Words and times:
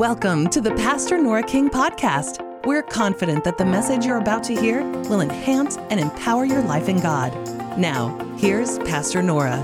Welcome 0.00 0.48
to 0.48 0.62
the 0.62 0.70
Pastor 0.76 1.18
Nora 1.18 1.42
King 1.42 1.68
podcast. 1.68 2.64
We're 2.64 2.82
confident 2.82 3.44
that 3.44 3.58
the 3.58 3.66
message 3.66 4.06
you're 4.06 4.16
about 4.16 4.42
to 4.44 4.58
hear 4.58 4.82
will 4.82 5.20
enhance 5.20 5.76
and 5.76 6.00
empower 6.00 6.46
your 6.46 6.62
life 6.62 6.88
in 6.88 7.00
God. 7.00 7.34
Now, 7.78 8.18
here's 8.38 8.78
Pastor 8.78 9.22
Nora. 9.22 9.62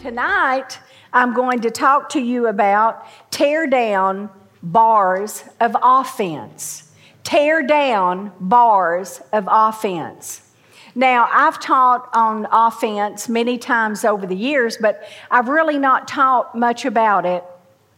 Tonight, 0.00 0.78
I'm 1.12 1.34
going 1.34 1.58
to 1.62 1.72
talk 1.72 2.08
to 2.10 2.20
you 2.20 2.46
about 2.46 3.04
tear 3.32 3.66
down 3.66 4.30
bars 4.62 5.42
of 5.58 5.76
offense. 5.82 6.92
Tear 7.24 7.66
down 7.66 8.30
bars 8.38 9.22
of 9.32 9.48
offense. 9.50 10.49
Now, 10.94 11.28
I've 11.30 11.60
taught 11.60 12.08
on 12.12 12.46
offense 12.50 13.28
many 13.28 13.58
times 13.58 14.04
over 14.04 14.26
the 14.26 14.36
years, 14.36 14.76
but 14.76 15.08
I've 15.30 15.48
really 15.48 15.78
not 15.78 16.08
taught 16.08 16.56
much 16.56 16.84
about 16.84 17.24
it 17.24 17.44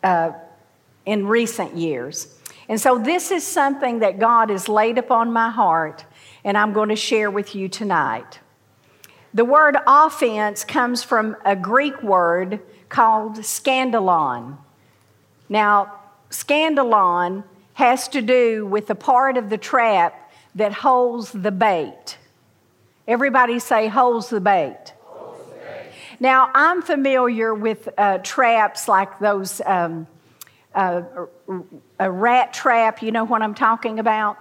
uh, 0.02 0.33
in 1.06 1.27
recent 1.27 1.77
years. 1.77 2.38
And 2.69 2.80
so, 2.80 2.98
this 2.98 3.30
is 3.30 3.47
something 3.47 4.00
that 4.00 4.19
God 4.19 4.50
has 4.50 4.69
laid 4.69 4.98
upon 4.98 5.33
my 5.33 5.50
heart, 5.50 6.05
and 6.45 6.56
I'm 6.56 6.73
going 6.73 6.91
to 6.91 6.97
share 6.97 7.30
with 7.30 7.55
you 7.55 7.69
tonight. 7.69 8.41
The 9.34 9.45
word 9.45 9.77
offense 9.86 10.62
comes 10.62 11.02
from 11.02 11.36
a 11.45 11.56
Greek 11.56 12.02
word 12.02 12.61
called 12.91 13.36
scandalon. 13.38 14.59
Now, 15.48 16.00
scandalon 16.30 17.45
has 17.74 18.09
to 18.09 18.20
do 18.20 18.66
with 18.66 18.86
the 18.86 18.95
part 18.95 19.38
of 19.38 19.48
the 19.48 19.56
trap 19.56 20.30
that 20.55 20.72
holds 20.72 21.33
the 21.33 21.50
bait. 21.50 22.19
Everybody 23.06 23.59
say, 23.59 23.88
holds 23.88 24.29
the 24.29 24.41
bait. 24.41 24.92
Now, 26.20 26.51
I'm 26.55 26.83
familiar 26.83 27.52
with 27.52 27.88
uh, 27.98 28.19
traps 28.19 28.87
like 28.87 29.19
those, 29.19 29.61
um, 29.66 30.06
uh, 30.72 31.03
a 31.98 32.11
rat 32.11 32.53
trap, 32.53 33.03
you 33.03 33.11
know 33.11 33.25
what 33.25 33.42
I'm 33.42 33.55
talking 33.55 33.98
about? 33.98 34.39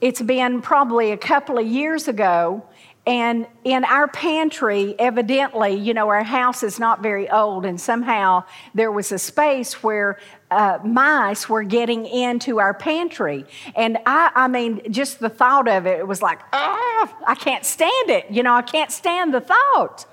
It's 0.00 0.22
been 0.22 0.62
probably 0.62 1.10
a 1.10 1.16
couple 1.16 1.58
of 1.58 1.66
years 1.66 2.06
ago, 2.06 2.64
and 3.04 3.48
in 3.68 3.84
our 3.84 4.08
pantry, 4.08 4.94
evidently, 4.98 5.74
you 5.74 5.92
know, 5.92 6.08
our 6.08 6.24
house 6.24 6.62
is 6.62 6.78
not 6.78 7.02
very 7.02 7.28
old, 7.28 7.66
and 7.66 7.78
somehow 7.78 8.44
there 8.74 8.90
was 8.90 9.12
a 9.12 9.18
space 9.18 9.82
where 9.82 10.18
uh, 10.50 10.78
mice 10.82 11.50
were 11.50 11.62
getting 11.62 12.06
into 12.06 12.60
our 12.60 12.72
pantry. 12.72 13.44
And 13.76 13.98
I, 14.06 14.30
I 14.34 14.48
mean, 14.48 14.90
just 14.90 15.18
the 15.18 15.28
thought 15.28 15.68
of 15.68 15.84
it, 15.84 15.98
it 15.98 16.08
was 16.08 16.22
like, 16.22 16.40
oh, 16.54 17.18
I 17.26 17.34
can't 17.34 17.66
stand 17.66 18.08
it. 18.08 18.30
You 18.30 18.42
know, 18.42 18.54
I 18.54 18.62
can't 18.62 18.90
stand 18.90 19.34
the 19.34 19.42
thought. 19.42 20.06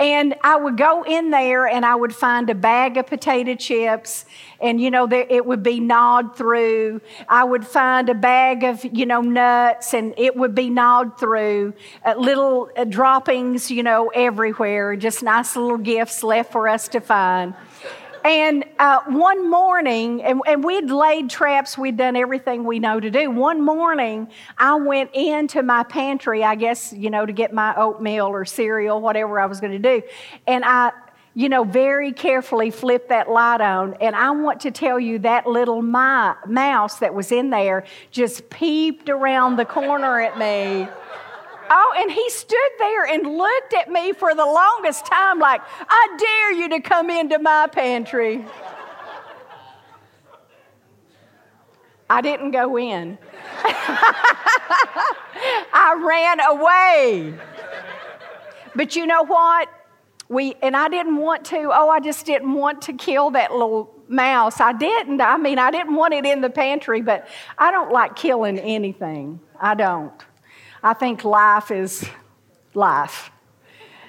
And 0.00 0.34
I 0.42 0.56
would 0.56 0.76
go 0.76 1.04
in 1.04 1.30
there 1.30 1.68
and 1.68 1.86
I 1.86 1.94
would 1.94 2.12
find 2.12 2.50
a 2.50 2.56
bag 2.56 2.96
of 2.96 3.06
potato 3.06 3.54
chips, 3.54 4.24
and, 4.60 4.80
you 4.80 4.90
know, 4.90 5.06
there, 5.06 5.26
it 5.28 5.44
would 5.44 5.62
be 5.62 5.80
gnawed 5.80 6.34
through. 6.34 7.02
I 7.28 7.44
would 7.44 7.66
find 7.66 8.08
a 8.08 8.14
bag 8.14 8.64
of, 8.64 8.84
you 8.84 9.06
know, 9.06 9.20
nuts, 9.20 9.94
and 9.94 10.14
it 10.16 10.34
would 10.34 10.54
be 10.54 10.70
gnawed 10.70 11.18
through. 11.20 11.74
Uh, 12.04 12.14
little 12.16 12.70
uh, 12.74 12.86
droppings, 12.96 13.70
you 13.70 13.82
know, 13.82 14.08
everywhere, 14.08 14.96
just 14.96 15.22
nice 15.22 15.54
little 15.54 15.76
gifts 15.76 16.22
left 16.22 16.50
for 16.50 16.66
us 16.66 16.88
to 16.88 16.98
find. 16.98 17.54
And 18.24 18.64
uh, 18.78 19.00
one 19.06 19.50
morning, 19.50 20.22
and, 20.22 20.40
and, 20.46 20.64
we'd 20.64 20.90
laid 20.90 21.28
traps, 21.28 21.76
we'd 21.76 21.98
done 21.98 22.16
everything 22.16 22.64
we 22.64 22.78
know 22.78 22.98
to 22.98 23.10
do. 23.10 23.30
One 23.30 23.62
morning, 23.62 24.28
I 24.56 24.76
went 24.76 25.10
into 25.12 25.62
my 25.62 25.82
pantry, 25.82 26.42
I 26.42 26.54
guess, 26.54 26.90
you 26.90 27.10
know, 27.10 27.26
to 27.26 27.32
get 27.34 27.52
my 27.52 27.76
oatmeal 27.76 28.24
or 28.24 28.46
cereal, 28.46 29.02
whatever 29.02 29.38
I 29.38 29.44
was 29.44 29.60
going 29.60 29.80
to 29.80 30.00
do. 30.00 30.02
And 30.46 30.64
I, 30.64 30.90
you 31.34 31.50
know, 31.50 31.64
very 31.64 32.12
carefully 32.12 32.70
flipped 32.70 33.10
that 33.10 33.30
light 33.30 33.60
on. 33.60 33.92
And 34.00 34.16
I 34.16 34.30
want 34.30 34.60
to 34.62 34.70
tell 34.70 34.98
you 34.98 35.18
that 35.18 35.46
little 35.46 35.82
my, 35.82 36.34
mouse 36.46 36.98
that 37.00 37.14
was 37.14 37.30
in 37.30 37.50
there 37.50 37.84
just 38.10 38.48
peeped 38.48 39.10
around 39.10 39.56
the 39.56 39.66
corner 39.66 40.18
at 40.18 40.38
me. 40.38 40.88
Oh, 41.68 41.94
and 41.98 42.10
he 42.10 42.30
stood 42.30 42.58
there 42.78 43.04
and 43.06 43.26
looked 43.26 43.74
at 43.74 43.90
me 43.90 44.12
for 44.12 44.34
the 44.34 44.44
longest 44.44 45.06
time, 45.06 45.38
like, 45.38 45.60
I 45.88 46.16
dare 46.18 46.52
you 46.52 46.68
to 46.70 46.80
come 46.80 47.10
into 47.10 47.38
my 47.38 47.66
pantry. 47.66 48.44
I 52.08 52.20
didn't 52.20 52.52
go 52.52 52.78
in. 52.78 53.18
I 55.72 56.02
ran 56.04 56.40
away. 56.40 57.34
But 58.74 58.94
you 58.94 59.06
know 59.06 59.24
what? 59.24 59.68
We 60.28 60.54
and 60.62 60.76
I 60.76 60.88
didn't 60.88 61.16
want 61.16 61.44
to. 61.46 61.70
Oh, 61.72 61.88
I 61.88 62.00
just 62.00 62.26
didn't 62.26 62.52
want 62.52 62.82
to 62.82 62.92
kill 62.92 63.30
that 63.30 63.52
little 63.52 63.92
mouse. 64.08 64.60
I 64.60 64.72
didn't. 64.72 65.20
I 65.20 65.36
mean, 65.36 65.58
I 65.58 65.70
didn't 65.70 65.94
want 65.94 66.14
it 66.14 66.26
in 66.26 66.40
the 66.40 66.50
pantry, 66.50 67.00
but 67.00 67.28
I 67.58 67.70
don't 67.70 67.92
like 67.92 68.16
killing 68.16 68.58
anything. 68.58 69.40
I 69.60 69.74
don't. 69.74 70.25
I 70.86 70.92
think 70.92 71.24
life 71.24 71.72
is 71.72 72.08
life. 72.72 73.32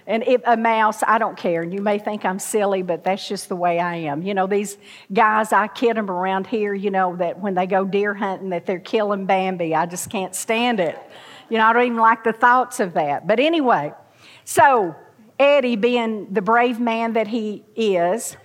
And 0.05 0.21
if 0.27 0.41
a 0.45 0.55
mouse, 0.55 1.01
I 1.01 1.17
don't 1.17 1.35
care. 1.35 1.63
And 1.63 1.73
you 1.73 1.81
may 1.81 1.97
think 1.97 2.23
I'm 2.23 2.38
silly, 2.38 2.83
but 2.83 3.03
that's 3.03 3.27
just 3.27 3.49
the 3.49 3.55
way 3.55 3.79
I 3.79 3.95
am. 3.95 4.21
You 4.21 4.35
know, 4.35 4.45
these 4.45 4.77
guys, 5.11 5.51
I 5.51 5.69
kid 5.69 5.97
them 5.97 6.11
around 6.11 6.45
here, 6.45 6.75
you 6.75 6.91
know, 6.91 7.15
that 7.15 7.39
when 7.39 7.55
they 7.55 7.65
go 7.65 7.83
deer 7.83 8.13
hunting, 8.13 8.51
that 8.51 8.67
they're 8.67 8.77
killing 8.77 9.25
Bambi. 9.25 9.73
I 9.73 9.88
just 9.88 10.11
can't 10.11 10.35
stand 10.35 10.79
it. 10.79 10.99
You 11.49 11.57
know, 11.57 11.65
I 11.65 11.73
don't 11.73 11.83
even 11.83 11.97
like 11.97 12.23
the 12.23 12.31
thoughts 12.31 12.79
of 12.79 12.94
that. 12.94 13.25
But 13.25 13.39
anyway, 13.39 13.91
so 14.45 14.95
Eddie, 15.39 15.77
being 15.77 16.31
the 16.31 16.44
brave 16.44 16.79
man 16.79 17.13
that 17.13 17.27
he 17.27 17.63
is, 17.75 18.38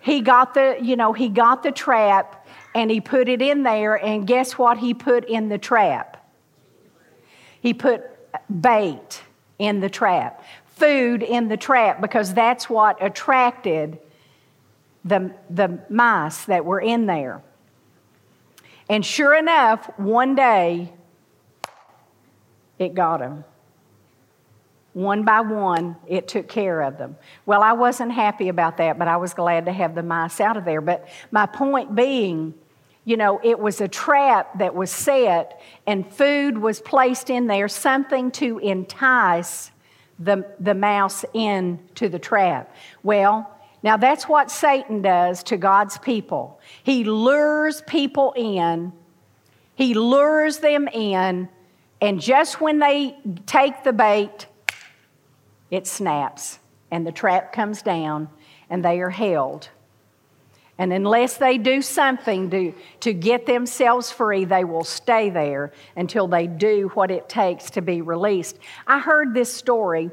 he 0.00 0.22
got 0.22 0.54
the, 0.54 0.78
you 0.80 0.96
know, 0.96 1.12
he 1.12 1.28
got 1.28 1.62
the 1.62 1.72
trap 1.72 2.48
and 2.74 2.90
he 2.90 3.02
put 3.02 3.28
it 3.28 3.42
in 3.42 3.64
there, 3.64 4.02
and 4.02 4.26
guess 4.26 4.56
what 4.56 4.78
he 4.78 4.94
put 4.94 5.26
in 5.26 5.50
the 5.50 5.58
trap? 5.58 6.15
He 7.66 7.74
put 7.74 8.04
bait 8.62 9.24
in 9.58 9.80
the 9.80 9.88
trap, 9.90 10.44
food 10.76 11.24
in 11.24 11.48
the 11.48 11.56
trap, 11.56 12.00
because 12.00 12.32
that's 12.32 12.70
what 12.70 12.96
attracted 13.04 13.98
the, 15.04 15.34
the 15.50 15.80
mice 15.90 16.44
that 16.44 16.64
were 16.64 16.78
in 16.78 17.06
there. 17.06 17.42
And 18.88 19.04
sure 19.04 19.34
enough, 19.34 19.90
one 19.96 20.36
day, 20.36 20.92
it 22.78 22.94
got 22.94 23.18
them. 23.18 23.42
One 24.92 25.24
by 25.24 25.40
one, 25.40 25.96
it 26.06 26.28
took 26.28 26.46
care 26.46 26.82
of 26.82 26.98
them. 26.98 27.16
Well, 27.46 27.64
I 27.64 27.72
wasn't 27.72 28.12
happy 28.12 28.48
about 28.48 28.76
that, 28.76 28.96
but 28.96 29.08
I 29.08 29.16
was 29.16 29.34
glad 29.34 29.66
to 29.66 29.72
have 29.72 29.96
the 29.96 30.04
mice 30.04 30.40
out 30.40 30.56
of 30.56 30.64
there. 30.64 30.80
But 30.80 31.08
my 31.32 31.46
point 31.46 31.96
being, 31.96 32.54
you 33.06 33.16
know, 33.16 33.40
it 33.44 33.58
was 33.58 33.80
a 33.80 33.86
trap 33.86 34.58
that 34.58 34.74
was 34.74 34.90
set 34.90 35.62
and 35.86 36.12
food 36.12 36.58
was 36.58 36.80
placed 36.80 37.30
in 37.30 37.46
there, 37.46 37.68
something 37.68 38.32
to 38.32 38.58
entice 38.58 39.70
the, 40.18 40.44
the 40.58 40.74
mouse 40.74 41.24
into 41.32 42.08
the 42.08 42.18
trap. 42.18 42.74
Well, 43.04 43.48
now 43.84 43.96
that's 43.96 44.28
what 44.28 44.50
Satan 44.50 45.02
does 45.02 45.44
to 45.44 45.56
God's 45.56 45.98
people. 45.98 46.60
He 46.82 47.04
lures 47.04 47.80
people 47.86 48.34
in, 48.36 48.92
he 49.76 49.94
lures 49.94 50.58
them 50.58 50.88
in, 50.88 51.48
and 52.00 52.20
just 52.20 52.60
when 52.60 52.80
they 52.80 53.16
take 53.46 53.84
the 53.84 53.92
bait, 53.92 54.46
it 55.70 55.86
snaps 55.86 56.58
and 56.90 57.06
the 57.06 57.12
trap 57.12 57.52
comes 57.52 57.82
down 57.82 58.28
and 58.68 58.84
they 58.84 59.00
are 59.00 59.10
held. 59.10 59.68
And 60.78 60.92
unless 60.92 61.38
they 61.38 61.56
do 61.56 61.80
something 61.80 62.50
to, 62.50 62.74
to 63.00 63.12
get 63.14 63.46
themselves 63.46 64.10
free, 64.10 64.44
they 64.44 64.64
will 64.64 64.84
stay 64.84 65.30
there 65.30 65.72
until 65.96 66.28
they 66.28 66.46
do 66.46 66.90
what 66.94 67.10
it 67.10 67.28
takes 67.28 67.70
to 67.70 67.82
be 67.82 68.02
released. 68.02 68.58
I 68.86 68.98
heard 68.98 69.32
this 69.32 69.52
story. 69.52 70.10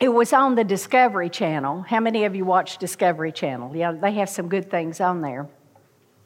It 0.00 0.08
was 0.08 0.32
on 0.32 0.56
the 0.56 0.64
Discovery 0.64 1.30
Channel. 1.30 1.82
How 1.82 2.00
many 2.00 2.24
of 2.24 2.34
you 2.34 2.44
watch 2.44 2.78
Discovery 2.78 3.30
Channel? 3.30 3.76
Yeah, 3.76 3.92
they 3.92 4.12
have 4.14 4.28
some 4.28 4.48
good 4.48 4.68
things 4.68 5.00
on 5.00 5.20
there. 5.20 5.48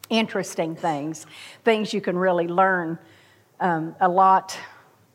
Interesting 0.08 0.75
things, 0.75 1.26
things 1.64 1.92
you 1.92 2.00
can 2.00 2.16
really 2.16 2.49
learn 2.49 2.99
um, 3.60 3.94
a 4.00 4.08
lot, 4.08 4.58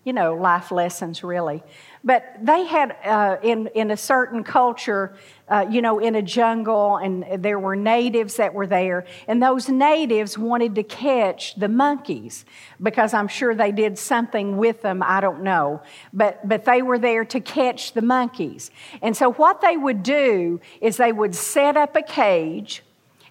you 0.04 0.14
know, 0.14 0.36
life 0.36 0.72
lessons, 0.72 1.24
really. 1.24 1.64
But 2.04 2.38
they 2.42 2.66
had, 2.66 2.96
uh, 3.06 3.38
in, 3.44 3.68
in 3.76 3.92
a 3.92 3.98
certain 3.98 4.44
culture, 4.44 5.16
uh, 5.48 5.68
you 5.70 5.82
know, 5.82 6.00
in 6.00 6.16
a 6.16 6.22
jungle, 6.22 6.98
and 6.98 7.44
there 7.44 7.60
were 7.60 7.76
natives 7.76 8.38
that 8.38 8.54
were 8.54 8.66
there, 8.66 9.06
and 9.28 9.42
those 9.42 9.70
natives 9.70 10.36
wanted 10.38 10.74
to 10.76 10.84
catch 10.84 11.56
the 11.56 11.68
monkeys 11.68 12.46
because 12.82 13.14
I'm 13.14 13.28
sure 13.28 13.54
they 13.54 13.72
did 13.72 14.00
something 14.00 14.58
with 14.58 14.82
them, 14.82 15.04
I 15.04 15.22
don't 15.22 15.44
know. 15.44 15.84
But, 16.12 16.48
but 16.48 16.66
they 16.66 16.82
were 16.82 16.98
there 16.98 17.24
to 17.26 17.40
catch 17.40 17.94
the 17.94 18.02
monkeys. 18.02 18.72
And 19.04 19.16
so 19.16 19.34
what 19.34 19.62
they 19.62 19.78
would 19.78 20.02
do 20.02 20.60
is 20.80 20.98
they 20.98 21.12
would 21.12 21.36
set 21.36 21.78
up 21.78 21.96
a 21.96 22.02
cage 22.02 22.82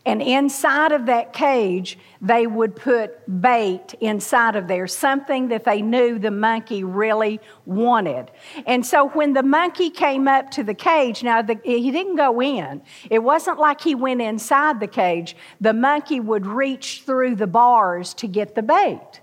And 0.07 0.23
inside 0.23 0.93
of 0.93 1.07
that 1.07 1.35
cage, 1.35 1.99
they 2.23 2.47
would 2.47 2.75
put 2.75 3.41
bait 3.41 3.95
inside 4.01 4.57
of 4.57 4.67
there, 4.67 4.87
something 4.87 5.49
that 5.49 5.65
they 5.65 5.83
knew 5.83 6.19
the 6.19 6.31
monkey 6.31 6.85
really 6.85 7.39
wanted. 7.67 8.31
And 8.67 8.85
so 8.85 9.09
when 9.11 9.35
the 9.35 9.43
monkey 9.43 9.91
came 9.91 10.27
up 10.27 10.51
to 10.53 10.65
the 10.65 10.75
cage, 10.75 11.23
now 11.23 11.43
the, 11.43 11.61
he 11.63 11.91
didn't 11.91 12.17
go 12.17 12.41
in. 12.41 12.81
It 13.11 13.19
wasn't 13.19 13.59
like 13.59 13.83
he 13.83 13.95
went 13.95 14.23
inside 14.23 14.81
the 14.81 14.87
cage. 14.87 15.37
The 15.61 15.75
monkey 15.75 16.19
would 16.19 16.47
reach 16.47 17.03
through 17.05 17.37
the 17.37 17.47
bars 17.47 18.15
to 18.15 18.27
get 18.27 18.55
the 18.55 18.63
bait 18.63 19.21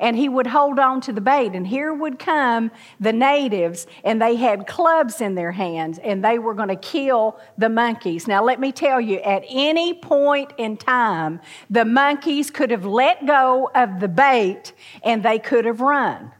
and 0.00 0.16
he 0.16 0.28
would 0.28 0.46
hold 0.46 0.78
on 0.78 1.00
to 1.02 1.12
the 1.12 1.20
bait. 1.20 1.52
And 1.54 1.66
here 1.66 1.92
would 1.92 2.18
come 2.18 2.70
the 3.00 3.12
natives, 3.12 3.86
and 4.04 4.20
they 4.20 4.36
had 4.36 4.66
clubs 4.66 5.20
in 5.20 5.34
their 5.34 5.52
hands, 5.52 5.98
and 5.98 6.24
they 6.24 6.38
were 6.38 6.54
going 6.54 6.68
to 6.68 6.76
kill 6.76 7.38
the 7.58 7.68
monkeys. 7.68 8.26
Now, 8.26 8.44
let 8.44 8.60
me 8.60 8.72
tell 8.72 9.00
you, 9.00 9.18
at 9.18 9.44
any 9.48 9.94
point 9.94 10.52
in 10.58 10.76
time, 10.76 11.40
the 11.70 11.84
monkeys 11.84 12.50
could 12.50 12.70
have 12.70 12.84
let 12.84 13.26
go 13.26 13.70
of 13.74 14.00
the 14.00 14.08
bait 14.08 14.72
and 15.02 15.22
they 15.22 15.38
could 15.38 15.64
have 15.64 15.80
run. 15.80 16.32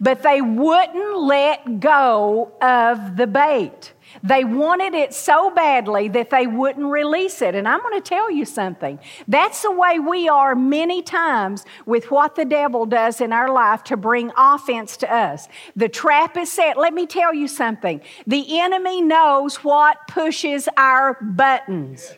But 0.00 0.22
they 0.22 0.40
wouldn't 0.40 1.18
let 1.18 1.80
go 1.80 2.52
of 2.60 3.16
the 3.16 3.26
bait. 3.26 3.92
They 4.22 4.44
wanted 4.44 4.94
it 4.94 5.14
so 5.14 5.50
badly 5.50 6.08
that 6.08 6.30
they 6.30 6.46
wouldn't 6.46 6.86
release 6.86 7.42
it. 7.42 7.54
And 7.54 7.68
I'm 7.68 7.80
going 7.80 8.00
to 8.00 8.08
tell 8.08 8.30
you 8.30 8.44
something. 8.44 8.98
That's 9.26 9.62
the 9.62 9.72
way 9.72 9.98
we 9.98 10.28
are 10.28 10.54
many 10.54 11.02
times 11.02 11.64
with 11.86 12.10
what 12.10 12.34
the 12.34 12.44
devil 12.44 12.86
does 12.86 13.20
in 13.20 13.32
our 13.32 13.50
life 13.50 13.84
to 13.84 13.96
bring 13.96 14.32
offense 14.36 14.96
to 14.98 15.12
us. 15.12 15.48
The 15.76 15.88
trap 15.88 16.36
is 16.36 16.50
set. 16.50 16.76
Let 16.76 16.94
me 16.94 17.06
tell 17.06 17.34
you 17.34 17.48
something. 17.48 18.00
The 18.26 18.60
enemy 18.60 19.02
knows 19.02 19.56
what 19.56 20.08
pushes 20.08 20.68
our 20.76 21.16
buttons. 21.20 22.12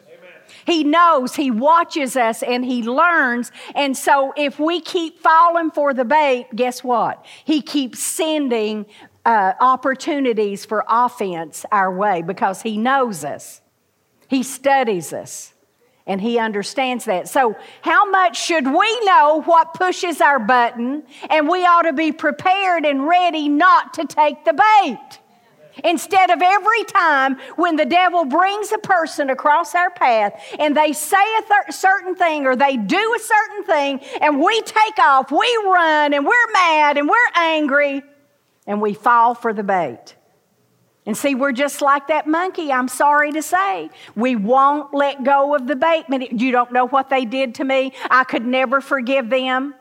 He 0.67 0.85
knows, 0.85 1.35
He 1.35 1.51
watches 1.51 2.17
us, 2.17 2.43
and 2.43 2.65
He 2.65 2.83
learns. 2.83 3.51
And 3.75 3.97
so, 3.97 4.33
if 4.37 4.59
we 4.59 4.81
keep 4.81 5.21
falling 5.21 5.71
for 5.71 5.95
the 5.95 6.05
bait, 6.05 6.47
guess 6.55 6.85
what? 6.85 7.25
He 7.45 7.63
keeps 7.63 8.01
sending 8.01 8.87
uh, 9.31 9.55
opportunities 9.61 10.65
for 10.65 10.85
offense 10.89 11.65
our 11.71 11.95
way 11.95 12.21
because 12.21 12.63
He 12.63 12.77
knows 12.77 13.25
us, 13.25 13.61
He 14.29 14.43
studies 14.43 15.13
us. 15.13 15.55
And 16.07 16.21
he 16.21 16.41
understands 16.41 17.05
that. 17.05 17.29
So, 17.29 17.57
how 17.83 18.11
much 18.11 18.43
should 18.43 18.67
we 18.67 19.01
know 19.05 19.43
what 19.45 19.75
pushes 19.75 20.21
our 20.21 20.41
button? 20.41 21.05
And 21.29 21.49
we 21.49 21.65
ought 21.65 21.83
to 21.83 21.93
be 21.93 22.11
prepared 22.11 22.85
and 22.85 23.07
ready 23.07 23.49
not 23.49 23.95
to 23.95 24.07
take 24.07 24.45
the 24.45 24.55
bait. 24.55 25.19
Instead 25.85 26.31
of 26.31 26.43
every 26.43 26.85
time 26.85 27.37
when 27.55 27.77
the 27.77 27.85
devil 27.85 28.25
brings 28.25 28.73
a 28.73 28.79
person 28.79 29.31
across 29.31 29.77
our 29.77 29.91
path 29.91 30.43
and 30.59 30.77
they 30.77 30.93
say 30.93 31.23
a 31.39 31.43
th- 31.43 31.77
certain 31.77 32.17
thing 32.17 32.45
or 32.47 32.57
they 32.57 32.77
do 32.77 33.15
a 33.17 33.21
certain 33.21 33.65
thing 33.65 34.01
and 34.21 34.41
we 34.41 34.61
take 34.63 34.99
off, 34.99 35.31
we 35.31 35.63
run 35.65 36.13
and 36.13 36.27
we're 36.27 36.53
mad 36.53 36.99
and 36.99 37.09
we're 37.09 37.31
angry, 37.37 38.03
and 38.71 38.81
we 38.81 38.95
fall 38.95 39.35
for 39.35 39.53
the 39.53 39.65
bait. 39.65 40.15
And 41.05 41.17
see, 41.17 41.35
we're 41.35 41.51
just 41.51 41.83
like 41.83 42.07
that 42.07 42.29
monkey, 42.29 42.71
I'm 42.71 42.87
sorry 42.87 43.33
to 43.33 43.43
say. 43.43 43.91
We 44.15 44.37
won't 44.37 44.95
let 44.95 45.25
go 45.25 45.57
of 45.57 45.67
the 45.67 45.75
bait. 45.75 46.05
You 46.09 46.53
don't 46.53 46.71
know 46.71 46.87
what 46.87 47.11
they 47.11 47.25
did 47.25 47.57
to 47.57 47.65
me. 47.65 47.93
I 48.09 48.23
could 48.23 48.47
never 48.47 48.81
forgive 48.81 49.29
them 49.29 49.75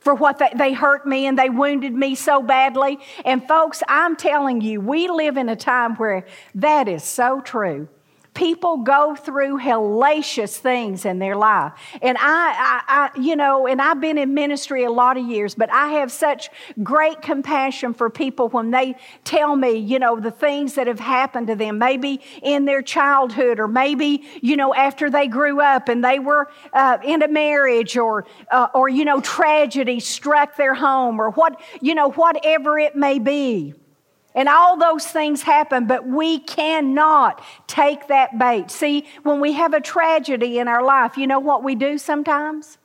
for 0.00 0.14
what 0.14 0.38
they, 0.38 0.50
they 0.54 0.74
hurt 0.74 1.06
me 1.06 1.24
and 1.24 1.38
they 1.38 1.48
wounded 1.48 1.94
me 1.94 2.14
so 2.14 2.42
badly. 2.42 2.98
And 3.24 3.48
folks, 3.48 3.82
I'm 3.88 4.14
telling 4.14 4.60
you, 4.60 4.78
we 4.78 5.08
live 5.08 5.38
in 5.38 5.48
a 5.48 5.56
time 5.56 5.96
where 5.96 6.26
that 6.56 6.86
is 6.86 7.02
so 7.02 7.40
true. 7.40 7.88
People 8.34 8.78
go 8.78 9.14
through 9.14 9.58
hellacious 9.58 10.56
things 10.56 11.04
in 11.04 11.20
their 11.20 11.36
life. 11.36 11.72
And 12.02 12.18
I, 12.18 12.82
I, 12.86 13.10
I, 13.14 13.20
you 13.20 13.36
know, 13.36 13.68
and 13.68 13.80
I've 13.80 14.00
been 14.00 14.18
in 14.18 14.34
ministry 14.34 14.84
a 14.84 14.90
lot 14.90 15.16
of 15.16 15.24
years, 15.24 15.54
but 15.54 15.72
I 15.72 15.92
have 15.92 16.10
such 16.10 16.50
great 16.82 17.22
compassion 17.22 17.94
for 17.94 18.10
people 18.10 18.48
when 18.48 18.72
they 18.72 18.96
tell 19.22 19.54
me, 19.54 19.76
you 19.76 20.00
know, 20.00 20.18
the 20.18 20.32
things 20.32 20.74
that 20.74 20.88
have 20.88 20.98
happened 20.98 21.46
to 21.46 21.54
them, 21.54 21.78
maybe 21.78 22.20
in 22.42 22.64
their 22.64 22.82
childhood 22.82 23.60
or 23.60 23.68
maybe, 23.68 24.24
you 24.42 24.56
know, 24.56 24.74
after 24.74 25.08
they 25.10 25.28
grew 25.28 25.60
up 25.60 25.88
and 25.88 26.04
they 26.04 26.18
were 26.18 26.50
uh, 26.72 26.98
in 27.04 27.22
a 27.22 27.28
marriage 27.28 27.96
or, 27.96 28.26
uh, 28.50 28.66
or, 28.74 28.88
you 28.88 29.04
know, 29.04 29.20
tragedy 29.20 30.00
struck 30.00 30.56
their 30.56 30.74
home 30.74 31.20
or 31.20 31.30
what, 31.30 31.60
you 31.80 31.94
know, 31.94 32.10
whatever 32.10 32.78
it 32.78 32.96
may 32.96 33.20
be. 33.20 33.74
And 34.34 34.48
all 34.48 34.76
those 34.76 35.06
things 35.06 35.42
happen, 35.42 35.86
but 35.86 36.06
we 36.06 36.40
cannot 36.40 37.40
take 37.68 38.08
that 38.08 38.36
bait. 38.38 38.70
See, 38.70 39.06
when 39.22 39.40
we 39.40 39.52
have 39.52 39.74
a 39.74 39.80
tragedy 39.80 40.58
in 40.58 40.66
our 40.66 40.82
life, 40.82 41.16
you 41.16 41.26
know 41.26 41.38
what 41.38 41.62
we 41.62 41.76
do 41.76 41.98
sometimes? 41.98 42.78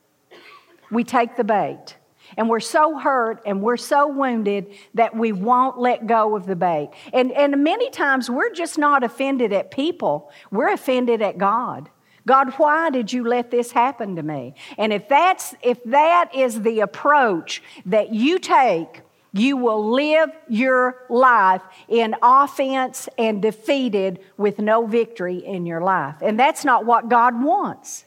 We 0.90 1.02
take 1.02 1.36
the 1.36 1.44
bait. 1.44 1.96
And 2.36 2.48
we're 2.48 2.60
so 2.60 2.96
hurt 2.96 3.42
and 3.44 3.60
we're 3.60 3.76
so 3.76 4.06
wounded 4.06 4.72
that 4.94 5.16
we 5.16 5.32
won't 5.32 5.80
let 5.80 6.06
go 6.06 6.36
of 6.36 6.46
the 6.46 6.54
bait. 6.54 6.90
And, 7.12 7.32
and 7.32 7.64
many 7.64 7.90
times 7.90 8.30
we're 8.30 8.52
just 8.52 8.78
not 8.78 9.02
offended 9.02 9.52
at 9.52 9.72
people, 9.72 10.30
we're 10.52 10.72
offended 10.72 11.22
at 11.22 11.38
God. 11.38 11.90
God, 12.26 12.50
why 12.58 12.90
did 12.90 13.12
you 13.12 13.26
let 13.26 13.50
this 13.50 13.72
happen 13.72 14.14
to 14.16 14.22
me? 14.22 14.54
And 14.78 14.92
if 14.92 15.08
that's 15.08 15.54
if 15.62 15.82
that 15.84 16.32
is 16.34 16.62
the 16.62 16.80
approach 16.80 17.62
that 17.86 18.14
you 18.14 18.38
take 18.38 19.00
you 19.32 19.56
will 19.56 19.90
live 19.90 20.30
your 20.48 21.04
life 21.08 21.62
in 21.88 22.14
offense 22.22 23.08
and 23.16 23.40
defeated 23.40 24.20
with 24.36 24.58
no 24.58 24.86
victory 24.86 25.38
in 25.38 25.66
your 25.66 25.80
life. 25.80 26.16
And 26.20 26.38
that's 26.38 26.64
not 26.64 26.84
what 26.84 27.08
God 27.08 27.42
wants. 27.42 28.04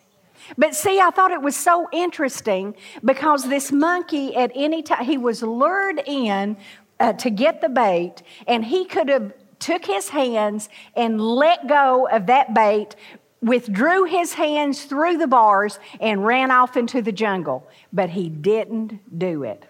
But 0.58 0.76
see, 0.76 1.00
I 1.00 1.10
thought 1.10 1.32
it 1.32 1.42
was 1.42 1.56
so 1.56 1.88
interesting 1.92 2.76
because 3.04 3.48
this 3.48 3.72
monkey, 3.72 4.36
at 4.36 4.52
any 4.54 4.84
time, 4.84 5.06
he 5.06 5.18
was 5.18 5.42
lured 5.42 6.02
in 6.06 6.58
uh, 7.00 7.14
to 7.14 7.30
get 7.30 7.62
the 7.62 7.70
bait, 7.70 8.24
and 8.46 8.66
he 8.66 8.86
could 8.86 9.10
have 9.10 9.34
took 9.60 9.86
his 9.86 10.10
hands 10.10 10.68
and 10.96 11.22
let 11.22 11.68
go 11.68 12.08
of 12.10 12.26
that 12.26 12.54
bait, 12.54 12.96
withdrew 13.42 14.04
his 14.06 14.34
hands 14.34 14.84
through 14.84 15.18
the 15.18 15.28
bars, 15.28 15.80
and 16.02 16.26
ran 16.26 16.52
off 16.52 16.76
into 16.76 17.02
the 17.02 17.12
jungle. 17.12 17.68
But 17.94 18.10
he 18.10 18.28
didn't 18.28 19.18
do 19.18 19.44
it. 19.44 19.66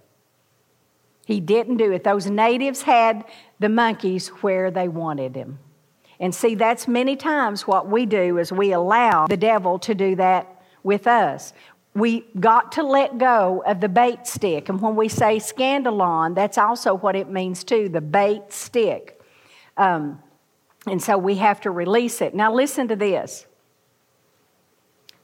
He 1.34 1.40
didn't 1.40 1.78
do 1.78 1.92
it. 1.92 2.04
Those 2.04 2.30
natives 2.30 2.84
had 2.84 3.26
the 3.58 3.68
monkeys 3.68 4.28
where 4.28 4.70
they 4.70 4.88
wanted 4.88 5.34
them. 5.34 5.58
And 6.20 6.34
see, 6.34 6.54
that's 6.54 6.88
many 6.88 7.16
times 7.16 7.66
what 7.66 7.90
we 7.90 8.06
do 8.06 8.38
is 8.38 8.52
we 8.52 8.72
allow 8.72 9.26
the 9.26 9.36
devil 9.36 9.80
to 9.80 9.96
do 9.96 10.16
that 10.18 10.62
with 10.84 11.08
us. 11.08 11.54
We 11.96 12.28
got 12.40 12.72
to 12.74 12.84
let 12.84 13.18
go 13.18 13.64
of 13.66 13.82
the 13.82 13.90
bait 13.90 14.28
stick. 14.28 14.70
And 14.70 14.80
when 14.80 14.96
we 14.96 15.10
say 15.10 15.38
scandalon, 15.38 16.36
that's 16.36 16.60
also 16.60 16.94
what 16.94 17.16
it 17.16 17.32
means 17.32 17.64
too 17.64 17.90
the 17.90 18.02
bait 18.02 18.44
stick. 18.50 19.20
Um, 19.76 20.22
and 20.86 21.02
so 21.02 21.18
we 21.18 21.38
have 21.38 21.62
to 21.62 21.72
release 21.72 22.22
it. 22.22 22.36
Now, 22.36 22.54
listen 22.54 22.88
to 22.90 22.96
this. 22.96 23.48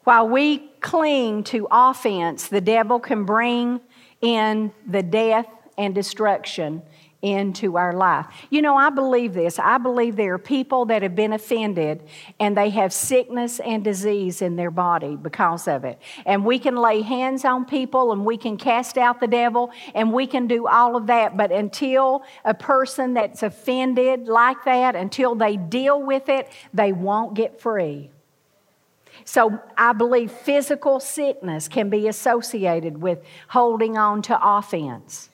While 0.06 0.28
we 0.28 0.72
cling 0.82 1.44
to 1.46 1.68
offense, 1.70 2.48
the 2.48 2.62
devil 2.62 3.00
can 3.00 3.26
bring 3.26 3.80
in 4.22 4.72
the 4.88 5.04
death 5.04 5.46
and 5.80 5.96
destruction 5.96 6.84
into 7.22 7.78
our 7.78 7.94
life. 7.94 8.26
You 8.50 8.62
know, 8.62 8.78
I 8.78 8.90
believe 8.90 9.34
this. 9.34 9.60
I 9.60 9.78
believe 9.78 10.16
there 10.16 10.34
are 10.36 10.40
people 10.40 10.86
that 10.86 11.02
have 11.02 11.16
been 11.16 11.34
offended 11.34 12.04
and 12.40 12.56
they 12.56 12.70
have 12.70 12.94
sickness 12.94 13.60
and 13.60 13.84
disease 13.84 14.42
in 14.42 14.56
their 14.56 14.72
body 14.72 15.18
because 15.18 15.68
of 15.68 15.84
it. 15.84 16.00
And 16.26 16.46
we 16.46 16.60
can 16.60 16.76
lay 16.76 17.02
hands 17.02 17.44
on 17.44 17.66
people 17.66 18.14
and 18.14 18.26
we 18.26 18.38
can 18.38 18.58
cast 18.58 18.98
out 18.98 19.20
the 19.20 19.28
devil 19.28 19.72
and 19.94 20.14
we 20.14 20.28
can 20.28 20.48
do 20.48 20.68
all 20.68 20.96
of 20.96 21.08
that. 21.08 21.36
But 21.36 21.52
until 21.52 22.24
a 22.46 22.54
person 22.54 23.14
that's 23.16 23.44
offended 23.44 24.28
like 24.28 24.64
that, 24.64 24.96
until 24.96 25.36
they 25.36 25.58
deal 25.58 26.02
with 26.02 26.30
it, 26.30 26.50
they 26.74 26.94
won't 26.94 27.34
get 27.34 27.60
free. 27.60 28.12
So 29.26 29.60
I 29.78 29.92
believe 29.92 30.32
physical 30.32 31.02
sickness 31.02 31.68
can 31.68 31.90
be 31.90 32.08
associated 32.08 33.02
with 33.02 33.20
holding 33.50 33.98
on 33.98 34.22
to 34.24 34.40
offense 34.42 35.29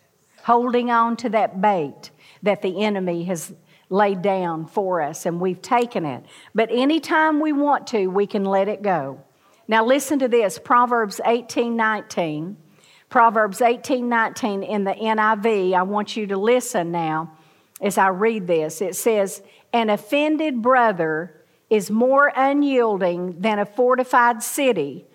holding 0.45 0.91
on 0.91 1.17
to 1.17 1.27
that 1.27 1.59
bait 1.59 2.11
that 2.43 2.61
the 2.61 2.83
enemy 2.83 3.23
has 3.23 3.51
laid 3.89 4.21
down 4.21 4.67
for 4.67 5.01
us 5.01 5.25
and 5.25 5.41
we've 5.41 5.61
taken 5.61 6.05
it. 6.05 6.23
But 6.53 6.69
anytime 6.71 7.39
we 7.39 7.51
want 7.51 7.87
to, 7.87 8.05
we 8.05 8.27
can 8.27 8.45
let 8.45 8.67
it 8.67 8.83
go. 8.83 9.19
Now 9.67 9.83
listen 9.83 10.19
to 10.19 10.27
this 10.27 10.59
Proverbs 10.59 11.19
18 11.25 11.75
19. 11.75 12.57
Proverbs 13.09 13.59
18 13.59 14.07
19 14.07 14.61
in 14.61 14.83
the 14.83 14.93
NIV. 14.93 15.73
I 15.73 15.81
want 15.81 16.15
you 16.15 16.27
to 16.27 16.37
listen 16.37 16.91
now 16.91 17.35
as 17.81 17.97
I 17.97 18.09
read 18.09 18.45
this. 18.45 18.83
It 18.83 18.95
says, 18.95 19.41
An 19.73 19.89
offended 19.89 20.61
brother 20.61 21.43
is 21.71 21.89
more 21.89 22.31
unyielding 22.35 23.41
than 23.41 23.57
a 23.57 23.65
fortified 23.65 24.43
city, 24.43 25.07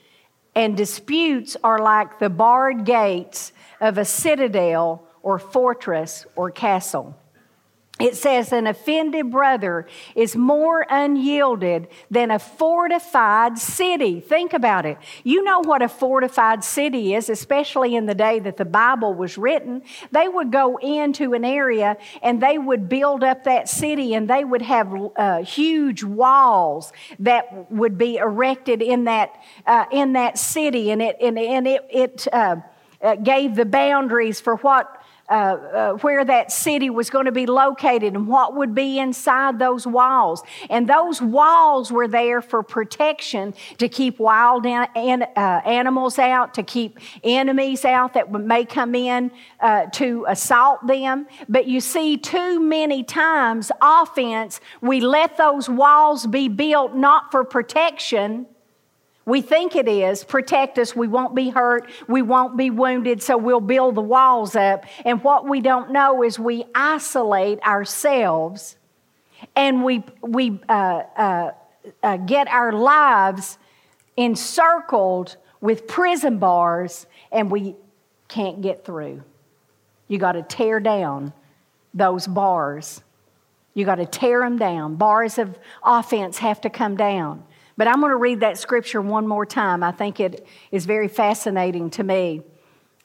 and 0.56 0.76
disputes 0.76 1.56
are 1.62 1.78
like 1.78 2.18
the 2.18 2.30
barred 2.30 2.84
gates 2.84 3.52
of 3.80 3.96
a 3.96 4.04
citadel 4.04 5.06
or 5.22 5.38
fortress 5.38 6.26
or 6.36 6.50
castle. 6.50 7.16
it 8.00 8.16
says 8.16 8.52
an 8.52 8.66
offended 8.66 9.30
brother 9.30 9.86
is 10.14 10.34
more 10.34 10.86
unyielded 10.88 11.86
than 12.10 12.30
a 12.30 12.38
fortified 12.38 13.58
city. 13.58 14.20
Think 14.20 14.52
about 14.52 14.86
it. 14.86 14.96
You 15.22 15.44
know 15.44 15.60
what 15.60 15.82
a 15.82 15.88
fortified 15.88 16.64
city 16.64 17.14
is, 17.14 17.28
especially 17.28 17.94
in 17.94 18.06
the 18.06 18.14
day 18.14 18.38
that 18.40 18.56
the 18.56 18.64
Bible 18.64 19.14
was 19.14 19.36
written. 19.36 19.82
They 20.10 20.28
would 20.28 20.50
go 20.50 20.78
into 20.78 21.34
an 21.34 21.44
area 21.44 21.96
and 22.22 22.42
they 22.42 22.56
would 22.58 22.88
build 22.88 23.22
up 23.22 23.44
that 23.44 23.68
city 23.68 24.14
and 24.14 24.28
they 24.28 24.44
would 24.44 24.62
have 24.62 24.94
uh, 25.16 25.42
huge 25.42 26.02
walls 26.02 26.92
that 27.18 27.70
would 27.70 27.98
be 27.98 28.16
erected 28.16 28.80
in 28.80 29.04
that, 29.04 29.34
uh, 29.66 29.84
in 29.92 30.14
that 30.14 30.38
city. 30.38 30.90
And 30.90 31.02
it, 31.02 31.16
and, 31.20 31.38
and 31.38 31.66
it, 31.68 31.86
it 31.90 32.28
uh, 32.32 32.56
uh 33.02 33.16
gave 33.16 33.56
the 33.56 33.64
boundaries 33.64 34.40
for 34.40 34.56
what 34.56 34.99
uh, 35.30 35.32
uh, 35.32 35.92
where 35.98 36.24
that 36.24 36.50
city 36.50 36.90
was 36.90 37.08
going 37.08 37.26
to 37.26 37.32
be 37.32 37.46
located 37.46 38.14
and 38.14 38.26
what 38.26 38.56
would 38.56 38.74
be 38.74 38.98
inside 38.98 39.60
those 39.60 39.86
walls. 39.86 40.42
And 40.68 40.88
those 40.88 41.22
walls 41.22 41.92
were 41.92 42.08
there 42.08 42.42
for 42.42 42.64
protection 42.64 43.54
to 43.78 43.88
keep 43.88 44.18
wild 44.18 44.66
an, 44.66 44.88
an, 44.96 45.22
uh, 45.36 45.60
animals 45.64 46.18
out, 46.18 46.52
to 46.54 46.64
keep 46.64 46.98
enemies 47.22 47.84
out 47.84 48.14
that 48.14 48.32
may 48.32 48.64
come 48.64 48.96
in 48.96 49.30
uh, 49.60 49.86
to 49.92 50.26
assault 50.28 50.84
them. 50.86 51.28
But 51.48 51.66
you 51.66 51.80
see, 51.80 52.16
too 52.16 52.58
many 52.58 53.04
times, 53.04 53.70
offense, 53.80 54.60
we 54.80 55.00
let 55.00 55.36
those 55.36 55.68
walls 55.68 56.26
be 56.26 56.48
built 56.48 56.96
not 56.96 57.30
for 57.30 57.44
protection 57.44 58.46
we 59.30 59.40
think 59.40 59.76
it 59.76 59.88
is. 59.88 60.24
Protect 60.24 60.78
us. 60.78 60.94
We 60.96 61.06
won't 61.06 61.34
be 61.34 61.50
hurt. 61.50 61.88
We 62.08 62.20
won't 62.20 62.56
be 62.56 62.70
wounded. 62.70 63.22
So 63.22 63.38
we'll 63.38 63.60
build 63.60 63.94
the 63.94 64.02
walls 64.02 64.56
up. 64.56 64.84
And 65.04 65.22
what 65.22 65.48
we 65.48 65.60
don't 65.60 65.92
know 65.92 66.24
is 66.24 66.38
we 66.38 66.64
isolate 66.74 67.62
ourselves 67.62 68.76
and 69.54 69.84
we, 69.84 70.02
we 70.20 70.60
uh, 70.68 71.02
uh, 71.16 71.50
uh, 72.02 72.16
get 72.18 72.48
our 72.48 72.72
lives 72.72 73.56
encircled 74.16 75.36
with 75.60 75.86
prison 75.86 76.38
bars 76.38 77.06
and 77.30 77.50
we 77.50 77.76
can't 78.26 78.60
get 78.60 78.84
through. 78.84 79.22
You 80.08 80.18
got 80.18 80.32
to 80.32 80.42
tear 80.42 80.80
down 80.80 81.32
those 81.94 82.26
bars. 82.26 83.00
You 83.74 83.84
got 83.84 83.96
to 83.96 84.06
tear 84.06 84.40
them 84.40 84.58
down. 84.58 84.96
Bars 84.96 85.38
of 85.38 85.56
offense 85.84 86.38
have 86.38 86.60
to 86.62 86.70
come 86.70 86.96
down. 86.96 87.44
But 87.80 87.88
I'm 87.88 88.00
going 88.00 88.10
to 88.10 88.16
read 88.16 88.40
that 88.40 88.58
scripture 88.58 89.00
one 89.00 89.26
more 89.26 89.46
time. 89.46 89.82
I 89.82 89.90
think 89.90 90.20
it 90.20 90.46
is 90.70 90.84
very 90.84 91.08
fascinating 91.08 91.88
to 91.92 92.04
me. 92.04 92.42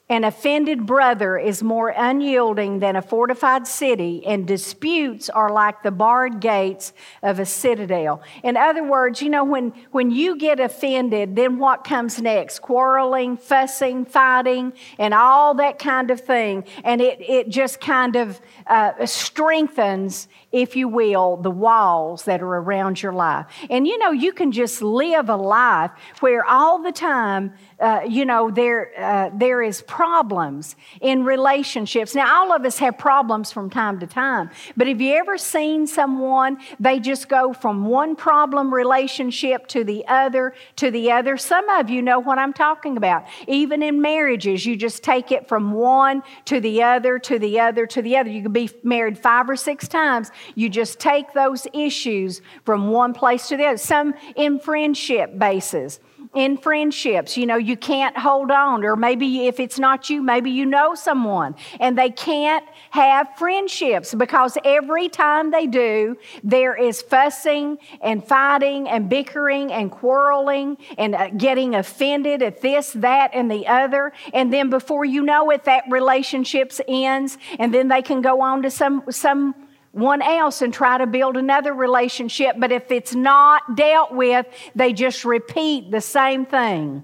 An 0.08 0.22
offended 0.22 0.86
brother 0.86 1.36
is 1.36 1.64
more 1.64 1.88
unyielding 1.88 2.78
than 2.78 2.94
a 2.94 3.02
fortified 3.02 3.66
city, 3.66 4.24
and 4.24 4.46
disputes 4.46 5.28
are 5.28 5.50
like 5.50 5.82
the 5.82 5.90
barred 5.90 6.40
gates 6.40 6.92
of 7.24 7.40
a 7.40 7.44
citadel. 7.46 8.22
In 8.44 8.56
other 8.56 8.84
words, 8.84 9.20
you 9.20 9.30
know, 9.30 9.42
when, 9.42 9.70
when 9.90 10.12
you 10.12 10.36
get 10.36 10.60
offended, 10.60 11.34
then 11.34 11.58
what 11.58 11.82
comes 11.82 12.20
next? 12.20 12.60
Quarreling, 12.60 13.36
fussing, 13.36 14.04
fighting, 14.04 14.74
and 14.98 15.12
all 15.12 15.54
that 15.54 15.80
kind 15.80 16.12
of 16.12 16.20
thing. 16.20 16.64
And 16.84 17.00
it, 17.00 17.18
it 17.20 17.48
just 17.48 17.80
kind 17.80 18.14
of 18.14 18.40
uh, 18.68 19.06
strengthens, 19.06 20.28
if 20.56 20.74
you 20.74 20.88
will, 20.88 21.36
the 21.36 21.50
walls 21.50 22.24
that 22.24 22.40
are 22.40 22.56
around 22.56 23.02
your 23.02 23.12
life. 23.12 23.46
And 23.68 23.86
you 23.86 23.98
know, 23.98 24.10
you 24.10 24.32
can 24.32 24.52
just 24.52 24.80
live 24.80 25.28
a 25.28 25.36
life 25.36 25.90
where 26.20 26.44
all 26.44 26.82
the 26.82 26.92
time 26.92 27.52
uh, 27.78 28.00
you 28.08 28.24
know, 28.24 28.50
there, 28.50 28.92
uh, 28.96 29.30
there 29.34 29.62
is 29.62 29.82
problems 29.82 30.76
in 31.00 31.24
relationships. 31.24 32.14
Now, 32.14 32.40
all 32.40 32.52
of 32.52 32.64
us 32.64 32.78
have 32.78 32.96
problems 32.96 33.52
from 33.52 33.68
time 33.68 34.00
to 34.00 34.06
time, 34.06 34.50
but 34.76 34.86
have 34.86 35.00
you 35.00 35.14
ever 35.14 35.36
seen 35.36 35.86
someone, 35.86 36.58
they 36.80 36.98
just 37.00 37.28
go 37.28 37.52
from 37.52 37.84
one 37.84 38.16
problem 38.16 38.72
relationship 38.72 39.66
to 39.68 39.84
the 39.84 40.06
other, 40.08 40.54
to 40.76 40.90
the 40.90 41.12
other? 41.12 41.36
Some 41.36 41.68
of 41.68 41.90
you 41.90 42.00
know 42.00 42.18
what 42.18 42.38
I'm 42.38 42.54
talking 42.54 42.96
about. 42.96 43.26
Even 43.46 43.82
in 43.82 44.00
marriages, 44.00 44.64
you 44.64 44.76
just 44.76 45.02
take 45.02 45.30
it 45.30 45.46
from 45.46 45.72
one 45.72 46.22
to 46.46 46.60
the 46.60 46.82
other, 46.82 47.18
to 47.18 47.38
the 47.38 47.60
other, 47.60 47.86
to 47.86 48.00
the 48.00 48.16
other. 48.16 48.30
You 48.30 48.42
could 48.42 48.54
be 48.54 48.70
married 48.84 49.18
five 49.18 49.50
or 49.50 49.56
six 49.56 49.86
times. 49.86 50.30
You 50.54 50.70
just 50.70 50.98
take 50.98 51.34
those 51.34 51.66
issues 51.74 52.40
from 52.64 52.88
one 52.88 53.12
place 53.12 53.48
to 53.48 53.56
the 53.58 53.66
other. 53.66 53.78
Some 53.78 54.14
in 54.34 54.58
friendship 54.58 55.38
basis 55.38 56.00
in 56.36 56.58
friendships. 56.58 57.36
You 57.36 57.46
know, 57.46 57.56
you 57.56 57.76
can't 57.76 58.16
hold 58.16 58.50
on, 58.50 58.84
or 58.84 58.94
maybe 58.94 59.46
if 59.48 59.58
it's 59.58 59.78
not 59.78 60.08
you, 60.10 60.22
maybe 60.22 60.50
you 60.50 60.66
know 60.66 60.94
someone, 60.94 61.56
and 61.80 61.98
they 61.98 62.10
can't 62.10 62.64
have 62.90 63.28
friendships 63.36 64.14
because 64.14 64.56
every 64.64 65.08
time 65.08 65.50
they 65.50 65.66
do, 65.66 66.16
there 66.44 66.76
is 66.76 67.02
fussing 67.02 67.78
and 68.02 68.22
fighting 68.22 68.86
and 68.88 69.08
bickering 69.08 69.72
and 69.72 69.90
quarreling 69.90 70.76
and 70.98 71.14
uh, 71.14 71.30
getting 71.30 71.74
offended 71.74 72.42
at 72.42 72.60
this, 72.60 72.92
that, 72.92 73.30
and 73.32 73.50
the 73.50 73.66
other. 73.66 74.12
And 74.34 74.52
then 74.52 74.68
before 74.68 75.06
you 75.06 75.22
know 75.22 75.50
it, 75.50 75.64
that 75.64 75.84
relationship 75.90 76.72
ends, 76.86 77.38
and 77.58 77.72
then 77.72 77.88
they 77.88 78.02
can 78.02 78.20
go 78.20 78.42
on 78.42 78.62
to 78.62 78.70
some 78.70 79.04
some 79.10 79.54
one 79.96 80.20
else 80.20 80.60
and 80.60 80.74
try 80.74 80.98
to 80.98 81.06
build 81.06 81.38
another 81.38 81.72
relationship. 81.72 82.56
But 82.58 82.70
if 82.70 82.92
it's 82.92 83.14
not 83.14 83.76
dealt 83.76 84.12
with, 84.12 84.44
they 84.74 84.92
just 84.92 85.24
repeat 85.24 85.90
the 85.90 86.02
same 86.02 86.44
thing 86.44 87.02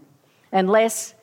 unless 0.53 1.15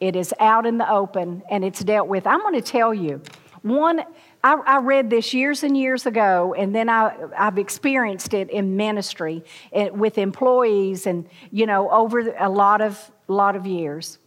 it 0.00 0.14
is 0.14 0.34
out 0.38 0.66
in 0.66 0.76
the 0.76 0.90
open 0.90 1.42
and 1.50 1.64
it's 1.64 1.82
dealt 1.82 2.08
with. 2.08 2.26
I'm 2.26 2.40
going 2.40 2.54
to 2.54 2.60
tell 2.60 2.92
you, 2.92 3.22
one, 3.62 4.02
I, 4.44 4.52
I 4.66 4.78
read 4.80 5.08
this 5.08 5.32
years 5.32 5.62
and 5.62 5.74
years 5.74 6.04
ago, 6.04 6.52
and 6.52 6.74
then 6.74 6.90
I, 6.90 7.16
I've 7.36 7.56
experienced 7.56 8.34
it 8.34 8.50
in 8.50 8.76
ministry 8.76 9.44
eh, 9.72 9.88
with 9.88 10.18
employees 10.18 11.06
and, 11.06 11.26
you 11.50 11.64
know, 11.64 11.90
over 11.90 12.34
a 12.36 12.50
lot 12.50 12.82
of, 12.82 13.10
lot 13.28 13.56
of 13.56 13.66
years. 13.66 14.18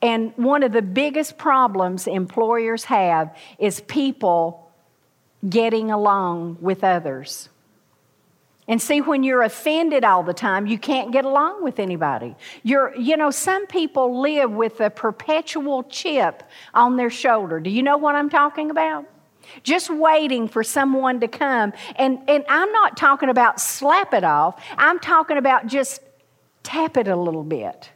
And 0.00 0.32
one 0.36 0.62
of 0.62 0.70
the 0.70 0.80
biggest 0.80 1.38
problems 1.38 2.06
employers 2.06 2.84
have 2.84 3.36
is 3.58 3.80
people 3.80 4.67
getting 5.46 5.90
along 5.90 6.58
with 6.60 6.82
others. 6.82 7.48
And 8.68 8.82
see, 8.82 9.00
when 9.00 9.22
you're 9.22 9.42
offended 9.42 10.04
all 10.04 10.22
the 10.22 10.34
time, 10.34 10.66
you 10.66 10.78
can't 10.78 11.10
get 11.10 11.24
along 11.24 11.64
with 11.64 11.78
anybody. 11.78 12.36
You're, 12.62 12.94
you 12.96 13.16
know, 13.16 13.30
some 13.30 13.66
people 13.66 14.20
live 14.20 14.50
with 14.50 14.80
a 14.80 14.90
perpetual 14.90 15.84
chip 15.84 16.42
on 16.74 16.96
their 16.96 17.08
shoulder. 17.08 17.60
Do 17.60 17.70
you 17.70 17.82
know 17.82 17.96
what 17.96 18.14
I'm 18.14 18.28
talking 18.28 18.70
about? 18.70 19.06
Just 19.62 19.88
waiting 19.88 20.48
for 20.48 20.62
someone 20.62 21.20
to 21.20 21.28
come. 21.28 21.72
And, 21.96 22.18
and 22.28 22.44
I'm 22.46 22.70
not 22.72 22.98
talking 22.98 23.30
about 23.30 23.58
slap 23.58 24.12
it 24.12 24.24
off, 24.24 24.62
I'm 24.76 24.98
talking 24.98 25.38
about 25.38 25.66
just 25.66 26.02
tap 26.62 26.98
it 26.98 27.08
a 27.08 27.16
little 27.16 27.44
bit. 27.44 27.90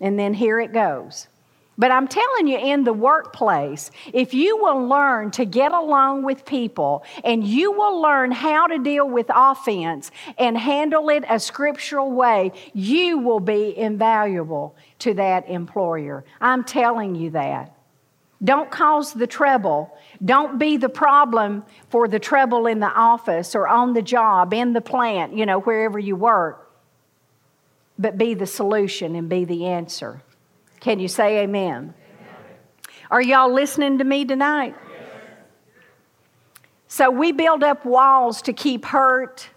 And 0.00 0.18
then 0.18 0.34
here 0.34 0.60
it 0.60 0.74
goes. 0.74 1.28
But 1.78 1.92
I'm 1.92 2.08
telling 2.08 2.48
you, 2.48 2.58
in 2.58 2.82
the 2.82 2.92
workplace, 2.92 3.92
if 4.12 4.34
you 4.34 4.56
will 4.56 4.88
learn 4.88 5.30
to 5.32 5.44
get 5.44 5.70
along 5.70 6.24
with 6.24 6.44
people 6.44 7.04
and 7.22 7.46
you 7.46 7.70
will 7.70 8.02
learn 8.02 8.32
how 8.32 8.66
to 8.66 8.78
deal 8.78 9.08
with 9.08 9.30
offense 9.32 10.10
and 10.36 10.58
handle 10.58 11.08
it 11.08 11.22
a 11.30 11.38
scriptural 11.38 12.10
way, 12.10 12.50
you 12.74 13.18
will 13.18 13.38
be 13.38 13.78
invaluable 13.78 14.74
to 14.98 15.14
that 15.14 15.48
employer. 15.48 16.24
I'm 16.40 16.64
telling 16.64 17.14
you 17.14 17.30
that. 17.30 17.72
Don't 18.42 18.70
cause 18.70 19.12
the 19.12 19.26
trouble. 19.28 19.96
Don't 20.24 20.58
be 20.58 20.76
the 20.76 20.88
problem 20.88 21.64
for 21.90 22.08
the 22.08 22.18
trouble 22.18 22.66
in 22.66 22.80
the 22.80 22.92
office 22.92 23.54
or 23.54 23.68
on 23.68 23.94
the 23.94 24.02
job, 24.02 24.52
in 24.52 24.72
the 24.72 24.80
plant, 24.80 25.36
you 25.36 25.46
know, 25.46 25.60
wherever 25.60 25.98
you 25.98 26.16
work. 26.16 26.72
But 27.98 28.18
be 28.18 28.34
the 28.34 28.46
solution 28.46 29.14
and 29.14 29.28
be 29.28 29.44
the 29.44 29.66
answer. 29.66 30.22
Can 30.80 31.00
you 31.00 31.08
say 31.08 31.40
amen? 31.40 31.74
amen. 31.74 31.94
Are 33.10 33.22
y'all 33.22 33.52
listening 33.52 33.98
to 33.98 34.04
me 34.04 34.24
tonight? 34.24 34.74
Yes. 34.90 35.02
So 36.86 37.10
we 37.10 37.32
build 37.32 37.62
up 37.62 37.84
walls 37.84 38.42
to 38.42 38.52
keep 38.52 38.84
hurt 38.84 39.48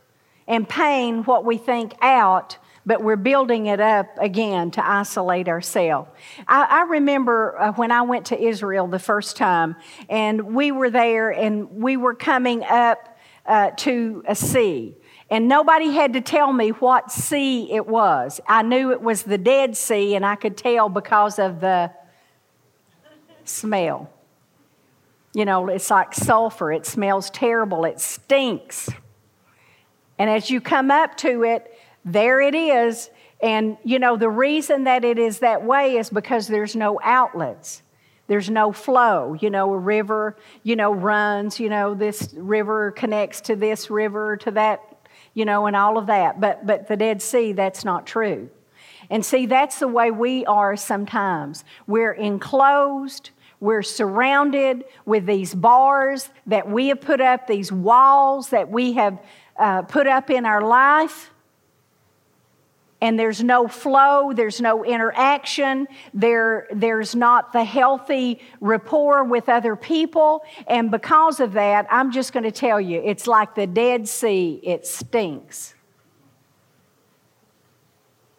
and 0.48 0.68
pain, 0.68 1.24
what 1.24 1.46
we 1.46 1.58
think, 1.58 1.94
out, 2.02 2.58
but 2.86 3.04
we're 3.04 3.16
building 3.16 3.68
it 3.68 3.80
up 3.80 4.08
again 4.18 4.72
to 4.72 4.86
isolate 4.86 5.48
ourselves. 5.48 6.10
I, 6.48 6.64
I, 6.64 6.82
remember 6.90 7.60
uh, 7.60 7.72
when 7.74 7.92
I 7.92 8.02
went 8.02 8.26
to 8.28 8.42
Israel 8.42 8.88
the 8.88 9.00
first 9.00 9.38
time, 9.38 9.76
and 10.10 10.56
we 10.56 10.72
were 10.72 10.90
there 10.90 11.30
and 11.30 11.70
we 11.72 11.96
were 11.98 12.16
coming 12.16 12.64
up 12.64 13.18
uh, 13.46 13.72
to 13.78 14.24
a 14.28 14.36
sea. 14.36 14.96
And 15.32 15.48
nobody 15.48 15.92
had 15.92 16.14
to 16.14 16.22
tell 16.22 16.54
me 16.54 16.70
what 16.70 17.12
sea 17.12 17.72
it 17.72 17.88
was. 17.88 18.40
I 18.48 18.62
knew 18.62 18.92
it 18.92 19.02
was 19.02 19.24
the 19.24 19.38
Dead 19.40 19.76
Sea, 19.76 20.14
and 20.14 20.24
I 20.26 20.36
could 20.36 20.58
tell 20.58 20.90
because 20.90 21.40
of 21.40 21.62
the 21.62 21.90
smell. 23.46 24.10
You 25.34 25.46
know, 25.46 25.70
it's 25.70 25.90
like 25.90 26.14
sulfur, 26.14 26.74
it 26.74 26.86
smells 26.86 27.30
terrible, 27.30 27.86
it 27.86 28.02
stinks. 28.02 28.90
And 30.20 30.30
as 30.30 30.50
you 30.50 30.60
come 30.60 30.92
up 30.92 31.16
to 31.18 31.44
it, 31.44 31.72
there 32.04 32.42
it 32.42 32.54
is. 32.54 33.10
And, 33.42 33.78
you 33.86 34.00
know, 34.00 34.18
the 34.18 34.30
reason 34.30 34.84
that 34.84 35.06
it 35.06 35.18
is 35.18 35.40
that 35.40 35.64
way 35.64 35.96
is 35.96 36.10
because 36.10 36.48
there's 36.48 36.76
no 36.76 37.00
outlets. 37.02 37.82
there's 38.32 38.50
no 38.50 38.72
flow. 38.72 39.34
You 39.34 39.50
know, 39.50 39.74
a 39.74 39.78
river, 39.78 40.38
you 40.64 40.78
know, 40.78 40.94
runs, 40.94 41.60
you 41.60 41.68
know, 41.68 41.94
this 41.94 42.34
river 42.34 42.92
connects 42.92 43.42
to 43.42 43.58
this 43.58 43.90
river, 43.90 44.38
to 44.38 44.52
that, 44.52 44.80
you 45.34 45.46
know, 45.46 45.66
and 45.66 45.76
all 45.76 45.98
of 45.98 46.08
that. 46.08 46.40
But, 46.40 46.66
but 46.66 46.88
the 46.88 46.98
Dead 46.98 47.22
Sea, 47.22 47.54
that's 47.54 47.84
not 47.86 48.06
true. 48.06 48.50
And 49.10 49.26
see, 49.26 49.46
that's 49.46 49.80
the 49.80 49.88
way 49.88 50.12
we 50.12 50.46
are 50.46 50.76
sometimes. 50.76 51.64
We're 51.88 52.14
enclosed, 52.14 53.32
we're 53.60 53.84
surrounded 53.84 54.86
with 55.06 55.26
these 55.26 55.54
bars 55.54 56.30
that 56.48 56.70
we 56.70 56.88
have 56.88 57.02
put 57.02 57.22
up, 57.22 57.48
these 57.48 57.72
walls 57.72 58.50
that 58.50 58.70
we 58.70 58.94
have 58.94 59.20
uh, 59.58 59.82
put 59.84 60.08
up 60.08 60.30
in 60.30 60.46
our 60.46 60.62
life 60.62 61.31
and 63.02 63.18
there's 63.18 63.44
no 63.44 63.68
flow, 63.68 64.32
there's 64.32 64.62
no 64.62 64.86
interaction, 64.86 65.88
there, 66.14 66.68
there's 66.72 67.16
not 67.16 67.52
the 67.52 67.64
healthy 67.64 68.40
rapport 68.60 69.24
with 69.24 69.50
other 69.50 69.76
people. 69.76 70.44
And 70.68 70.92
because 70.92 71.40
of 71.40 71.54
that, 71.54 71.88
I'm 71.90 72.12
just 72.12 72.32
going 72.32 72.44
to 72.44 72.52
tell 72.52 72.80
you, 72.80 73.02
it's 73.04 73.26
like 73.26 73.56
the 73.56 73.66
Dead 73.66 74.08
Sea, 74.08 74.60
it 74.64 74.86
stinks. 74.86 75.74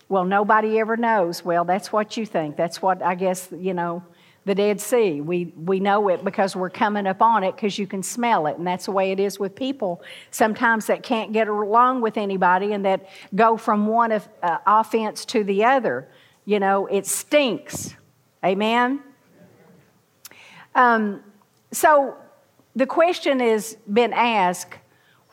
Well, 0.08 0.24
nobody 0.24 0.78
ever 0.78 0.96
knows. 0.96 1.44
Well, 1.44 1.64
that's 1.64 1.90
what 1.90 2.16
you 2.16 2.26
think. 2.26 2.56
That's 2.56 2.82
what 2.82 3.02
I 3.02 3.14
guess, 3.14 3.48
you 3.50 3.72
know, 3.72 4.04
the 4.44 4.54
Dead 4.54 4.80
Sea. 4.80 5.20
We, 5.20 5.52
we 5.56 5.78
know 5.80 6.08
it 6.08 6.24
because 6.24 6.56
we're 6.56 6.70
coming 6.70 7.06
up 7.06 7.22
on 7.22 7.44
it 7.44 7.54
because 7.54 7.78
you 7.78 7.86
can 7.86 8.02
smell 8.02 8.46
it. 8.46 8.58
And 8.58 8.66
that's 8.66 8.86
the 8.86 8.92
way 8.92 9.12
it 9.12 9.20
is 9.20 9.38
with 9.38 9.54
people 9.54 10.02
sometimes 10.30 10.86
that 10.86 11.02
can't 11.02 11.32
get 11.32 11.48
along 11.48 12.00
with 12.00 12.16
anybody 12.16 12.72
and 12.72 12.84
that 12.84 13.08
go 13.34 13.56
from 13.56 13.86
one 13.86 14.12
of, 14.12 14.28
uh, 14.42 14.58
offense 14.66 15.24
to 15.26 15.44
the 15.44 15.64
other. 15.64 16.08
You 16.44 16.58
know, 16.58 16.86
it 16.86 17.06
stinks. 17.06 17.94
Amen? 18.44 19.00
Um, 20.74 21.22
so 21.70 22.16
the 22.74 22.86
question 22.86 23.40
has 23.40 23.76
been 23.92 24.12
asked 24.12 24.78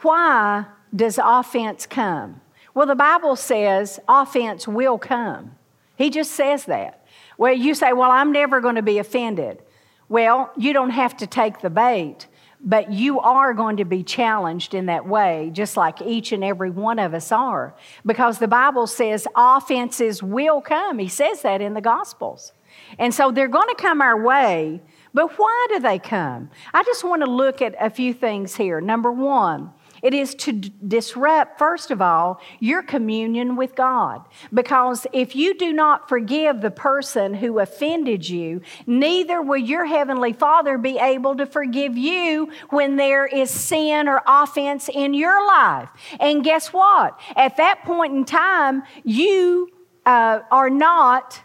why 0.02 0.66
does 0.96 1.20
offense 1.22 1.86
come? 1.86 2.42
Well, 2.74 2.86
the 2.86 2.96
Bible 2.96 3.36
says 3.36 4.00
offense 4.08 4.68
will 4.68 4.98
come. 4.98 5.56
He 5.98 6.10
just 6.10 6.32
says 6.32 6.66
that. 6.66 6.99
Well, 7.40 7.54
you 7.54 7.74
say, 7.74 7.94
Well, 7.94 8.12
I'm 8.12 8.34
never 8.34 8.60
going 8.60 8.76
to 8.76 8.82
be 8.82 9.00
offended. 9.00 9.64
Well, 10.10 10.52
you 10.58 10.74
don't 10.74 10.90
have 10.90 11.16
to 11.18 11.28
take 11.28 11.62
the 11.62 11.70
bait, 11.70 12.28
but 12.60 12.92
you 12.92 13.22
are 13.22 13.54
going 13.54 13.78
to 13.78 13.86
be 13.86 14.04
challenged 14.04 14.74
in 14.74 14.88
that 14.88 15.08
way, 15.08 15.50
just 15.54 15.78
like 15.78 16.02
each 16.02 16.34
and 16.34 16.44
every 16.44 16.70
one 16.70 17.00
of 17.00 17.14
us 17.14 17.32
are. 17.32 17.74
Because 18.06 18.40
the 18.40 18.48
Bible 18.50 18.88
says 18.88 19.26
offenses 19.38 20.22
will 20.22 20.60
come. 20.60 21.00
He 21.00 21.08
says 21.08 21.42
that 21.44 21.62
in 21.62 21.76
the 21.76 21.82
Gospels. 21.82 22.52
And 22.98 23.14
so 23.14 23.32
they're 23.32 23.48
going 23.48 23.70
to 23.70 23.82
come 23.82 24.02
our 24.02 24.22
way, 24.22 24.82
but 25.14 25.38
why 25.40 25.68
do 25.70 25.80
they 25.80 25.98
come? 25.98 26.50
I 26.74 26.84
just 26.84 27.06
want 27.06 27.24
to 27.24 27.32
look 27.32 27.62
at 27.62 27.74
a 27.80 27.90
few 27.90 28.14
things 28.14 28.56
here. 28.56 28.82
Number 28.82 29.14
one, 29.14 29.72
it 30.02 30.14
is 30.14 30.36
to 30.36 30.54
d- 30.54 30.74
disrupt, 30.88 31.58
first 31.58 31.92
of 31.92 32.02
all, 32.02 32.42
your 32.60 32.84
communion 32.84 33.56
with 33.56 33.76
God. 33.76 34.26
Because 34.54 35.06
if 35.14 35.36
you 35.36 35.58
do 35.58 35.74
not 35.74 36.10
forgive 36.10 36.62
the 36.62 36.72
person 36.72 37.34
who 37.34 37.60
offended 37.60 38.28
you, 38.28 38.62
neither 38.88 39.42
will 39.42 39.58
your 39.58 39.86
heavenly 39.86 40.34
Father 40.34 40.78
be 40.78 40.98
able 40.98 41.36
to 41.38 41.46
forgive 41.46 41.98
you 41.98 42.52
when 42.70 42.96
there 42.96 43.26
is 43.26 43.50
sin 43.50 44.08
or 44.08 44.22
offense 44.26 44.90
in 44.90 45.14
your 45.14 45.46
life. 45.48 45.90
And 46.20 46.44
guess 46.44 46.72
what? 46.74 47.20
At 47.36 47.58
that 47.58 47.84
point 47.84 48.14
in 48.14 48.26
time, 48.26 48.84
you 49.04 49.70
uh, 50.06 50.40
are 50.52 50.70
not 50.70 51.42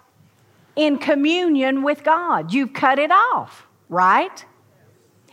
in 0.77 0.99
communion 0.99 1.83
with 1.83 2.03
God. 2.03 2.53
You've 2.53 2.73
cut 2.73 2.99
it 2.99 3.11
off, 3.11 3.67
right? 3.89 4.45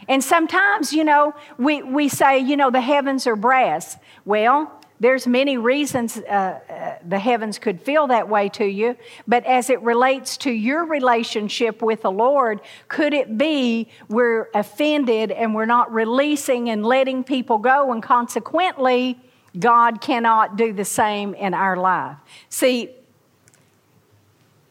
And 0.07 0.23
sometimes, 0.23 0.93
you 0.93 1.03
know, 1.03 1.33
we, 1.57 1.81
we 1.83 2.09
say, 2.09 2.39
you 2.39 2.57
know, 2.57 2.71
the 2.71 2.81
heavens 2.81 3.27
are 3.27 3.35
brass. 3.35 3.97
Well, 4.25 4.71
there's 5.01 5.25
many 5.25 5.57
reasons 5.57 6.17
uh, 6.17 6.21
uh, 6.69 6.95
the 7.07 7.17
heavens 7.17 7.57
could 7.57 7.81
feel 7.81 8.05
that 8.07 8.29
way 8.29 8.49
to 8.49 8.65
you, 8.65 8.95
but 9.27 9.43
as 9.45 9.71
it 9.71 9.81
relates 9.81 10.37
to 10.37 10.51
your 10.51 10.85
relationship 10.85 11.81
with 11.81 12.03
the 12.03 12.11
Lord, 12.11 12.61
could 12.87 13.11
it 13.11 13.35
be 13.35 13.87
we're 14.09 14.49
offended 14.53 15.31
and 15.31 15.55
we're 15.55 15.65
not 15.65 15.91
releasing 15.91 16.69
and 16.69 16.85
letting 16.85 17.23
people 17.23 17.57
go, 17.57 17.91
and 17.91 18.03
consequently, 18.03 19.19
God 19.57 20.01
cannot 20.01 20.55
do 20.55 20.71
the 20.71 20.85
same 20.85 21.33
in 21.33 21.55
our 21.55 21.77
life? 21.77 22.17
See, 22.49 22.91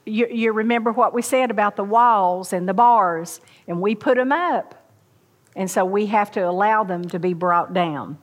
you, 0.07 0.29
you 0.29 0.53
remember 0.53 0.93
what 0.93 1.13
we 1.13 1.23
said 1.23 1.51
about 1.51 1.75
the 1.75 1.83
walls 1.85 2.53
and 2.53 2.69
the 2.69 2.75
bars, 2.75 3.41
and 3.67 3.81
we 3.81 3.97
put 3.97 4.17
them 4.17 4.31
up. 4.31 4.80
And 5.57 5.71
so 5.71 5.85
we 5.85 6.07
have 6.07 6.31
to 6.33 6.41
allow 6.41 6.85
them 6.85 7.09
to 7.09 7.19
be 7.19 7.35
brought 7.35 7.73
down. 7.75 8.19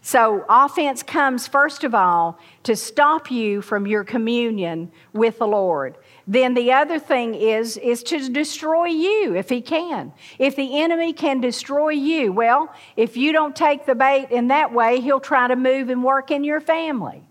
So, 0.00 0.46
offense 0.48 1.02
comes 1.02 1.46
first 1.46 1.84
of 1.84 1.94
all 1.94 2.38
to 2.62 2.74
stop 2.76 3.30
you 3.30 3.60
from 3.60 3.86
your 3.86 4.04
communion 4.04 4.90
with 5.12 5.38
the 5.38 5.46
Lord. 5.46 5.98
Then 6.26 6.54
the 6.54 6.72
other 6.72 6.98
thing 6.98 7.34
is 7.34 7.76
is 7.76 8.02
to 8.04 8.28
destroy 8.30 8.86
you 8.86 9.34
if 9.34 9.50
he 9.50 9.60
can. 9.60 10.12
If 10.38 10.56
the 10.56 10.80
enemy 10.80 11.12
can 11.12 11.42
destroy 11.42 11.90
you, 11.90 12.32
well, 12.32 12.72
if 12.96 13.18
you 13.18 13.32
don't 13.32 13.54
take 13.54 13.84
the 13.84 13.94
bait 13.94 14.28
in 14.30 14.48
that 14.48 14.72
way, 14.72 15.00
he'll 15.00 15.20
try 15.20 15.48
to 15.48 15.56
move 15.56 15.90
and 15.90 16.02
work 16.02 16.30
in 16.30 16.42
your 16.42 16.60
family. 16.60 17.27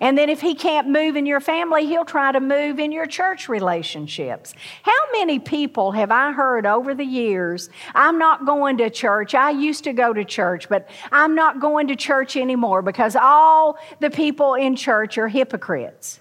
And 0.00 0.18
then 0.18 0.28
if 0.28 0.40
he 0.40 0.54
can't 0.54 0.88
move 0.88 1.16
in 1.16 1.26
your 1.26 1.40
family, 1.40 1.86
he'll 1.86 2.04
try 2.04 2.30
to 2.32 2.40
move 2.40 2.78
in 2.78 2.92
your 2.92 3.06
church 3.06 3.48
relationships. 3.48 4.54
How 4.82 5.12
many 5.12 5.38
people 5.38 5.92
have 5.92 6.10
I 6.10 6.32
heard 6.32 6.66
over 6.66 6.94
the 6.94 7.04
years, 7.04 7.70
I'm 7.94 8.18
not 8.18 8.44
going 8.44 8.78
to 8.78 8.90
church. 8.90 9.34
I 9.34 9.50
used 9.50 9.84
to 9.84 9.92
go 9.92 10.12
to 10.12 10.24
church, 10.24 10.68
but 10.68 10.88
I'm 11.10 11.34
not 11.34 11.60
going 11.60 11.88
to 11.88 11.96
church 11.96 12.36
anymore 12.36 12.82
because 12.82 13.16
all 13.16 13.78
the 14.00 14.10
people 14.10 14.54
in 14.54 14.76
church 14.76 15.16
are 15.18 15.28
hypocrites. 15.28 16.20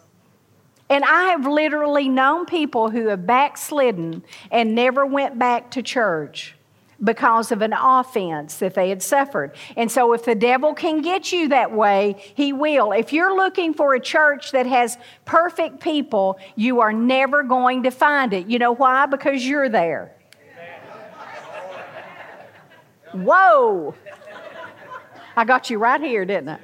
And 0.90 1.04
I 1.04 1.26
have 1.32 1.46
literally 1.46 2.08
known 2.08 2.46
people 2.46 2.90
who 2.90 3.08
have 3.08 3.28
backslidden 3.28 4.24
and 4.52 4.74
never 4.74 5.06
went 5.06 5.38
back 5.38 5.72
to 5.72 5.82
church 5.82 6.57
because 7.04 7.52
of 7.52 7.62
an 7.62 7.74
offense 7.74 8.58
that 8.58 8.74
they 8.74 8.90
had 8.90 9.04
suffered. 9.04 9.56
And 9.76 9.92
so, 9.92 10.14
if 10.14 10.26
the 10.26 10.36
devil 10.36 10.74
can 10.74 11.02
get 11.02 11.32
you 11.32 11.50
that 11.50 11.72
way, 11.72 12.16
he 12.36 12.54
will. 12.54 12.92
If 12.92 13.14
you're 13.14 13.36
looking 13.36 13.74
for 13.74 13.94
a 13.94 14.00
church 14.00 14.52
that 14.52 14.66
has 14.66 14.98
perfect 15.26 15.80
people, 15.80 16.40
you 16.56 16.82
are 16.82 16.94
never 16.94 17.44
going 17.44 17.84
to 17.84 17.92
find 17.92 18.34
it. 18.34 18.48
You 18.48 18.60
know 18.60 18.74
why? 18.74 19.06
Because 19.06 19.46
you're 19.46 19.70
there. 19.70 20.14
Whoa! 23.14 23.96
I 25.36 25.46
got 25.46 25.70
you 25.70 25.78
right 25.78 26.02
here, 26.02 26.26
didn't 26.26 26.50
I? 26.50 26.60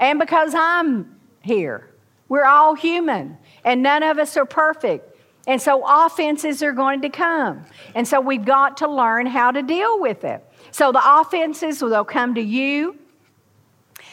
And 0.00 0.18
because 0.18 0.54
I'm 0.54 1.16
here. 1.42 1.88
We're 2.28 2.44
all 2.44 2.74
human, 2.74 3.38
and 3.64 3.82
none 3.82 4.02
of 4.02 4.18
us 4.18 4.36
are 4.36 4.44
perfect. 4.44 5.07
And 5.48 5.60
so 5.60 5.82
offenses 6.04 6.62
are 6.62 6.72
going 6.72 7.00
to 7.00 7.08
come. 7.08 7.64
And 7.94 8.06
so 8.06 8.20
we've 8.20 8.44
got 8.44 8.76
to 8.76 8.88
learn 8.88 9.24
how 9.26 9.50
to 9.50 9.62
deal 9.62 9.98
with 9.98 10.22
it. 10.22 10.44
So 10.70 10.92
the 10.92 11.00
offenses, 11.02 11.80
they'll 11.80 12.04
come 12.04 12.34
to 12.34 12.40
you, 12.40 12.96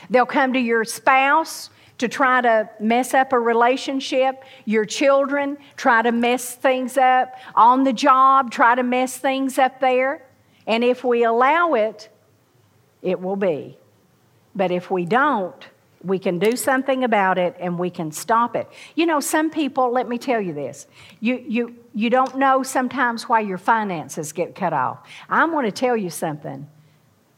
they'll 0.10 0.26
come 0.26 0.54
to 0.54 0.60
your 0.60 0.86
spouse 0.86 1.70
to 1.98 2.08
try 2.08 2.40
to 2.40 2.70
mess 2.80 3.14
up 3.14 3.34
a 3.34 3.40
relationship, 3.40 4.44
your 4.64 4.86
children 4.86 5.58
try 5.76 6.02
to 6.02 6.12
mess 6.14 6.56
things 6.56 6.98
up, 6.98 7.36
on 7.54 7.84
the 7.84 7.94
job, 7.94 8.50
try 8.50 8.74
to 8.74 8.84
mess 8.84 9.18
things 9.18 9.58
up 9.58 9.82
there. 9.82 10.26
And 10.66 10.86
if 10.86 11.04
we 11.04 11.26
allow 11.26 11.74
it, 11.74 12.10
it 13.02 13.20
will 13.20 13.36
be. 13.36 13.78
But 14.56 14.72
if 14.72 14.90
we 14.90 15.06
don't, 15.06 15.68
we 16.06 16.20
can 16.20 16.40
do 16.40 16.56
something 16.56 17.04
about 17.04 17.38
it 17.38 17.56
and 17.60 17.78
we 17.80 17.90
can 17.90 18.12
stop 18.12 18.56
it. 18.56 18.68
You 18.96 19.06
know, 19.06 19.20
some 19.20 19.50
people, 19.50 19.92
let 19.92 20.08
me 20.08 20.18
tell 20.18 20.40
you 20.40 20.54
this, 20.54 20.88
you, 21.20 21.44
you, 21.48 21.76
you 21.94 22.10
don't 22.10 22.38
know 22.38 22.64
sometimes 22.64 23.28
why 23.28 23.40
your 23.40 23.58
finances 23.58 24.32
get 24.32 24.56
cut 24.56 24.74
off. 24.74 25.08
I'm 25.30 25.52
going 25.52 25.66
to 25.66 25.72
tell 25.72 25.98
you 25.98 26.10
something. 26.10 26.68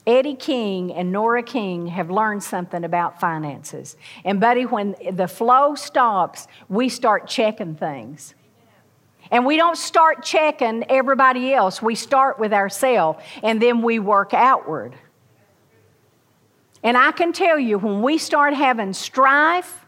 Eddie 0.06 0.36
King 0.36 0.94
and 0.94 1.12
Nora 1.12 1.44
King 1.44 1.88
have 1.88 2.10
learned 2.10 2.42
something 2.42 2.84
about 2.84 3.20
finances. 3.20 3.98
And, 4.24 4.40
buddy, 4.40 4.66
when 4.66 4.96
the 5.12 5.28
flow 5.28 5.76
stops, 5.76 6.48
we 6.70 6.88
start 6.88 7.28
checking 7.28 7.76
things. 7.76 8.34
And 9.32 9.46
we 9.46 9.58
don't 9.58 9.78
start 9.78 10.24
checking 10.24 10.90
everybody 10.90 11.54
else, 11.54 11.82
we 11.82 11.96
start 11.96 12.40
with 12.40 12.54
ourselves 12.54 13.22
and 13.44 13.62
then 13.62 13.82
we 13.82 14.00
work 14.00 14.34
outward. 14.34 14.96
And 16.84 16.98
I 16.98 17.12
can 17.12 17.34
tell 17.34 17.60
you, 17.60 17.78
when 17.78 18.02
we 18.02 18.18
start 18.18 18.54
having 18.54 18.94
strife 18.94 19.86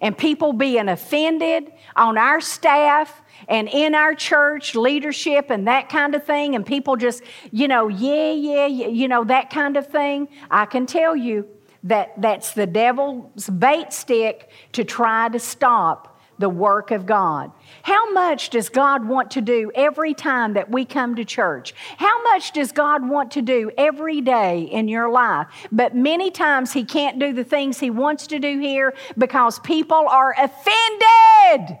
and 0.00 0.16
people 0.16 0.52
being 0.52 0.88
offended 0.88 1.72
on 1.96 2.18
our 2.18 2.40
staff 2.40 3.22
and 3.48 3.68
in 3.68 3.94
our 3.94 4.14
church 4.14 4.74
leadership 4.74 5.50
and 5.50 5.66
that 5.68 5.88
kind 5.88 6.14
of 6.14 6.24
thing, 6.24 6.54
and 6.54 6.66
people 6.66 6.96
just, 6.96 7.22
you 7.50 7.68
know, 7.68 7.88
yeah, 7.88 8.32
yeah, 8.32 8.66
you 8.66 9.08
know, 9.08 9.24
that 9.24 9.50
kind 9.50 9.76
of 9.76 9.86
thing, 9.86 10.28
I 10.50 10.66
can 10.66 10.86
tell 10.86 11.14
you 11.14 11.48
that 11.84 12.20
that's 12.20 12.52
the 12.52 12.66
devil's 12.66 13.48
bait 13.48 13.92
stick 13.92 14.50
to 14.72 14.84
try 14.84 15.28
to 15.28 15.38
stop 15.38 16.11
the 16.42 16.48
work 16.48 16.90
of 16.90 17.06
God. 17.06 17.52
How 17.84 18.12
much 18.12 18.50
does 18.50 18.68
God 18.68 19.06
want 19.06 19.30
to 19.30 19.40
do 19.40 19.70
every 19.76 20.12
time 20.12 20.54
that 20.54 20.68
we 20.68 20.84
come 20.84 21.14
to 21.14 21.24
church? 21.24 21.72
How 21.98 22.20
much 22.24 22.50
does 22.50 22.72
God 22.72 23.08
want 23.08 23.30
to 23.32 23.42
do 23.42 23.70
every 23.78 24.20
day 24.20 24.62
in 24.62 24.88
your 24.88 25.08
life? 25.08 25.46
But 25.70 25.94
many 25.94 26.32
times 26.32 26.72
He 26.72 26.84
can't 26.84 27.20
do 27.20 27.32
the 27.32 27.44
things 27.44 27.78
He 27.78 27.90
wants 27.90 28.26
to 28.26 28.40
do 28.40 28.58
here 28.58 28.92
because 29.16 29.60
people 29.60 30.08
are 30.08 30.34
offended 30.36 31.78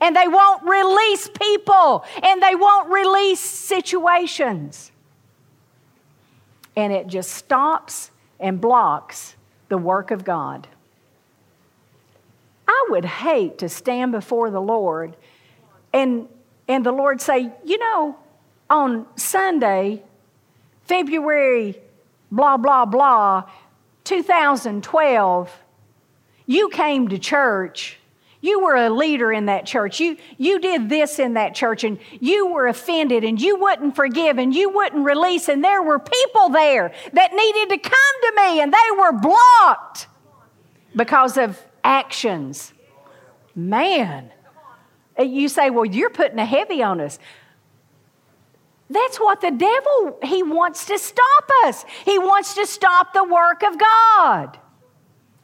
and 0.00 0.16
they 0.16 0.26
won't 0.26 0.64
release 0.64 1.28
people 1.28 2.04
and 2.24 2.42
they 2.42 2.56
won't 2.56 2.90
release 2.90 3.38
situations. 3.38 4.90
And 6.74 6.92
it 6.92 7.06
just 7.06 7.30
stops 7.30 8.10
and 8.40 8.60
blocks 8.60 9.36
the 9.68 9.78
work 9.78 10.10
of 10.10 10.24
God. 10.24 10.66
I 12.72 12.86
would 12.88 13.04
hate 13.04 13.58
to 13.58 13.68
stand 13.68 14.12
before 14.12 14.50
the 14.50 14.60
Lord 14.60 15.14
and, 15.92 16.26
and 16.68 16.86
the 16.86 16.92
Lord 16.92 17.20
say, 17.20 17.50
you 17.64 17.78
know, 17.78 18.16
on 18.70 19.06
Sunday, 19.16 20.02
February, 20.84 21.76
blah, 22.30 22.56
blah, 22.56 22.86
blah, 22.86 23.44
2012, 24.04 25.62
you 26.46 26.68
came 26.70 27.08
to 27.08 27.18
church. 27.18 27.98
You 28.40 28.64
were 28.64 28.74
a 28.74 28.90
leader 28.90 29.30
in 29.32 29.46
that 29.46 29.66
church. 29.66 30.00
You, 30.00 30.16
you 30.38 30.58
did 30.58 30.88
this 30.88 31.18
in 31.18 31.34
that 31.34 31.54
church, 31.54 31.84
and 31.84 31.98
you 32.18 32.48
were 32.48 32.66
offended, 32.66 33.22
and 33.22 33.40
you 33.40 33.56
wouldn't 33.56 33.94
forgive, 33.94 34.38
and 34.38 34.52
you 34.52 34.70
wouldn't 34.70 35.04
release. 35.04 35.48
And 35.48 35.62
there 35.62 35.82
were 35.82 35.98
people 35.98 36.48
there 36.48 36.92
that 37.12 37.32
needed 37.34 37.68
to 37.68 37.78
come 37.78 37.92
to 38.22 38.32
me, 38.36 38.60
and 38.60 38.72
they 38.72 38.96
were 38.98 39.12
blocked 39.12 40.08
because 40.96 41.36
of 41.36 41.62
actions. 41.84 42.72
Man, 43.54 44.30
you 45.18 45.48
say, 45.48 45.70
well, 45.70 45.84
you're 45.84 46.10
putting 46.10 46.38
a 46.38 46.46
heavy 46.46 46.82
on 46.82 47.00
us. 47.00 47.18
That's 48.88 49.18
what 49.18 49.40
the 49.40 49.50
devil, 49.50 50.18
he 50.22 50.42
wants 50.42 50.84
to 50.86 50.98
stop 50.98 51.50
us. 51.64 51.84
He 52.04 52.18
wants 52.18 52.54
to 52.54 52.66
stop 52.66 53.14
the 53.14 53.24
work 53.24 53.62
of 53.62 53.78
God. 53.78 54.58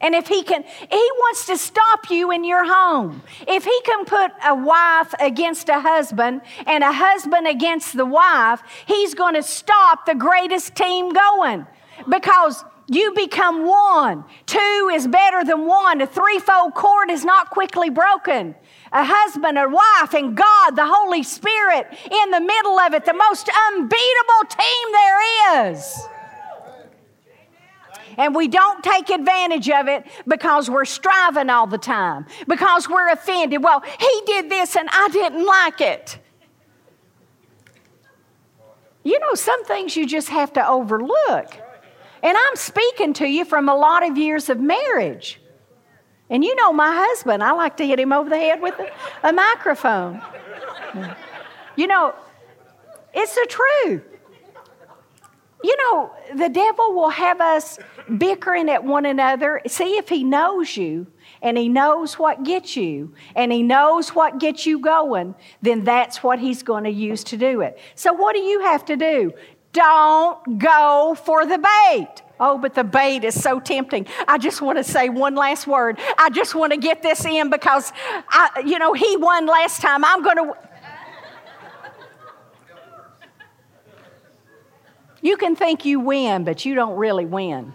And 0.01 0.15
if 0.15 0.27
he 0.27 0.43
can, 0.43 0.63
he 0.63 1.11
wants 1.17 1.45
to 1.47 1.57
stop 1.57 2.09
you 2.09 2.31
in 2.31 2.43
your 2.43 2.63
home. 2.63 3.21
If 3.47 3.65
he 3.65 3.81
can 3.85 4.05
put 4.05 4.31
a 4.45 4.55
wife 4.55 5.13
against 5.19 5.67
a 5.67 5.79
husband 5.79 6.41
and 6.65 6.83
a 6.83 6.91
husband 6.91 7.47
against 7.47 7.97
the 7.97 8.05
wife, 8.05 8.61
he's 8.85 9.13
going 9.13 9.33
to 9.33 9.43
stop 9.43 10.05
the 10.05 10.15
greatest 10.15 10.75
team 10.75 11.09
going 11.11 11.67
because 12.07 12.63
you 12.89 13.13
become 13.13 13.65
one. 13.65 14.25
Two 14.45 14.89
is 14.93 15.07
better 15.07 15.43
than 15.43 15.65
one. 15.65 16.01
A 16.01 16.07
threefold 16.07 16.73
cord 16.73 17.09
is 17.11 17.23
not 17.23 17.49
quickly 17.49 17.89
broken. 17.89 18.55
A 18.91 19.03
husband, 19.03 19.57
a 19.57 19.69
wife, 19.69 20.13
and 20.13 20.35
God, 20.35 20.71
the 20.71 20.87
Holy 20.87 21.23
Spirit 21.23 21.87
in 22.09 22.31
the 22.31 22.41
middle 22.41 22.79
of 22.79 22.93
it, 22.93 23.05
the 23.05 23.13
most 23.13 23.49
unbeatable 23.67 24.49
team 24.49 24.91
there 24.91 25.67
is. 25.67 26.07
And 28.17 28.35
we 28.35 28.47
don't 28.47 28.83
take 28.83 29.09
advantage 29.09 29.69
of 29.69 29.87
it 29.87 30.05
because 30.27 30.69
we're 30.69 30.85
striving 30.85 31.49
all 31.49 31.67
the 31.67 31.77
time, 31.77 32.25
because 32.47 32.89
we're 32.89 33.09
offended. 33.09 33.63
Well, 33.63 33.81
he 33.81 34.21
did 34.25 34.49
this 34.49 34.75
and 34.75 34.89
I 34.91 35.07
didn't 35.09 35.45
like 35.45 35.79
it. 35.79 36.19
You 39.03 39.19
know, 39.19 39.35
some 39.35 39.63
things 39.63 39.95
you 39.95 40.05
just 40.05 40.29
have 40.29 40.51
to 40.53 40.67
overlook. 40.67 41.68
And 42.21 42.37
I'm 42.37 42.55
speaking 42.55 43.13
to 43.13 43.27
you 43.27 43.45
from 43.45 43.69
a 43.69 43.75
lot 43.75 44.07
of 44.07 44.17
years 44.17 44.49
of 44.49 44.59
marriage. 44.59 45.39
And 46.29 46.43
you 46.43 46.55
know 46.55 46.71
my 46.71 46.93
husband, 46.93 47.43
I 47.43 47.51
like 47.51 47.77
to 47.77 47.87
hit 47.87 47.99
him 47.99 48.13
over 48.13 48.29
the 48.29 48.37
head 48.37 48.61
with 48.61 48.75
a, 48.79 48.91
a 49.27 49.33
microphone. 49.33 50.21
You 51.75 51.87
know, 51.87 52.13
it's 53.13 53.35
the 53.35 53.47
truth. 53.49 54.03
You 55.61 55.75
know, 55.77 56.11
the 56.35 56.47
devil 56.47 56.93
will 56.93 57.09
have 57.09 57.41
us 57.41 57.79
bickering 58.17 58.69
at 58.69 58.83
one 58.83 59.05
another. 59.05 59.61
See 59.67 59.97
if 59.97 60.07
he 60.07 60.23
knows 60.23 60.77
you 60.77 61.07
and 61.41 61.57
he 61.57 61.67
knows 61.67 62.17
what 62.17 62.43
gets 62.43 62.77
you 62.77 63.13
and 63.35 63.51
he 63.51 63.61
knows 63.61 64.09
what 64.09 64.39
gets 64.39 64.65
you 64.65 64.79
going, 64.79 65.35
then 65.61 65.83
that's 65.83 66.23
what 66.23 66.39
he's 66.39 66.63
going 66.63 66.85
to 66.85 66.89
use 66.89 67.25
to 67.25 67.37
do 67.37 67.61
it. 67.61 67.77
So, 67.95 68.13
what 68.13 68.35
do 68.35 68.41
you 68.41 68.61
have 68.61 68.85
to 68.85 68.95
do? 68.95 69.33
Don't 69.79 70.59
go 70.59 71.15
for 71.23 71.45
the 71.45 71.57
bait. 71.57 72.09
Oh, 72.37 72.57
but 72.57 72.75
the 72.75 72.83
bait 72.83 73.23
is 73.23 73.41
so 73.41 73.61
tempting. 73.61 74.07
I 74.27 74.37
just 74.37 74.61
want 74.61 74.77
to 74.77 74.83
say 74.83 75.07
one 75.07 75.35
last 75.35 75.67
word. 75.67 75.97
I 76.17 76.29
just 76.31 76.53
want 76.53 76.73
to 76.73 76.77
get 76.77 77.01
this 77.01 77.23
in 77.23 77.49
because, 77.49 77.93
I, 78.27 78.61
you 78.65 78.77
know, 78.77 78.91
he 78.91 79.15
won 79.15 79.45
last 79.45 79.81
time. 79.81 80.03
I'm 80.03 80.21
going 80.21 80.35
to. 80.35 80.53
You 85.21 85.37
can 85.37 85.55
think 85.55 85.85
you 85.85 86.01
win, 86.01 86.43
but 86.43 86.65
you 86.65 86.75
don't 86.75 86.97
really 86.97 87.25
win. 87.25 87.71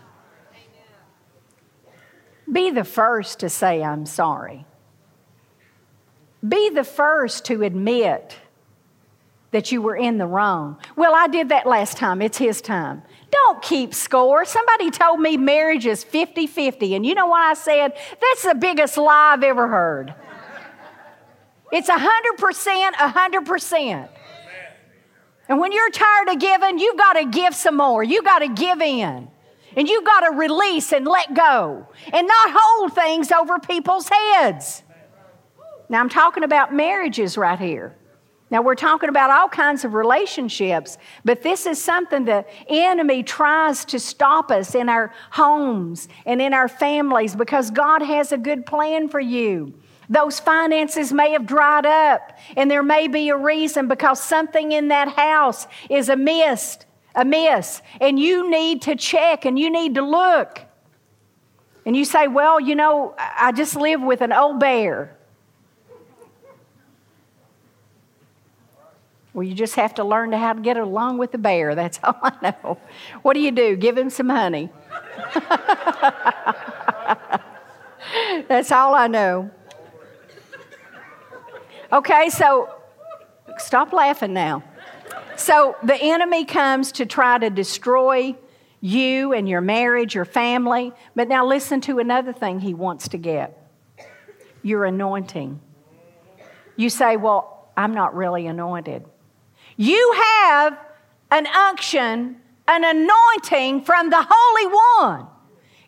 Be 2.52 2.70
the 2.70 2.84
first 2.84 3.40
to 3.40 3.48
say, 3.48 3.82
I'm 3.82 4.04
sorry. 4.04 4.66
Be 6.46 6.68
the 6.68 6.84
first 6.84 7.46
to 7.46 7.62
admit 7.62 8.36
that 9.54 9.70
you 9.70 9.80
were 9.80 9.94
in 9.94 10.18
the 10.18 10.26
wrong. 10.26 10.76
Well, 10.96 11.14
I 11.14 11.28
did 11.28 11.50
that 11.50 11.64
last 11.64 11.96
time. 11.96 12.20
It's 12.20 12.38
his 12.38 12.60
time. 12.60 13.02
Don't 13.30 13.62
keep 13.62 13.94
score. 13.94 14.44
Somebody 14.44 14.90
told 14.90 15.20
me 15.20 15.36
marriage 15.36 15.86
is 15.86 16.02
50 16.02 16.48
50. 16.48 16.96
And 16.96 17.06
you 17.06 17.14
know 17.14 17.28
what 17.28 17.40
I 17.40 17.54
said? 17.54 17.92
That's 18.20 18.42
the 18.42 18.56
biggest 18.56 18.96
lie 18.98 19.32
I've 19.32 19.44
ever 19.44 19.68
heard. 19.68 20.12
It's 21.70 21.88
100%, 21.88 22.92
100%. 22.94 24.08
And 25.48 25.60
when 25.60 25.70
you're 25.70 25.90
tired 25.90 26.30
of 26.30 26.40
giving, 26.40 26.80
you've 26.80 26.98
got 26.98 27.12
to 27.12 27.26
give 27.26 27.54
some 27.54 27.76
more. 27.76 28.02
You've 28.02 28.24
got 28.24 28.40
to 28.40 28.48
give 28.48 28.80
in. 28.80 29.28
And 29.76 29.88
you've 29.88 30.04
got 30.04 30.28
to 30.28 30.36
release 30.36 30.92
and 30.92 31.06
let 31.06 31.32
go 31.32 31.86
and 32.12 32.26
not 32.26 32.48
hold 32.52 32.92
things 32.92 33.30
over 33.30 33.60
people's 33.60 34.08
heads. 34.08 34.82
Now, 35.88 36.00
I'm 36.00 36.08
talking 36.08 36.42
about 36.42 36.74
marriages 36.74 37.38
right 37.38 37.58
here. 37.58 37.96
Now, 38.54 38.62
we're 38.62 38.76
talking 38.76 39.08
about 39.08 39.32
all 39.32 39.48
kinds 39.48 39.84
of 39.84 39.94
relationships, 39.94 40.96
but 41.24 41.42
this 41.42 41.66
is 41.66 41.82
something 41.82 42.24
the 42.24 42.44
enemy 42.68 43.24
tries 43.24 43.84
to 43.86 43.98
stop 43.98 44.52
us 44.52 44.76
in 44.76 44.88
our 44.88 45.12
homes 45.32 46.06
and 46.24 46.40
in 46.40 46.54
our 46.54 46.68
families 46.68 47.34
because 47.34 47.72
God 47.72 48.00
has 48.00 48.30
a 48.30 48.38
good 48.38 48.64
plan 48.64 49.08
for 49.08 49.18
you. 49.18 49.74
Those 50.08 50.38
finances 50.38 51.12
may 51.12 51.32
have 51.32 51.46
dried 51.46 51.84
up, 51.84 52.38
and 52.56 52.70
there 52.70 52.84
may 52.84 53.08
be 53.08 53.28
a 53.30 53.36
reason 53.36 53.88
because 53.88 54.22
something 54.22 54.70
in 54.70 54.86
that 54.86 55.08
house 55.08 55.66
is 55.90 56.08
amiss, 56.08 56.78
amiss, 57.16 57.82
and 58.00 58.20
you 58.20 58.48
need 58.48 58.82
to 58.82 58.94
check 58.94 59.46
and 59.46 59.58
you 59.58 59.68
need 59.68 59.96
to 59.96 60.02
look. 60.02 60.60
And 61.84 61.96
you 61.96 62.04
say, 62.04 62.28
Well, 62.28 62.60
you 62.60 62.76
know, 62.76 63.16
I 63.18 63.50
just 63.50 63.74
live 63.74 64.00
with 64.00 64.20
an 64.20 64.32
old 64.32 64.60
bear. 64.60 65.13
Well, 69.34 69.42
you 69.42 69.52
just 69.52 69.74
have 69.74 69.94
to 69.94 70.04
learn 70.04 70.32
how 70.32 70.52
to 70.52 70.60
get 70.60 70.76
along 70.76 71.18
with 71.18 71.32
the 71.32 71.38
bear. 71.38 71.74
That's 71.74 71.98
all 72.04 72.16
I 72.22 72.32
know. 72.40 72.78
What 73.22 73.34
do 73.34 73.40
you 73.40 73.50
do? 73.50 73.76
Give 73.76 73.98
him 73.98 74.08
some 74.08 74.28
honey. 74.28 74.70
That's 78.48 78.70
all 78.70 78.94
I 78.94 79.08
know. 79.08 79.50
Okay, 81.92 82.28
so 82.30 82.72
stop 83.58 83.92
laughing 83.92 84.32
now. 84.32 84.62
So 85.36 85.76
the 85.82 85.96
enemy 85.96 86.44
comes 86.44 86.92
to 86.92 87.06
try 87.06 87.38
to 87.38 87.50
destroy 87.50 88.36
you 88.80 89.32
and 89.32 89.48
your 89.48 89.60
marriage, 89.60 90.14
your 90.14 90.24
family. 90.24 90.92
But 91.16 91.26
now 91.28 91.44
listen 91.44 91.80
to 91.82 91.98
another 91.98 92.32
thing 92.32 92.60
he 92.60 92.72
wants 92.72 93.08
to 93.08 93.18
get 93.18 93.58
your 94.62 94.84
anointing. 94.84 95.60
You 96.76 96.88
say, 96.88 97.16
Well, 97.16 97.68
I'm 97.76 97.94
not 97.94 98.14
really 98.14 98.46
anointed. 98.46 99.04
You 99.76 100.14
have 100.16 100.78
an 101.30 101.46
unction, 101.46 102.36
an 102.68 102.84
anointing 102.84 103.82
from 103.82 104.10
the 104.10 104.26
Holy 104.28 104.74
One. 104.98 105.26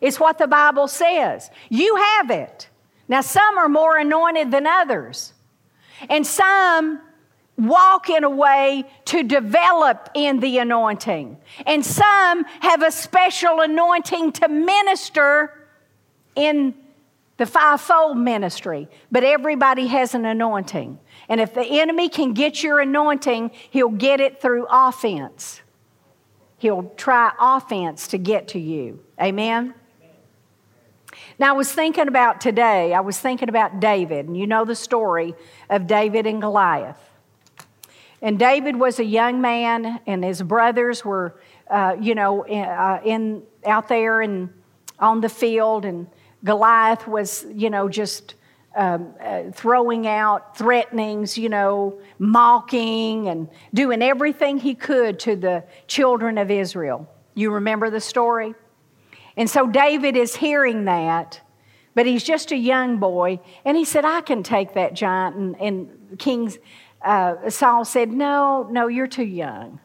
It's 0.01 0.19
what 0.19 0.37
the 0.37 0.47
Bible 0.47 0.87
says. 0.87 1.49
You 1.69 1.95
have 1.95 2.29
it. 2.29 2.69
Now, 3.07 3.21
some 3.21 3.57
are 3.57 3.69
more 3.69 3.97
anointed 3.97 4.51
than 4.51 4.67
others, 4.67 5.33
and 6.09 6.27
some 6.27 7.01
walk 7.57 8.09
in 8.09 8.23
a 8.23 8.29
way 8.29 8.83
to 9.05 9.23
develop 9.23 10.09
in 10.13 10.39
the 10.41 10.59
anointing, 10.59 11.37
and 11.65 11.85
some 11.85 12.43
have 12.59 12.83
a 12.83 12.91
special 12.91 13.61
anointing 13.61 14.33
to 14.33 14.47
minister 14.47 15.67
in 16.35 16.75
the 17.37 17.45
fivefold 17.45 18.17
ministry, 18.17 18.89
but 19.11 19.23
everybody 19.23 19.87
has 19.87 20.13
an 20.13 20.25
anointing. 20.25 20.99
And 21.29 21.41
if 21.41 21.53
the 21.53 21.63
enemy 21.63 22.09
can 22.09 22.33
get 22.33 22.63
your 22.63 22.79
anointing, 22.79 23.51
he'll 23.69 23.89
get 23.89 24.19
it 24.19 24.41
through 24.41 24.65
offense. 24.69 25.61
He'll 26.57 26.91
try 26.95 27.31
offense 27.39 28.07
to 28.09 28.17
get 28.17 28.47
to 28.49 28.59
you. 28.59 29.03
Amen? 29.21 29.73
Now, 31.39 31.53
I 31.53 31.57
was 31.57 31.71
thinking 31.71 32.07
about 32.07 32.41
today, 32.41 32.93
I 32.93 32.99
was 33.01 33.19
thinking 33.19 33.49
about 33.49 33.79
David, 33.79 34.27
and 34.27 34.37
you 34.37 34.47
know 34.47 34.65
the 34.65 34.75
story 34.75 35.35
of 35.69 35.87
David 35.87 36.25
and 36.25 36.41
Goliath. 36.41 36.97
And 38.21 38.39
David 38.39 38.75
was 38.75 38.99
a 38.99 39.05
young 39.05 39.41
man, 39.41 39.99
and 40.07 40.23
his 40.23 40.41
brothers 40.41 41.05
were, 41.05 41.39
uh, 41.69 41.95
you 41.99 42.15
know, 42.15 42.43
in, 42.43 42.63
uh, 42.63 43.01
in, 43.05 43.43
out 43.65 43.87
there 43.87 44.21
and 44.21 44.51
on 44.99 45.21
the 45.21 45.29
field, 45.29 45.85
and 45.85 46.07
Goliath 46.43 47.07
was, 47.07 47.45
you 47.53 47.69
know, 47.69 47.87
just 47.87 48.33
um, 48.77 49.15
uh, 49.19 49.43
throwing 49.51 50.05
out 50.05 50.55
threatenings, 50.55 51.37
you 51.37 51.49
know, 51.49 51.99
mocking 52.19 53.27
and 53.27 53.49
doing 53.73 54.03
everything 54.03 54.59
he 54.59 54.75
could 54.75 55.19
to 55.21 55.35
the 55.35 55.63
children 55.87 56.37
of 56.37 56.51
Israel. 56.51 57.09
You 57.33 57.51
remember 57.51 57.89
the 57.89 57.99
story? 57.99 58.53
And 59.35 59.49
so 59.49 59.67
David 59.67 60.15
is 60.15 60.35
hearing 60.35 60.85
that, 60.85 61.41
but 61.95 62.05
he's 62.05 62.23
just 62.23 62.51
a 62.51 62.55
young 62.55 62.97
boy. 62.99 63.39
And 63.65 63.75
he 63.75 63.83
said, 63.83 64.05
I 64.05 64.21
can 64.21 64.43
take 64.43 64.75
that 64.75 64.93
giant. 64.93 65.35
And, 65.35 65.55
and 65.59 66.19
King 66.19 66.53
uh, 67.01 67.49
Saul 67.49 67.83
said, 67.83 68.11
No, 68.11 68.67
no, 68.69 68.87
you're 68.87 69.07
too 69.07 69.25
young. 69.25 69.79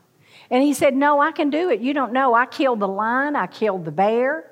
And 0.50 0.62
he 0.62 0.74
said, 0.74 0.94
No, 0.94 1.18
I 1.18 1.32
can 1.32 1.48
do 1.48 1.70
it. 1.70 1.80
You 1.80 1.94
don't 1.94 2.12
know. 2.12 2.34
I 2.34 2.44
killed 2.44 2.80
the 2.80 2.88
lion, 2.88 3.36
I 3.36 3.46
killed 3.46 3.86
the 3.86 3.92
bear. 3.92 4.51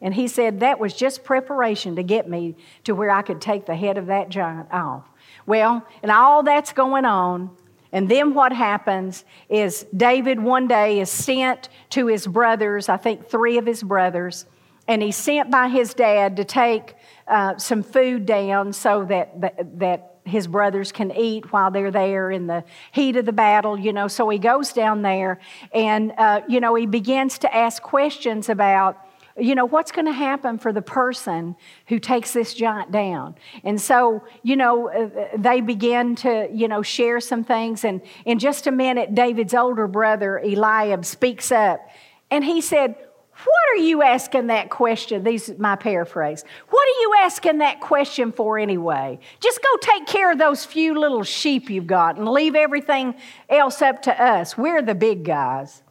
And 0.00 0.14
he 0.14 0.28
said, 0.28 0.60
That 0.60 0.78
was 0.78 0.94
just 0.94 1.24
preparation 1.24 1.96
to 1.96 2.02
get 2.02 2.28
me 2.28 2.56
to 2.84 2.94
where 2.94 3.10
I 3.10 3.22
could 3.22 3.40
take 3.40 3.66
the 3.66 3.76
head 3.76 3.98
of 3.98 4.06
that 4.06 4.28
giant 4.28 4.72
off. 4.72 5.04
Well, 5.46 5.86
and 6.02 6.10
all 6.10 6.42
that's 6.42 6.72
going 6.72 7.04
on, 7.04 7.50
and 7.92 8.08
then 8.08 8.34
what 8.34 8.52
happens 8.52 9.24
is 9.48 9.86
David 9.96 10.40
one 10.40 10.68
day 10.68 11.00
is 11.00 11.10
sent 11.10 11.68
to 11.90 12.08
his 12.08 12.26
brothers, 12.26 12.88
I 12.88 12.96
think 12.96 13.28
three 13.28 13.58
of 13.58 13.66
his 13.66 13.82
brothers, 13.82 14.44
and 14.88 15.02
he's 15.02 15.16
sent 15.16 15.50
by 15.50 15.68
his 15.68 15.94
dad 15.94 16.36
to 16.36 16.44
take 16.44 16.94
uh, 17.26 17.56
some 17.56 17.82
food 17.82 18.26
down 18.26 18.72
so 18.72 19.04
that, 19.06 19.40
that, 19.40 19.78
that 19.78 20.16
his 20.24 20.46
brothers 20.46 20.92
can 20.92 21.10
eat 21.16 21.52
while 21.52 21.70
they're 21.70 21.90
there 21.90 22.30
in 22.30 22.46
the 22.46 22.64
heat 22.92 23.16
of 23.16 23.24
the 23.24 23.32
battle, 23.32 23.78
you 23.78 23.92
know. 23.92 24.08
So 24.08 24.28
he 24.28 24.38
goes 24.38 24.72
down 24.72 25.02
there 25.02 25.40
and, 25.72 26.12
uh, 26.18 26.42
you 26.48 26.60
know, 26.60 26.74
he 26.74 26.86
begins 26.86 27.38
to 27.38 27.54
ask 27.54 27.82
questions 27.82 28.48
about 28.48 29.05
you 29.38 29.54
know, 29.54 29.66
what's 29.66 29.92
going 29.92 30.06
to 30.06 30.12
happen 30.12 30.58
for 30.58 30.72
the 30.72 30.82
person 30.82 31.56
who 31.88 31.98
takes 31.98 32.32
this 32.32 32.54
giant 32.54 32.90
down? 32.90 33.34
And 33.64 33.80
so, 33.80 34.24
you 34.42 34.56
know, 34.56 34.88
uh, 34.88 35.28
they 35.36 35.60
begin 35.60 36.14
to, 36.16 36.48
you 36.52 36.68
know, 36.68 36.82
share 36.82 37.20
some 37.20 37.44
things. 37.44 37.84
And 37.84 38.00
in 38.24 38.38
just 38.38 38.66
a 38.66 38.72
minute, 38.72 39.14
David's 39.14 39.54
older 39.54 39.86
brother, 39.86 40.38
Eliab, 40.38 41.04
speaks 41.04 41.52
up. 41.52 41.86
And 42.30 42.44
he 42.44 42.60
said, 42.60 42.96
What 43.44 43.72
are 43.72 43.82
you 43.82 44.02
asking 44.02 44.46
that 44.46 44.70
question? 44.70 45.22
These 45.22 45.58
my 45.58 45.76
paraphrase. 45.76 46.42
What 46.70 46.88
are 46.88 47.00
you 47.00 47.14
asking 47.22 47.58
that 47.58 47.80
question 47.80 48.32
for 48.32 48.58
anyway? 48.58 49.18
Just 49.40 49.60
go 49.62 49.76
take 49.80 50.06
care 50.06 50.32
of 50.32 50.38
those 50.38 50.64
few 50.64 50.98
little 50.98 51.24
sheep 51.24 51.68
you've 51.68 51.86
got 51.86 52.16
and 52.16 52.26
leave 52.26 52.54
everything 52.54 53.14
else 53.50 53.82
up 53.82 54.02
to 54.02 54.22
us. 54.22 54.56
We're 54.56 54.82
the 54.82 54.94
big 54.94 55.24
guys. 55.24 55.82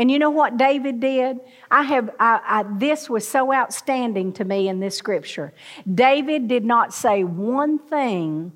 And 0.00 0.10
you 0.10 0.18
know 0.18 0.30
what 0.30 0.56
David 0.56 0.98
did? 0.98 1.40
I 1.70 1.82
have 1.82 2.08
I, 2.18 2.40
I, 2.42 2.64
this 2.78 3.10
was 3.10 3.28
so 3.28 3.52
outstanding 3.52 4.32
to 4.32 4.46
me 4.46 4.66
in 4.66 4.80
this 4.80 4.96
scripture. 4.96 5.52
David 5.94 6.48
did 6.48 6.64
not 6.64 6.94
say 6.94 7.22
one 7.22 7.78
thing 7.78 8.52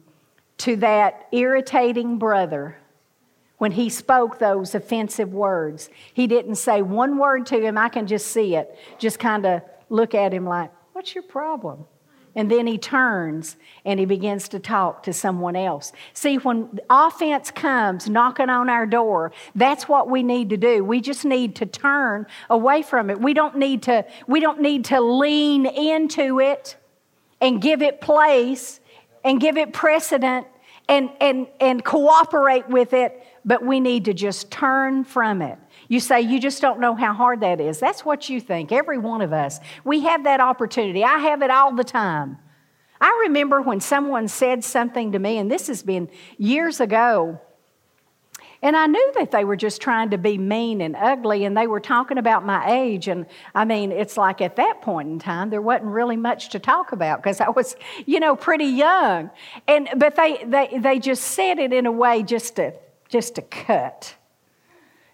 to 0.57 0.76
that 0.76 1.28
irritating 1.33 2.16
brother 2.16 2.78
when 3.59 3.72
he 3.72 3.90
spoke 3.90 4.38
those 4.38 4.74
offensive 4.74 5.35
words. 5.35 5.90
He 6.14 6.26
didn't 6.26 6.54
say 6.54 6.80
one 6.80 7.18
word 7.18 7.44
to 7.46 7.61
him. 7.61 7.76
I 7.76 7.90
can 7.90 8.07
just 8.07 8.28
see 8.28 8.57
it. 8.57 8.74
Just 8.98 9.18
kind 9.18 9.44
of 9.44 9.61
look 9.90 10.14
at 10.14 10.33
him 10.33 10.46
like, 10.46 10.70
"What's 10.94 11.14
your 11.14 11.24
problem?" 11.24 11.85
And 12.36 12.50
then 12.50 12.66
he 12.66 12.78
turns 12.78 13.56
and 13.84 14.00
he 14.00 14.06
begins 14.06 14.48
to 14.48 14.58
talk 14.58 15.04
to 15.04 15.12
someone 15.12 15.54
else. 15.54 15.92
See, 16.14 16.36
when 16.36 16.80
offense 16.90 17.50
comes 17.50 18.08
knocking 18.08 18.50
on 18.50 18.68
our 18.68 18.86
door, 18.86 19.32
that's 19.54 19.88
what 19.88 20.10
we 20.10 20.22
need 20.22 20.50
to 20.50 20.56
do. 20.56 20.82
We 20.84 21.00
just 21.00 21.24
need 21.24 21.54
to 21.56 21.66
turn 21.66 22.26
away 22.50 22.82
from 22.82 23.08
it. 23.10 23.20
We 23.20 23.34
don't 23.34 23.56
need 23.56 23.82
to, 23.84 24.04
we 24.26 24.40
don't 24.40 24.60
need 24.60 24.86
to 24.86 25.00
lean 25.00 25.66
into 25.66 26.40
it 26.40 26.76
and 27.40 27.60
give 27.62 27.82
it 27.82 28.00
place 28.00 28.80
and 29.22 29.40
give 29.40 29.56
it 29.56 29.72
precedent 29.72 30.46
and, 30.88 31.10
and, 31.20 31.46
and 31.60 31.84
cooperate 31.84 32.68
with 32.68 32.92
it, 32.92 33.26
but 33.44 33.64
we 33.64 33.80
need 33.80 34.06
to 34.06 34.14
just 34.14 34.50
turn 34.50 35.04
from 35.04 35.40
it. 35.40 35.58
You 35.88 36.00
say, 36.00 36.20
you 36.20 36.40
just 36.40 36.60
don't 36.62 36.80
know 36.80 36.94
how 36.94 37.12
hard 37.12 37.40
that 37.40 37.60
is. 37.60 37.78
That's 37.78 38.04
what 38.04 38.28
you 38.28 38.40
think, 38.40 38.72
every 38.72 38.98
one 38.98 39.20
of 39.20 39.32
us. 39.32 39.60
We 39.84 40.00
have 40.00 40.24
that 40.24 40.40
opportunity. 40.40 41.04
I 41.04 41.18
have 41.18 41.42
it 41.42 41.50
all 41.50 41.74
the 41.74 41.84
time. 41.84 42.38
I 43.00 43.24
remember 43.26 43.60
when 43.60 43.80
someone 43.80 44.28
said 44.28 44.64
something 44.64 45.12
to 45.12 45.18
me, 45.18 45.38
and 45.38 45.50
this 45.50 45.66
has 45.66 45.82
been 45.82 46.08
years 46.38 46.80
ago, 46.80 47.40
and 48.64 48.74
I 48.74 48.86
knew 48.86 49.12
that 49.16 49.30
they 49.30 49.44
were 49.44 49.56
just 49.56 49.82
trying 49.82 50.08
to 50.10 50.16
be 50.16 50.38
mean 50.38 50.80
and 50.80 50.96
ugly, 50.96 51.44
and 51.44 51.54
they 51.54 51.66
were 51.66 51.80
talking 51.80 52.16
about 52.16 52.46
my 52.46 52.66
age. 52.72 53.08
And 53.08 53.26
I 53.54 53.66
mean, 53.66 53.92
it's 53.92 54.16
like 54.16 54.40
at 54.40 54.56
that 54.56 54.80
point 54.80 55.10
in 55.10 55.18
time, 55.18 55.50
there 55.50 55.60
wasn't 55.60 55.90
really 55.90 56.16
much 56.16 56.48
to 56.50 56.58
talk 56.58 56.92
about 56.92 57.22
because 57.22 57.42
I 57.42 57.50
was, 57.50 57.76
you 58.06 58.20
know, 58.20 58.34
pretty 58.34 58.64
young. 58.64 59.30
And 59.68 59.90
but 59.96 60.16
they 60.16 60.42
they 60.46 60.78
they 60.78 60.98
just 60.98 61.24
said 61.24 61.58
it 61.58 61.74
in 61.74 61.84
a 61.84 61.92
way 61.92 62.22
just 62.22 62.56
to 62.56 62.72
just 63.10 63.34
to 63.34 63.42
cut. 63.42 64.14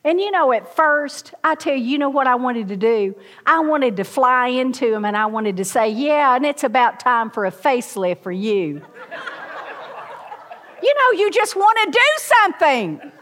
And 0.03 0.19
you 0.19 0.31
know, 0.31 0.51
at 0.53 0.75
first, 0.75 1.35
I 1.45 1.55
tell 1.55 1.75
you, 1.75 1.85
you 1.85 1.99
know 1.99 2.09
what 2.09 2.27
I 2.27 2.37
wanted 2.37 2.69
to 2.69 2.77
do? 2.77 3.15
I 3.45 3.61
wanted 3.61 3.99
to 3.99 4.05
fly 4.05 4.49
into 4.49 4.95
him 4.95 5.05
and 5.05 5.17
I 5.17 5.27
wanted 5.27 5.59
to 5.59 5.65
say, 5.65 5.91
Yeah, 5.91 6.35
and 6.35 6.47
it's 6.47 6.65
about 6.65 7.01
time 7.01 7.31
for 7.31 7.45
a 7.45 7.53
facelift 7.53 8.23
for 8.23 8.33
you. 8.33 8.81
you 10.83 10.95
know, 10.95 11.19
you 11.19 11.31
just 11.31 11.55
want 11.55 11.79
to 11.85 11.91
do 11.91 12.01
something. 12.17 13.13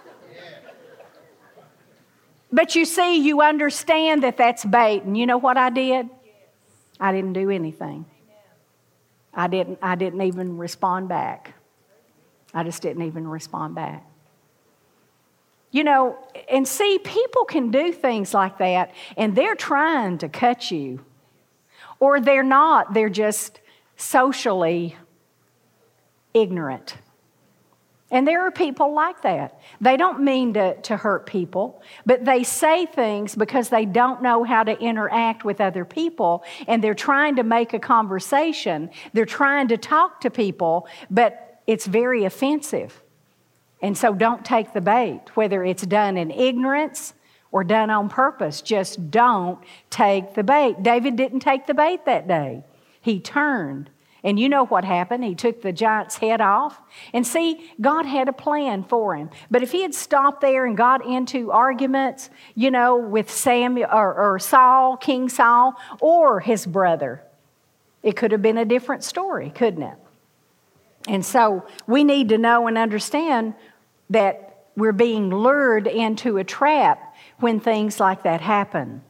But 2.51 2.75
you 2.75 2.85
see, 2.85 3.19
you 3.19 3.43
understand 3.43 4.23
that 4.23 4.37
that's 4.37 4.65
bait. 4.65 5.03
And 5.03 5.19
you 5.19 5.27
know 5.27 5.39
what 5.39 5.57
I 5.57 5.71
did? 5.71 6.09
I 7.01 7.13
didn't 7.13 7.35
do 7.35 7.51
anything. 7.51 8.07
I 9.35 9.49
didn't, 9.49 9.79
I 9.83 9.97
didn't 9.97 10.23
even 10.23 10.57
respond 10.57 11.09
back. 11.09 11.55
I 12.55 12.65
just 12.65 12.83
didn't 12.83 13.03
even 13.03 13.29
respond 13.29 13.75
back. 13.75 14.08
You 15.71 15.85
know, 15.85 16.19
and 16.51 16.67
see, 16.67 16.99
people 16.99 17.45
can 17.45 17.71
do 17.71 17.93
things 17.93 18.33
like 18.33 18.59
that 18.59 18.93
and 19.17 19.37
they're 19.37 19.55
trying 19.55 20.19
to 20.19 20.29
cut 20.29 20.71
you. 20.71 21.05
Or 22.01 22.21
they're 22.21 22.43
not, 22.43 22.95
they're 22.95 23.11
just 23.11 23.61
socially 23.97 24.97
ignorant. 26.33 26.97
And 28.11 28.27
there 28.27 28.47
are 28.47 28.51
people 28.51 28.95
like 28.95 29.21
that. 29.23 29.61
They 29.83 29.99
don't 29.99 30.21
mean 30.21 30.55
to, 30.55 30.81
to 30.81 30.97
hurt 30.97 31.27
people, 31.27 31.83
but 32.07 32.25
they 32.25 32.43
say 32.43 32.87
things 32.87 33.35
because 33.35 33.69
they 33.69 33.85
don't 33.85 34.23
know 34.23 34.45
how 34.45 34.63
to 34.63 34.79
interact 34.81 35.45
with 35.45 35.61
other 35.61 35.85
people 35.85 36.43
and 36.67 36.83
they're 36.83 36.95
trying 36.95 37.37
to 37.37 37.43
make 37.43 37.75
a 37.75 37.79
conversation. 37.79 38.89
They're 39.13 39.27
trying 39.27 39.69
to 39.69 39.77
talk 39.77 40.23
to 40.23 40.31
people, 40.31 40.89
but 41.11 41.61
it's 41.67 41.87
very 41.87 42.25
offensive. 42.25 43.03
And 43.81 43.97
so 43.97 44.15
don't 44.15 44.45
take 44.45 44.73
the 44.73 44.81
bait, 44.81 45.21
whether 45.35 45.65
it's 45.65 45.87
done 45.87 46.17
in 46.17 46.31
ignorance 46.31 47.15
or 47.53 47.65
done 47.65 47.91
on 47.91 48.09
purpose. 48.09 48.61
Just 48.61 49.11
don't 49.11 49.59
take 49.91 50.35
the 50.35 50.43
bait. 50.43 50.83
David 50.83 51.17
didn't 51.17 51.41
take 51.41 51.67
the 51.67 51.75
bait 51.75 52.05
that 52.07 52.27
day, 52.27 52.65
he 53.01 53.21
turned. 53.21 53.91
And 54.25 54.39
you 54.39 54.49
know 54.49 54.67
what 54.67 54.85
happened? 54.85 55.23
He 55.23 55.37
took 55.37 55.63
the 55.63 55.73
giant's 55.73 56.17
head 56.17 56.41
off. 56.41 56.81
And 57.13 57.25
see, 57.25 57.71
God 57.81 58.05
had 58.05 58.29
a 58.29 58.33
plan 58.33 58.83
for 58.83 59.15
him. 59.15 59.31
But 59.49 59.63
if 59.63 59.71
he 59.71 59.83
had 59.83 59.95
stopped 59.95 60.41
there 60.41 60.67
and 60.67 60.77
got 60.77 61.07
into 61.07 61.53
arguments, 61.53 62.29
you 62.57 62.73
know, 62.73 62.97
with 62.97 63.31
Samuel 63.31 63.89
or, 63.93 64.15
or 64.15 64.39
Saul, 64.41 64.97
King 64.97 65.29
Saul, 65.29 65.77
or 66.01 66.41
his 66.41 66.67
brother, 66.67 67.23
it 68.03 68.17
could 68.17 68.33
have 68.33 68.43
been 68.43 68.59
a 68.59 68.65
different 68.65 69.05
story, 69.05 69.51
couldn't 69.51 69.85
it? 69.85 69.97
And 71.07 71.25
so 71.25 71.65
we 71.87 72.03
need 72.05 72.29
to 72.31 72.39
know 72.39 72.67
and 72.67 72.77
understand 72.77 73.55
that 74.11 74.67
we're 74.77 74.93
being 74.93 75.31
lured 75.31 75.87
into 75.87 76.39
a 76.39 76.45
trap 76.45 77.17
when 77.41 77.61
things 77.61 77.99
like 78.01 78.23
that 78.23 78.41
happen. 78.41 79.03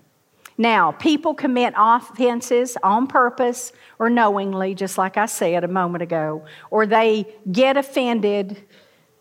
Now, 0.57 0.91
people 0.91 1.35
commit 1.35 1.75
offenses 1.77 2.77
on 2.83 3.07
purpose 3.07 3.73
or 3.99 4.11
knowingly, 4.11 4.75
just 4.75 4.99
like 4.99 5.17
I 5.17 5.27
said 5.27 5.63
a 5.63 5.69
moment 5.69 6.03
ago, 6.03 6.45
or 6.71 6.85
they 6.85 7.33
get 7.51 7.77
offended 7.77 8.65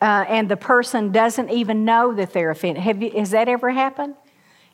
uh, 0.02 0.26
and 0.28 0.50
the 0.50 0.58
person 0.58 1.12
doesn't 1.12 1.50
even 1.50 1.86
know 1.86 2.13
that 2.13 2.34
they're 2.34 2.52
offended. 2.52 2.84
Have 2.84 3.02
you, 3.02 3.12
has 3.12 3.32
that 3.32 3.48
ever 3.48 3.70
happened? 3.70 4.16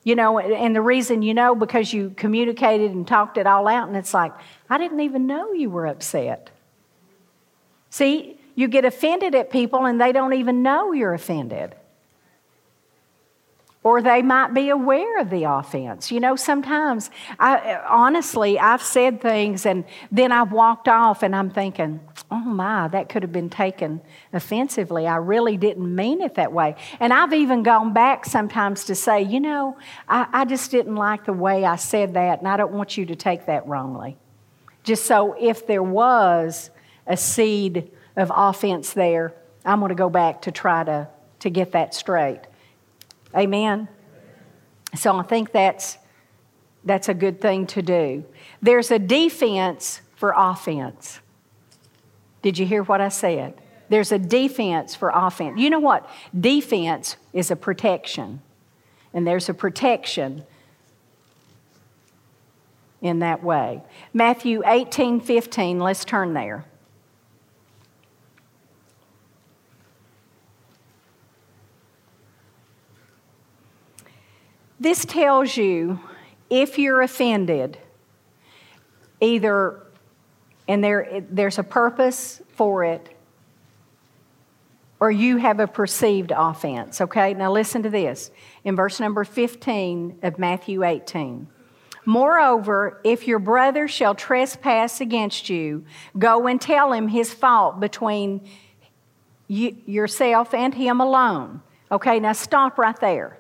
You 0.04 0.16
know, 0.16 0.40
and 0.40 0.76
the 0.76 0.82
reason 0.82 1.22
you 1.22 1.34
know 1.34 1.56
because 1.56 1.94
you 1.94 2.14
communicated 2.18 2.92
and 2.92 3.08
talked 3.08 3.38
it 3.38 3.48
all 3.48 3.68
out, 3.68 3.88
and 3.88 3.96
it's 3.96 4.14
like, 4.14 4.34
I 4.70 4.78
didn't 4.78 5.00
even 5.00 5.28
know 5.28 5.54
you 5.54 5.70
were 5.70 5.88
upset. 5.88 6.50
See, 7.90 8.38
you 8.56 8.68
get 8.68 8.86
offended 8.86 9.36
at 9.36 9.50
people 9.50 9.86
and 9.86 10.00
they 10.00 10.12
don't 10.12 10.34
even 10.34 10.64
know 10.64 10.92
you're 10.92 11.14
offended. 11.14 11.76
or 13.84 14.02
they 14.02 14.22
might 14.22 14.54
be 14.54 14.70
aware 14.70 15.20
of 15.20 15.30
the 15.30 15.44
offense. 15.44 16.12
You 16.12 16.20
know, 16.22 16.36
sometimes, 16.36 17.10
I, 17.38 17.82
honestly, 17.90 18.58
I've 18.58 18.82
said 18.82 19.22
things 19.22 19.66
and 19.66 19.84
then 20.10 20.32
I've 20.32 20.54
walked 20.54 20.88
off 20.88 21.22
and 21.22 21.36
I'm 21.36 21.50
thinking, 21.50 22.00
oh 22.32 22.40
my, 22.40 22.88
that 22.88 23.10
could 23.10 23.24
have 23.24 23.34
been 23.34 23.50
taken 23.50 24.02
offensively. 24.32 25.06
I 25.06 25.18
really 25.18 25.58
didn't 25.58 25.94
mean 25.94 26.22
it 26.22 26.36
that 26.36 26.54
way. 26.54 26.76
And 27.00 27.12
I've 27.12 27.34
even 27.34 27.62
gone 27.62 27.94
back 27.94 28.26
sometimes 28.26 28.86
to 28.86 28.96
say, 28.96 29.22
you 29.22 29.42
know, 29.42 29.78
I, 30.08 30.28
I 30.32 30.46
just 30.46 30.72
didn't 30.72 30.96
like 30.96 31.26
the 31.26 31.34
way 31.34 31.66
I 31.66 31.76
said 31.76 32.14
that 32.14 32.40
and 32.40 32.48
I 32.48 32.56
don't 32.56 32.72
want 32.72 32.98
you 32.98 33.06
to 33.08 33.16
take 33.16 33.48
that 33.48 33.68
wrongly. 33.68 34.16
Just 34.84 35.06
so 35.06 35.36
if 35.40 35.68
there 35.68 35.84
was 35.84 36.70
a 37.06 37.18
seed 37.18 37.92
of 38.16 38.32
offense 38.34 38.94
there, 38.94 39.34
I'm 39.66 39.80
going 39.80 39.90
to 39.90 39.96
go 39.96 40.10
back 40.10 40.44
to 40.44 40.52
try 40.52 40.84
to, 40.84 41.08
to 41.40 41.50
get 41.50 41.72
that 41.72 41.94
straight. 41.94 42.42
Amen? 43.36 43.88
So 44.96 45.18
I 45.18 45.24
think 45.24 45.52
that's, 45.52 45.98
that's 46.84 47.10
a 47.10 47.14
good 47.14 47.42
thing 47.42 47.66
to 47.68 47.82
do. 47.82 48.26
There's 48.62 48.92
a 48.92 49.00
defense 49.00 50.02
for 50.16 50.34
offense. 50.36 51.20
Did 52.42 52.58
you 52.58 52.66
hear 52.66 52.84
what 52.84 53.02
I 53.02 53.10
said? 53.10 53.56
There's 53.90 54.12
a 54.12 54.20
defense 54.20 54.96
for 54.96 55.12
offense. 55.14 55.60
You 55.60 55.70
know 55.70 55.80
what? 55.80 56.10
Defense 56.38 57.16
is 57.32 57.52
a 57.52 57.56
protection, 57.56 58.42
and 59.14 59.26
there's 59.26 59.50
a 59.50 59.54
protection 59.54 60.44
in 63.02 63.20
that 63.20 63.44
way. 63.44 63.82
Matthew 64.14 64.64
18 64.66 65.20
15, 65.20 65.80
let's 65.80 66.06
turn 66.06 66.34
there. 66.34 66.66
This 74.84 75.06
tells 75.06 75.56
you 75.56 75.98
if 76.50 76.78
you're 76.78 77.02
offended, 77.02 77.78
either, 79.22 79.82
and 80.68 80.84
there, 80.84 81.24
there's 81.30 81.58
a 81.58 81.64
purpose 81.64 82.42
for 82.50 82.84
it, 82.84 83.08
or 85.00 85.10
you 85.10 85.38
have 85.38 85.62
a 85.62 85.68
perceived 85.68 86.34
offense, 86.36 87.00
okay? 87.00 87.34
Now 87.34 87.50
listen 87.50 87.82
to 87.84 87.90
this 87.90 88.30
in 88.66 88.76
verse 88.76 89.00
number 89.00 89.24
15 89.24 90.20
of 90.22 90.38
Matthew 90.38 90.84
18. 90.84 91.48
Moreover, 92.04 93.00
if 93.06 93.26
your 93.26 93.40
brother 93.40 93.88
shall 93.88 94.14
trespass 94.14 95.00
against 95.00 95.48
you, 95.48 95.86
go 96.20 96.46
and 96.46 96.60
tell 96.60 96.92
him 96.92 97.08
his 97.08 97.34
fault 97.34 97.80
between 97.80 98.46
you, 99.48 99.78
yourself 99.86 100.54
and 100.54 100.74
him 100.74 101.00
alone. 101.00 101.62
Okay, 101.90 102.20
now 102.20 102.34
stop 102.34 102.78
right 102.78 103.00
there. 103.00 103.40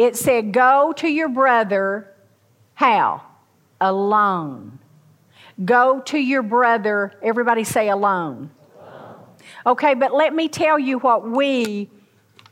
It 0.00 0.16
said, 0.16 0.52
Go 0.54 0.94
to 0.96 1.08
your 1.08 1.28
brother, 1.28 2.10
how? 2.72 3.20
Alone. 3.82 4.78
Go 5.62 6.00
to 6.06 6.18
your 6.18 6.42
brother, 6.42 7.12
everybody 7.22 7.64
say 7.64 7.90
alone. 7.90 8.50
Okay, 9.66 9.92
but 9.92 10.14
let 10.14 10.34
me 10.34 10.48
tell 10.48 10.78
you 10.78 11.00
what 11.00 11.28
we 11.28 11.90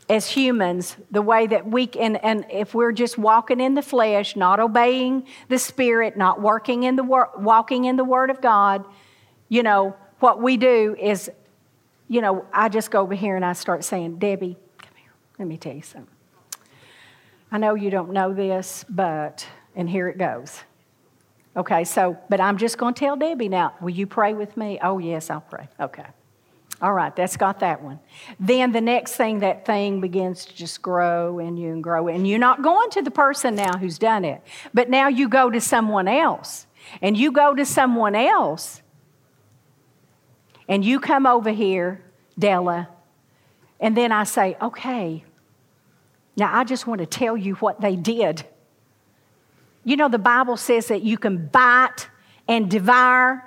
as 0.07 0.29
humans, 0.29 0.95
the 1.09 1.23
way 1.23 1.47
that 1.47 1.65
we 1.65 1.87
can, 1.87 2.17
and 2.17 2.45
if 2.51 2.75
we're 2.75 2.91
just 2.91 3.17
walking 3.17 3.59
in 3.59 3.73
the 3.73 3.81
flesh, 3.81 4.35
not 4.35 4.59
obeying 4.59 5.25
the 5.47 5.57
Spirit, 5.57 6.15
not 6.15 6.39
working 6.39 6.83
in 6.83 6.97
the 6.97 7.03
wor- 7.03 7.31
walking 7.35 7.85
in 7.85 7.95
the 7.95 8.03
Word 8.03 8.29
of 8.29 8.41
God, 8.41 8.85
you 9.47 9.63
know, 9.63 9.95
what 10.19 10.39
we 10.39 10.55
do 10.55 10.95
is, 10.99 11.31
you 12.07 12.21
know, 12.21 12.45
I 12.53 12.69
just 12.69 12.91
go 12.91 13.01
over 13.01 13.15
here 13.15 13.35
and 13.35 13.43
I 13.43 13.53
start 13.53 13.83
saying, 13.83 14.19
Debbie, 14.19 14.55
come 14.77 14.93
here, 14.95 15.13
let 15.39 15.47
me 15.47 15.57
tell 15.57 15.73
you 15.73 15.81
something. 15.81 16.18
I 17.51 17.57
know 17.57 17.75
you 17.75 17.89
don't 17.89 18.11
know 18.11 18.33
this, 18.33 18.85
but, 18.89 19.47
and 19.75 19.89
here 19.89 20.07
it 20.07 20.17
goes. 20.17 20.63
Okay, 21.57 21.83
so, 21.83 22.17
but 22.29 22.39
I'm 22.39 22.57
just 22.57 22.77
going 22.77 22.93
to 22.93 22.99
tell 22.99 23.15
Debbie 23.15 23.49
now, 23.49 23.75
will 23.81 23.89
you 23.89 24.05
pray 24.07 24.33
with 24.33 24.55
me? 24.55 24.79
Oh, 24.81 24.99
yes, 24.99 25.29
I'll 25.29 25.41
pray. 25.41 25.67
Okay. 25.79 26.05
All 26.81 26.93
right, 26.93 27.13
that's 27.13 27.35
got 27.35 27.59
that 27.59 27.81
one. 27.81 27.99
Then 28.39 28.71
the 28.71 28.79
next 28.79 29.15
thing, 29.15 29.39
that 29.39 29.65
thing 29.65 29.99
begins 29.99 30.45
to 30.45 30.55
just 30.55 30.81
grow 30.81 31.39
and 31.39 31.59
you 31.59 31.71
and 31.71 31.83
grow. 31.83 32.07
And 32.07 32.25
you're 32.27 32.39
not 32.39 32.61
going 32.61 32.89
to 32.91 33.01
the 33.01 33.11
person 33.11 33.55
now 33.55 33.77
who's 33.77 33.97
done 33.97 34.23
it, 34.23 34.41
but 34.73 34.89
now 34.89 35.07
you 35.09 35.27
go 35.27 35.49
to 35.49 35.59
someone 35.59 36.07
else. 36.07 36.67
And 37.01 37.17
you 37.17 37.31
go 37.31 37.53
to 37.53 37.65
someone 37.65 38.15
else, 38.15 38.81
and 40.67 40.83
you 40.83 40.99
come 40.99 41.27
over 41.27 41.51
here, 41.51 42.01
Della, 42.39 42.87
and 43.79 43.95
then 43.95 44.11
I 44.11 44.23
say, 44.23 44.57
okay, 44.59 45.23
now, 46.39 46.57
I 46.57 46.63
just 46.63 46.87
want 46.87 46.99
to 46.99 47.05
tell 47.05 47.35
you 47.35 47.55
what 47.55 47.81
they 47.81 47.95
did. 47.95 48.45
You 49.83 49.97
know, 49.97 50.09
the 50.09 50.19
Bible 50.19 50.57
says 50.57 50.87
that 50.87 51.03
you 51.03 51.17
can 51.17 51.47
bite 51.47 52.07
and 52.47 52.69
devour. 52.69 53.43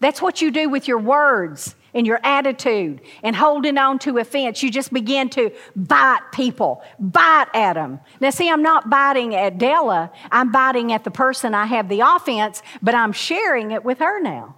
That's 0.00 0.22
what 0.22 0.40
you 0.40 0.50
do 0.50 0.68
with 0.68 0.88
your 0.88 0.98
words 0.98 1.74
and 1.94 2.06
your 2.06 2.20
attitude 2.22 3.00
and 3.22 3.34
holding 3.34 3.78
on 3.78 3.98
to 4.00 4.18
offense. 4.18 4.62
You 4.62 4.70
just 4.70 4.92
begin 4.92 5.30
to 5.30 5.50
bite 5.74 6.20
people, 6.32 6.82
bite 6.98 7.48
at 7.54 7.74
them. 7.74 8.00
Now, 8.20 8.30
see, 8.30 8.50
I'm 8.50 8.62
not 8.62 8.90
biting 8.90 9.34
at 9.34 9.58
Della, 9.58 10.10
I'm 10.30 10.52
biting 10.52 10.92
at 10.92 11.04
the 11.04 11.10
person 11.10 11.54
I 11.54 11.66
have 11.66 11.88
the 11.88 12.00
offense, 12.00 12.62
but 12.82 12.94
I'm 12.94 13.12
sharing 13.12 13.70
it 13.70 13.84
with 13.84 13.98
her 13.98 14.20
now. 14.20 14.56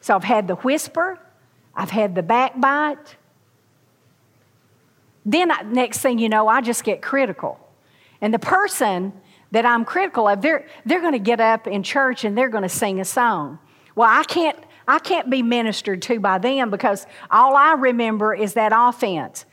So 0.00 0.14
I've 0.14 0.24
had 0.24 0.48
the 0.48 0.54
whisper, 0.56 1.18
I've 1.74 1.90
had 1.90 2.14
the 2.14 2.22
backbite, 2.22 3.16
then 5.26 5.50
next 5.72 5.98
thing 5.98 6.18
you 6.18 6.28
know, 6.28 6.46
I 6.46 6.60
just 6.60 6.84
get 6.84 7.02
critical. 7.02 7.58
And 8.20 8.32
the 8.32 8.38
person 8.38 9.12
that 9.50 9.66
I'm 9.66 9.84
critical 9.84 10.28
of, 10.28 10.40
they're, 10.40 10.66
they're 10.86 11.00
going 11.00 11.12
to 11.12 11.18
get 11.18 11.40
up 11.40 11.66
in 11.66 11.82
church 11.82 12.24
and 12.24 12.38
they're 12.38 12.48
going 12.48 12.62
to 12.62 12.68
sing 12.68 13.00
a 13.00 13.04
song. 13.04 13.58
Well, 13.96 14.08
I 14.08 14.22
can't, 14.24 14.56
I 14.86 15.00
can't 15.00 15.28
be 15.28 15.42
ministered 15.42 16.00
to 16.02 16.20
by 16.20 16.38
them 16.38 16.70
because 16.70 17.06
all 17.30 17.56
I 17.56 17.72
remember 17.72 18.34
is 18.34 18.54
that 18.54 18.72
offense. 18.74 19.44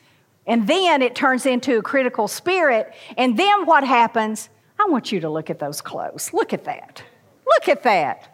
And 0.45 0.67
then 0.67 1.01
it 1.01 1.15
turns 1.15 1.45
into 1.45 1.79
a 1.79 1.81
critical 1.81 2.27
spirit. 2.27 2.93
And 3.17 3.37
then 3.37 3.65
what 3.65 3.83
happens? 3.83 4.49
I 4.79 4.85
want 4.89 5.11
you 5.11 5.21
to 5.21 5.29
look 5.29 5.49
at 5.49 5.59
those 5.59 5.81
clothes. 5.81 6.33
Look 6.33 6.53
at 6.53 6.65
that. 6.65 7.03
Look 7.47 7.69
at 7.69 7.83
that. 7.83 8.29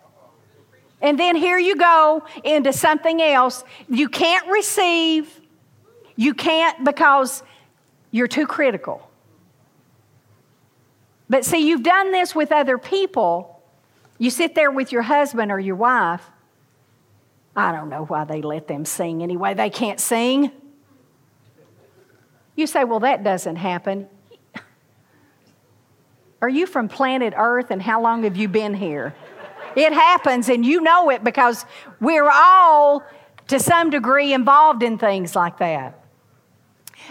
And 1.01 1.17
then 1.17 1.35
here 1.35 1.57
you 1.57 1.77
go 1.77 2.23
into 2.43 2.73
something 2.73 3.21
else. 3.21 3.63
You 3.87 4.09
can't 4.09 4.47
receive 4.47 5.38
you 6.19 6.33
can't 6.33 6.83
because 6.83 7.43
you're 8.11 8.27
too 8.27 8.45
critical. 8.45 9.09
But 11.29 11.45
see, 11.45 11.65
you've 11.65 11.81
done 11.81 12.11
this 12.11 12.35
with 12.35 12.51
other 12.51 12.77
people. 12.77 13.63
You 14.17 14.29
sit 14.29 14.53
there 14.53 14.69
with 14.69 14.91
your 14.91 15.01
husband 15.01 15.49
or 15.49 15.61
your 15.61 15.77
wife. 15.77 16.21
I 17.55 17.71
don't 17.71 17.87
know 17.87 18.03
why 18.03 18.25
they 18.25 18.41
let 18.41 18.67
them 18.67 18.83
sing 18.83 19.23
anyway. 19.23 19.53
They 19.53 19.69
can't 19.69 19.97
sing. 19.97 20.51
You 22.57 22.67
say, 22.67 22.83
well, 22.83 22.99
that 22.99 23.23
doesn't 23.23 23.55
happen. 23.55 24.09
Are 26.41 26.49
you 26.49 26.65
from 26.65 26.89
planet 26.89 27.33
Earth 27.37 27.71
and 27.71 27.81
how 27.81 28.01
long 28.01 28.23
have 28.23 28.35
you 28.35 28.49
been 28.49 28.73
here? 28.73 29.15
It 29.73 29.93
happens 29.93 30.49
and 30.49 30.65
you 30.65 30.81
know 30.81 31.11
it 31.11 31.23
because 31.23 31.65
we're 32.01 32.29
all 32.29 33.03
to 33.47 33.57
some 33.57 33.89
degree 33.89 34.33
involved 34.33 34.83
in 34.83 34.97
things 34.97 35.33
like 35.33 35.59
that. 35.59 35.98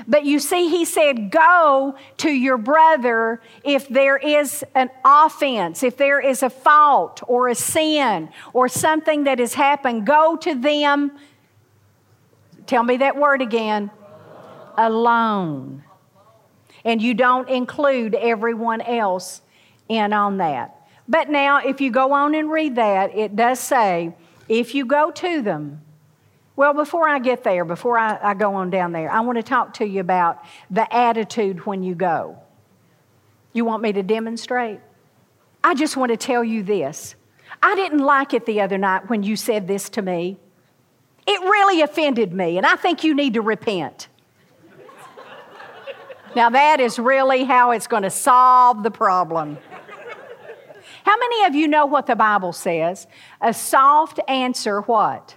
But 0.06 0.24
you 0.24 0.38
see, 0.38 0.68
he 0.68 0.84
said, 0.84 1.30
Go 1.30 1.96
to 2.18 2.30
your 2.30 2.58
brother 2.58 3.40
if 3.64 3.88
there 3.88 4.16
is 4.16 4.64
an 4.74 4.90
offense, 5.04 5.82
if 5.82 5.96
there 5.96 6.20
is 6.20 6.42
a 6.42 6.50
fault 6.50 7.22
or 7.26 7.48
a 7.48 7.54
sin 7.54 8.30
or 8.52 8.68
something 8.68 9.24
that 9.24 9.38
has 9.38 9.54
happened. 9.54 10.06
Go 10.06 10.36
to 10.36 10.54
them. 10.54 11.12
Tell 12.66 12.82
me 12.82 12.98
that 12.98 13.16
word 13.16 13.42
again 13.42 13.90
alone. 14.76 15.82
And 16.84 17.02
you 17.02 17.14
don't 17.14 17.48
include 17.48 18.14
everyone 18.14 18.80
else 18.80 19.42
in 19.88 20.12
on 20.12 20.38
that. 20.38 20.74
But 21.08 21.30
now, 21.30 21.58
if 21.58 21.80
you 21.80 21.90
go 21.90 22.12
on 22.12 22.34
and 22.34 22.50
read 22.50 22.76
that, 22.76 23.16
it 23.16 23.34
does 23.34 23.58
say, 23.58 24.14
if 24.48 24.74
you 24.74 24.84
go 24.84 25.10
to 25.10 25.42
them, 25.42 25.80
well, 26.58 26.74
before 26.74 27.08
I 27.08 27.20
get 27.20 27.44
there, 27.44 27.64
before 27.64 27.96
I, 27.96 28.18
I 28.20 28.34
go 28.34 28.56
on 28.56 28.68
down 28.68 28.90
there, 28.90 29.08
I 29.08 29.20
want 29.20 29.38
to 29.38 29.44
talk 29.44 29.74
to 29.74 29.86
you 29.86 30.00
about 30.00 30.42
the 30.68 30.92
attitude 30.92 31.64
when 31.66 31.84
you 31.84 31.94
go. 31.94 32.36
You 33.52 33.64
want 33.64 33.80
me 33.80 33.92
to 33.92 34.02
demonstrate? 34.02 34.80
I 35.62 35.74
just 35.74 35.96
want 35.96 36.10
to 36.10 36.16
tell 36.16 36.42
you 36.42 36.64
this. 36.64 37.14
I 37.62 37.76
didn't 37.76 38.00
like 38.00 38.34
it 38.34 38.44
the 38.44 38.60
other 38.60 38.76
night 38.76 39.08
when 39.08 39.22
you 39.22 39.36
said 39.36 39.68
this 39.68 39.88
to 39.90 40.02
me. 40.02 40.36
It 41.28 41.40
really 41.42 41.80
offended 41.80 42.32
me, 42.32 42.56
and 42.56 42.66
I 42.66 42.74
think 42.74 43.04
you 43.04 43.14
need 43.14 43.34
to 43.34 43.40
repent. 43.40 44.08
now, 46.34 46.50
that 46.50 46.80
is 46.80 46.98
really 46.98 47.44
how 47.44 47.70
it's 47.70 47.86
going 47.86 48.02
to 48.02 48.10
solve 48.10 48.82
the 48.82 48.90
problem. 48.90 49.58
How 51.04 51.16
many 51.16 51.44
of 51.44 51.54
you 51.54 51.68
know 51.68 51.86
what 51.86 52.06
the 52.06 52.16
Bible 52.16 52.52
says? 52.52 53.06
A 53.40 53.54
soft 53.54 54.18
answer, 54.26 54.80
what? 54.80 55.36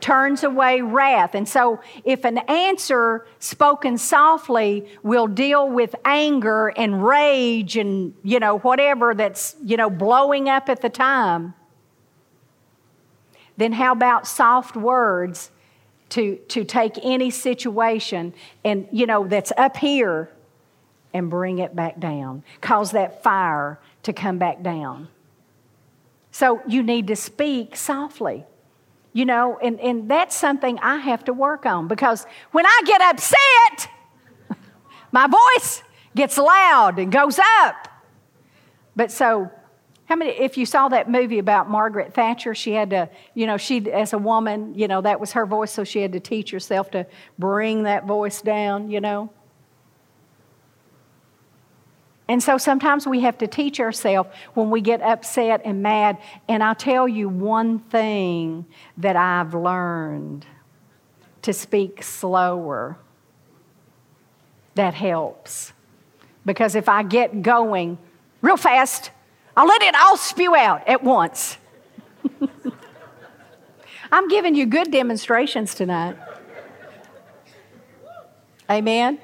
Turns 0.00 0.44
away 0.44 0.80
wrath. 0.80 1.34
And 1.34 1.48
so, 1.48 1.80
if 2.04 2.24
an 2.24 2.38
answer 2.38 3.26
spoken 3.38 3.98
softly 3.98 4.88
will 5.02 5.26
deal 5.26 5.68
with 5.68 5.94
anger 6.04 6.68
and 6.68 7.04
rage 7.04 7.76
and, 7.76 8.14
you 8.22 8.40
know, 8.40 8.58
whatever 8.58 9.14
that's, 9.14 9.56
you 9.62 9.76
know, 9.76 9.90
blowing 9.90 10.48
up 10.48 10.68
at 10.68 10.82
the 10.82 10.88
time, 10.88 11.54
then 13.56 13.72
how 13.72 13.92
about 13.92 14.26
soft 14.26 14.76
words 14.76 15.50
to, 16.10 16.36
to 16.48 16.64
take 16.64 16.94
any 17.02 17.30
situation 17.30 18.32
and, 18.64 18.88
you 18.92 19.06
know, 19.06 19.26
that's 19.26 19.52
up 19.56 19.76
here 19.76 20.30
and 21.12 21.28
bring 21.28 21.58
it 21.58 21.74
back 21.74 21.98
down, 21.98 22.42
cause 22.60 22.92
that 22.92 23.22
fire 23.22 23.78
to 24.02 24.12
come 24.12 24.38
back 24.38 24.62
down. 24.62 25.08
So 26.30 26.62
you 26.66 26.82
need 26.82 27.08
to 27.08 27.16
speak 27.16 27.74
softly. 27.74 28.44
You 29.18 29.24
know, 29.24 29.58
and, 29.60 29.80
and 29.80 30.08
that's 30.08 30.36
something 30.36 30.78
I 30.78 30.98
have 30.98 31.24
to 31.24 31.32
work 31.32 31.66
on 31.66 31.88
because 31.88 32.24
when 32.52 32.64
I 32.64 32.82
get 32.86 33.00
upset, 33.00 33.90
my 35.10 35.26
voice 35.26 35.82
gets 36.14 36.38
loud 36.38 37.00
and 37.00 37.10
goes 37.10 37.40
up. 37.40 37.88
But 38.94 39.10
so, 39.10 39.50
how 40.04 40.14
many, 40.14 40.30
if 40.30 40.56
you 40.56 40.64
saw 40.64 40.88
that 40.90 41.10
movie 41.10 41.40
about 41.40 41.68
Margaret 41.68 42.14
Thatcher, 42.14 42.54
she 42.54 42.74
had 42.74 42.90
to, 42.90 43.10
you 43.34 43.48
know, 43.48 43.56
she, 43.56 43.90
as 43.90 44.12
a 44.12 44.18
woman, 44.18 44.76
you 44.76 44.86
know, 44.86 45.00
that 45.00 45.18
was 45.18 45.32
her 45.32 45.46
voice, 45.46 45.72
so 45.72 45.82
she 45.82 46.00
had 46.00 46.12
to 46.12 46.20
teach 46.20 46.52
herself 46.52 46.92
to 46.92 47.04
bring 47.40 47.82
that 47.82 48.06
voice 48.06 48.40
down, 48.40 48.88
you 48.88 49.00
know. 49.00 49.32
And 52.28 52.42
so 52.42 52.58
sometimes 52.58 53.06
we 53.06 53.20
have 53.20 53.38
to 53.38 53.46
teach 53.46 53.80
ourselves 53.80 54.28
when 54.52 54.68
we 54.68 54.82
get 54.82 55.00
upset 55.00 55.62
and 55.64 55.82
mad. 55.82 56.18
And 56.46 56.62
I'll 56.62 56.74
tell 56.74 57.08
you 57.08 57.28
one 57.28 57.78
thing 57.78 58.66
that 58.98 59.16
I've 59.16 59.54
learned 59.54 60.44
to 61.42 61.54
speak 61.54 62.02
slower. 62.02 62.98
That 64.74 64.92
helps. 64.92 65.72
Because 66.44 66.74
if 66.74 66.88
I 66.88 67.02
get 67.02 67.42
going 67.42 67.96
real 68.42 68.58
fast, 68.58 69.10
I'll 69.56 69.66
let 69.66 69.82
it 69.82 69.94
all 69.94 70.16
spew 70.16 70.54
out 70.54 70.86
at 70.86 71.02
once. 71.02 71.56
I'm 74.12 74.28
giving 74.28 74.54
you 74.54 74.66
good 74.66 74.90
demonstrations 74.90 75.74
tonight. 75.74 76.16
Amen. 78.70 79.18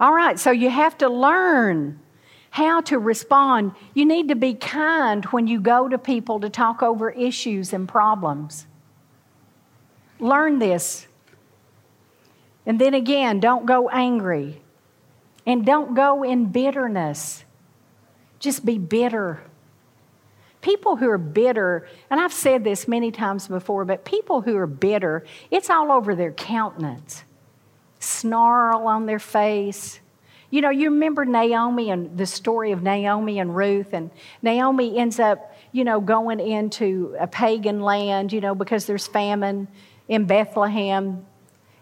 All 0.00 0.14
right, 0.14 0.38
so 0.38 0.50
you 0.50 0.70
have 0.70 0.96
to 0.98 1.10
learn 1.10 2.00
how 2.48 2.80
to 2.80 2.98
respond. 2.98 3.72
You 3.92 4.06
need 4.06 4.28
to 4.28 4.34
be 4.34 4.54
kind 4.54 5.26
when 5.26 5.46
you 5.46 5.60
go 5.60 5.88
to 5.88 5.98
people 5.98 6.40
to 6.40 6.48
talk 6.48 6.82
over 6.82 7.10
issues 7.10 7.74
and 7.74 7.86
problems. 7.86 8.66
Learn 10.18 10.58
this. 10.58 11.06
And 12.64 12.80
then 12.80 12.94
again, 12.94 13.40
don't 13.40 13.66
go 13.66 13.90
angry. 13.90 14.62
And 15.46 15.66
don't 15.66 15.94
go 15.94 16.22
in 16.22 16.46
bitterness. 16.46 17.44
Just 18.38 18.64
be 18.64 18.78
bitter. 18.78 19.42
People 20.62 20.96
who 20.96 21.08
are 21.10 21.18
bitter, 21.18 21.86
and 22.10 22.20
I've 22.20 22.32
said 22.32 22.64
this 22.64 22.88
many 22.88 23.10
times 23.10 23.48
before, 23.48 23.84
but 23.84 24.04
people 24.04 24.42
who 24.42 24.56
are 24.56 24.66
bitter, 24.66 25.24
it's 25.50 25.68
all 25.68 25.92
over 25.92 26.14
their 26.14 26.32
countenance 26.32 27.24
snarl 28.00 28.88
on 28.88 29.06
their 29.06 29.18
face. 29.18 30.00
You 30.50 30.62
know, 30.62 30.70
you 30.70 30.90
remember 30.90 31.24
Naomi 31.24 31.90
and 31.90 32.18
the 32.18 32.26
story 32.26 32.72
of 32.72 32.82
Naomi 32.82 33.38
and 33.38 33.54
Ruth, 33.54 33.92
and 33.92 34.10
Naomi 34.42 34.98
ends 34.98 35.20
up, 35.20 35.54
you 35.70 35.84
know, 35.84 36.00
going 36.00 36.40
into 36.40 37.14
a 37.20 37.28
pagan 37.28 37.80
land, 37.80 38.32
you 38.32 38.40
know, 38.40 38.54
because 38.56 38.86
there's 38.86 39.06
famine 39.06 39.68
in 40.08 40.24
Bethlehem. 40.24 41.24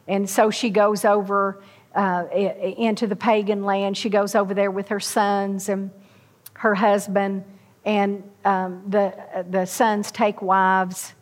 And 0.07 0.29
so 0.29 0.51
she 0.51 0.69
goes 0.69 1.07
over 1.07 1.63
uh, 1.95 2.27
into 2.33 3.07
the 3.07 3.17
pagan 3.17 3.65
land. 3.65 3.97
She 3.97 4.11
goes 4.11 4.35
over 4.35 4.53
there 4.53 4.71
with 4.71 4.89
her 4.89 5.01
sons 5.01 5.71
and 5.71 5.91
her 6.55 6.75
husband, 6.75 7.45
and 7.85 8.23
um, 8.45 8.83
the, 8.87 9.15
the 9.49 9.65
sons 9.65 10.11
take 10.11 10.43
wives 10.43 11.15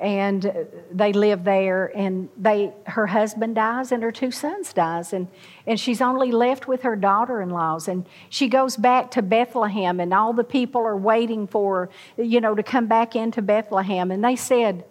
and 0.00 0.66
they 0.90 1.12
live 1.12 1.44
there 1.44 1.92
and 1.94 2.30
they 2.36 2.72
her 2.86 3.06
husband 3.06 3.54
dies 3.54 3.92
and 3.92 4.02
her 4.02 4.10
two 4.10 4.30
sons 4.30 4.72
dies 4.72 5.12
and, 5.12 5.28
and 5.66 5.78
she's 5.78 6.00
only 6.00 6.32
left 6.32 6.66
with 6.66 6.82
her 6.82 6.96
daughter-in-laws 6.96 7.86
and 7.86 8.06
she 8.30 8.48
goes 8.48 8.76
back 8.76 9.10
to 9.10 9.20
bethlehem 9.20 10.00
and 10.00 10.14
all 10.14 10.32
the 10.32 10.42
people 10.42 10.80
are 10.80 10.96
waiting 10.96 11.46
for 11.46 11.90
her 12.16 12.22
you 12.22 12.40
know 12.40 12.54
to 12.54 12.62
come 12.62 12.86
back 12.86 13.14
into 13.14 13.42
bethlehem 13.42 14.10
and 14.10 14.24
they 14.24 14.34
said 14.34 14.84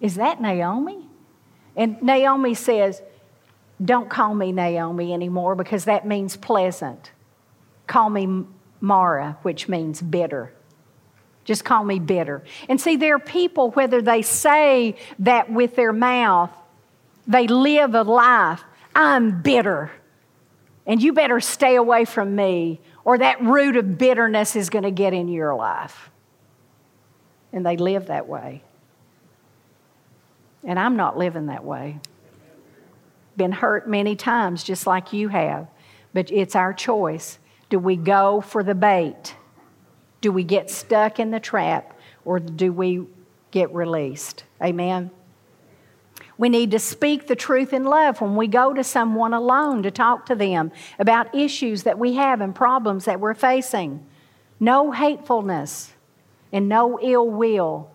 is 0.00 0.14
that 0.14 0.40
naomi? 0.40 1.06
And 1.76 2.02
naomi 2.02 2.54
says 2.54 3.00
don't 3.82 4.10
call 4.10 4.34
me 4.34 4.50
naomi 4.52 5.14
anymore 5.14 5.54
because 5.54 5.86
that 5.86 6.06
means 6.06 6.36
pleasant. 6.36 7.12
Call 7.86 8.10
me 8.10 8.44
mara 8.80 9.38
which 9.42 9.68
means 9.68 10.02
bitter 10.02 10.52
just 11.44 11.64
call 11.64 11.84
me 11.84 11.98
bitter. 11.98 12.42
And 12.68 12.80
see, 12.80 12.96
there 12.96 13.16
are 13.16 13.20
people, 13.20 13.70
whether 13.70 14.02
they 14.02 14.22
say 14.22 14.96
that 15.20 15.50
with 15.50 15.76
their 15.76 15.92
mouth, 15.92 16.50
they 17.26 17.46
live 17.46 17.94
a 17.94 18.02
life, 18.02 18.62
I'm 18.94 19.42
bitter. 19.42 19.90
And 20.86 21.02
you 21.02 21.12
better 21.12 21.40
stay 21.40 21.76
away 21.76 22.04
from 22.04 22.34
me, 22.34 22.80
or 23.04 23.18
that 23.18 23.40
root 23.42 23.76
of 23.76 23.98
bitterness 23.98 24.56
is 24.56 24.70
going 24.70 24.82
to 24.84 24.90
get 24.90 25.12
in 25.12 25.28
your 25.28 25.54
life. 25.54 26.10
And 27.52 27.64
they 27.64 27.76
live 27.76 28.06
that 28.06 28.28
way. 28.28 28.62
And 30.64 30.78
I'm 30.78 30.96
not 30.96 31.16
living 31.16 31.46
that 31.46 31.64
way. 31.64 31.98
Been 33.36 33.52
hurt 33.52 33.88
many 33.88 34.16
times, 34.16 34.62
just 34.62 34.86
like 34.86 35.12
you 35.12 35.28
have. 35.28 35.68
But 36.12 36.30
it's 36.30 36.54
our 36.54 36.72
choice. 36.72 37.38
Do 37.70 37.78
we 37.78 37.96
go 37.96 38.40
for 38.40 38.62
the 38.62 38.74
bait? 38.74 39.34
Do 40.20 40.32
we 40.32 40.44
get 40.44 40.70
stuck 40.70 41.18
in 41.18 41.30
the 41.30 41.40
trap 41.40 41.98
or 42.24 42.38
do 42.38 42.72
we 42.72 43.06
get 43.50 43.72
released? 43.74 44.44
Amen. 44.62 45.10
We 46.36 46.48
need 46.48 46.70
to 46.70 46.78
speak 46.78 47.26
the 47.26 47.36
truth 47.36 47.72
in 47.72 47.84
love 47.84 48.20
when 48.20 48.34
we 48.34 48.46
go 48.46 48.72
to 48.72 48.82
someone 48.82 49.34
alone 49.34 49.82
to 49.82 49.90
talk 49.90 50.26
to 50.26 50.34
them 50.34 50.72
about 50.98 51.34
issues 51.34 51.82
that 51.82 51.98
we 51.98 52.14
have 52.14 52.40
and 52.40 52.54
problems 52.54 53.04
that 53.04 53.20
we're 53.20 53.34
facing. 53.34 54.06
No 54.58 54.90
hatefulness 54.90 55.92
and 56.52 56.68
no 56.68 56.98
ill 57.00 57.28
will. 57.28 57.90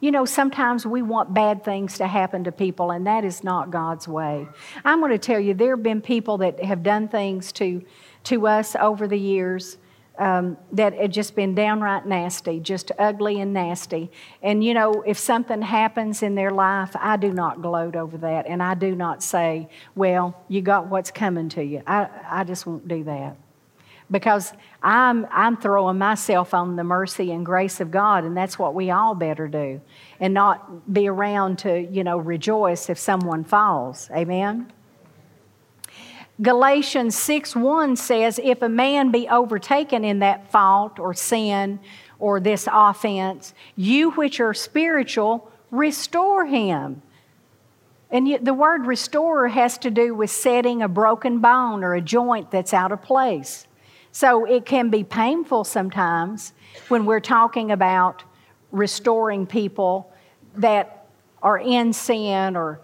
You 0.00 0.10
know, 0.10 0.26
sometimes 0.26 0.86
we 0.86 1.00
want 1.00 1.32
bad 1.32 1.64
things 1.64 1.96
to 1.98 2.06
happen 2.06 2.44
to 2.44 2.52
people, 2.52 2.90
and 2.90 3.06
that 3.06 3.24
is 3.24 3.42
not 3.42 3.70
God's 3.70 4.06
way. 4.06 4.46
I'm 4.84 5.00
going 5.00 5.10
to 5.10 5.18
tell 5.18 5.40
you, 5.40 5.54
there 5.54 5.76
have 5.76 5.82
been 5.82 6.02
people 6.02 6.38
that 6.38 6.62
have 6.62 6.82
done 6.82 7.08
things 7.08 7.52
to, 7.52 7.82
to 8.24 8.46
us 8.46 8.76
over 8.76 9.08
the 9.08 9.18
years 9.18 9.78
um, 10.18 10.56
that 10.72 10.94
had 10.94 11.12
just 11.12 11.34
been 11.34 11.54
downright 11.54 12.06
nasty, 12.06 12.60
just 12.60 12.92
ugly 12.98 13.40
and 13.40 13.52
nasty. 13.52 14.10
And 14.42 14.64
you 14.64 14.74
know, 14.74 15.02
if 15.02 15.18
something 15.18 15.62
happens 15.62 16.22
in 16.22 16.34
their 16.34 16.50
life, 16.50 16.94
I 16.98 17.16
do 17.16 17.32
not 17.32 17.62
gloat 17.62 17.96
over 17.96 18.16
that. 18.18 18.46
And 18.46 18.62
I 18.62 18.74
do 18.74 18.94
not 18.94 19.22
say, 19.22 19.68
well, 19.94 20.40
you 20.48 20.62
got 20.62 20.88
what's 20.88 21.10
coming 21.10 21.48
to 21.50 21.64
you. 21.64 21.82
I, 21.86 22.08
I 22.28 22.44
just 22.44 22.66
won't 22.66 22.88
do 22.88 23.04
that. 23.04 23.36
Because 24.08 24.52
I'm, 24.84 25.26
I'm 25.32 25.56
throwing 25.56 25.98
myself 25.98 26.54
on 26.54 26.76
the 26.76 26.84
mercy 26.84 27.32
and 27.32 27.44
grace 27.44 27.80
of 27.80 27.90
God, 27.90 28.22
and 28.22 28.36
that's 28.36 28.56
what 28.56 28.72
we 28.72 28.92
all 28.92 29.16
better 29.16 29.48
do. 29.48 29.80
And 30.20 30.32
not 30.32 30.92
be 30.92 31.08
around 31.08 31.58
to, 31.60 31.80
you 31.80 32.04
know, 32.04 32.16
rejoice 32.16 32.88
if 32.88 32.98
someone 32.98 33.42
falls. 33.42 34.08
Amen? 34.14 34.72
Galatians 36.42 37.16
6 37.16 37.56
1 37.56 37.96
says, 37.96 38.38
If 38.42 38.60
a 38.60 38.68
man 38.68 39.10
be 39.10 39.28
overtaken 39.28 40.04
in 40.04 40.18
that 40.18 40.50
fault 40.50 40.98
or 40.98 41.14
sin 41.14 41.80
or 42.18 42.40
this 42.40 42.68
offense, 42.70 43.54
you 43.74 44.10
which 44.12 44.38
are 44.40 44.52
spiritual, 44.52 45.50
restore 45.70 46.44
him. 46.44 47.02
And 48.10 48.38
the 48.42 48.54
word 48.54 48.86
restore 48.86 49.48
has 49.48 49.78
to 49.78 49.90
do 49.90 50.14
with 50.14 50.30
setting 50.30 50.82
a 50.82 50.88
broken 50.88 51.40
bone 51.40 51.82
or 51.82 51.94
a 51.94 52.00
joint 52.00 52.50
that's 52.50 52.72
out 52.72 52.92
of 52.92 53.02
place. 53.02 53.66
So 54.12 54.44
it 54.44 54.64
can 54.64 54.90
be 54.90 55.04
painful 55.04 55.64
sometimes 55.64 56.52
when 56.88 57.04
we're 57.04 57.20
talking 57.20 57.72
about 57.72 58.24
restoring 58.72 59.46
people 59.46 60.12
that 60.54 61.06
are 61.42 61.58
in 61.58 61.92
sin 61.92 62.56
or 62.56 62.80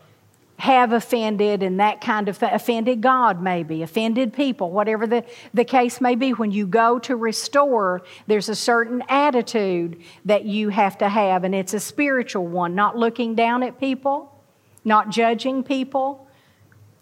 have 0.63 0.93
offended 0.93 1.61
and 1.61 1.81
that 1.81 2.01
kind 2.01 2.29
of 2.29 2.41
offended 2.41 3.01
God, 3.01 3.43
maybe, 3.43 3.83
offended 3.83 4.33
people, 4.33 4.71
whatever 4.71 5.09
the, 5.09 5.25
the 5.53 5.65
case 5.65 6.01
may 6.01 6.15
be. 6.15 6.31
When 6.31 6.53
you 6.53 6.69
go 6.69 7.01
to 7.01 7.17
restore, 7.17 8.03
there's 8.29 8.49
a 8.49 8.55
certain 8.55 9.03
attitude 9.09 10.01
that 10.25 10.45
you 10.45 10.69
have 10.69 10.97
to 10.99 11.09
have, 11.09 11.43
and 11.43 11.53
it's 11.53 11.75
a 11.75 11.81
spiritual 11.81 12.47
one, 12.47 12.77
not 12.77 12.97
looking 12.97 13.35
down 13.35 13.65
at 13.65 13.81
people, 13.81 14.41
not 14.85 15.11
judging 15.11 15.65
people. 15.65 16.29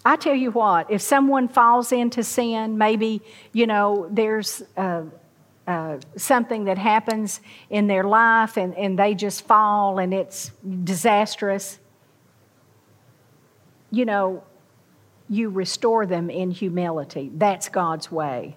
I 0.07 0.17
tell 0.17 0.35
you 0.35 0.53
what, 0.53 0.91
if 0.91 1.03
someone 1.03 1.47
falls 1.47 1.93
into 1.93 2.25
sin, 2.25 2.79
maybe, 2.79 3.21
you 3.53 3.67
know, 3.67 4.09
there's. 4.11 4.63
Uh, 4.75 5.03
uh, 5.67 6.01
something 6.17 6.65
that 6.65 6.79
happens 6.79 7.41
in 7.69 7.87
their 7.87 8.03
life 8.03 8.57
and, 8.57 8.75
and 8.77 8.99
they 8.99 9.15
just 9.15 9.47
fall 9.47 9.99
and 10.01 10.13
it's 10.13 10.51
disastrous, 10.83 11.79
you 13.91 14.05
know, 14.05 14.43
you 15.29 15.49
restore 15.49 16.07
them 16.07 16.31
in 16.31 16.51
humility. 16.51 17.31
That's 17.35 17.69
God's 17.69 18.11
way. 18.11 18.57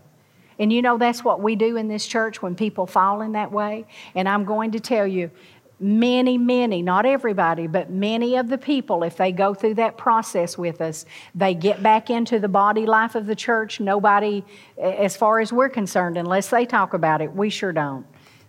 And 0.60 0.72
you 0.72 0.82
know, 0.82 0.98
that's 0.98 1.24
what 1.24 1.42
we 1.42 1.56
do 1.56 1.78
in 1.78 1.88
this 1.88 2.06
church 2.06 2.42
when 2.42 2.56
people 2.56 2.86
fall 2.86 3.22
in 3.22 3.34
that 3.34 3.52
way. 3.52 3.86
And 4.16 4.30
I'm 4.30 4.46
going 4.46 4.72
to 4.72 4.80
tell 4.80 5.08
you, 5.08 5.32
many, 5.80 6.38
many, 6.38 6.82
not 6.82 7.06
everybody, 7.06 7.68
but 7.68 7.90
many 7.90 8.38
of 8.38 8.48
the 8.48 8.58
people, 8.58 9.04
if 9.04 9.18
they 9.18 9.32
go 9.32 9.54
through 9.54 9.74
that 9.74 9.98
process 9.98 10.58
with 10.58 10.80
us, 10.80 11.06
they 11.36 11.54
get 11.54 11.84
back 11.84 12.10
into 12.10 12.40
the 12.40 12.48
body 12.48 12.86
life 12.86 13.16
of 13.16 13.26
the 13.26 13.36
church. 13.36 13.80
Nobody, 13.80 14.44
as 14.82 15.18
far 15.18 15.40
as 15.40 15.52
we're 15.52 15.70
concerned, 15.70 16.18
unless 16.18 16.50
they 16.50 16.66
talk 16.66 16.94
about 16.94 17.22
it, 17.22 17.34
we 17.34 17.50
sure 17.50 17.74
don't. 17.74 18.06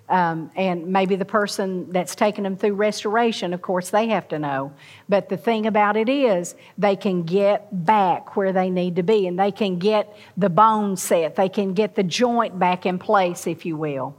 Um, 0.07 0.51
and 0.55 0.89
maybe 0.89 1.17
the 1.17 1.25
person 1.25 1.91
that's 1.91 2.15
taking 2.15 2.45
them 2.45 2.57
through 2.57 2.75
restoration, 2.75 3.55
of 3.55 3.63
course, 3.63 3.89
they 3.89 4.09
have 4.09 4.29
to 4.29 4.39
know. 4.39 4.73
But 5.09 5.31
the 5.31 5.39
thing 5.39 5.67
about 5.67 5.97
it 5.97 6.11
is, 6.11 6.55
they 6.77 6.95
can 6.95 7.23
get 7.23 7.87
back 7.87 8.37
where 8.37 8.53
they 8.53 8.69
need 8.69 8.97
to 8.97 9.03
be, 9.03 9.27
and 9.27 9.39
they 9.39 9.51
can 9.51 9.79
get 9.79 10.15
the 10.37 10.51
bone 10.51 10.99
set, 10.99 11.37
they 11.37 11.49
can 11.49 11.73
get 11.73 11.95
the 11.95 12.03
joint 12.03 12.59
back 12.59 12.85
in 12.85 12.99
place, 12.99 13.47
if 13.47 13.65
you 13.65 13.77
will, 13.77 14.15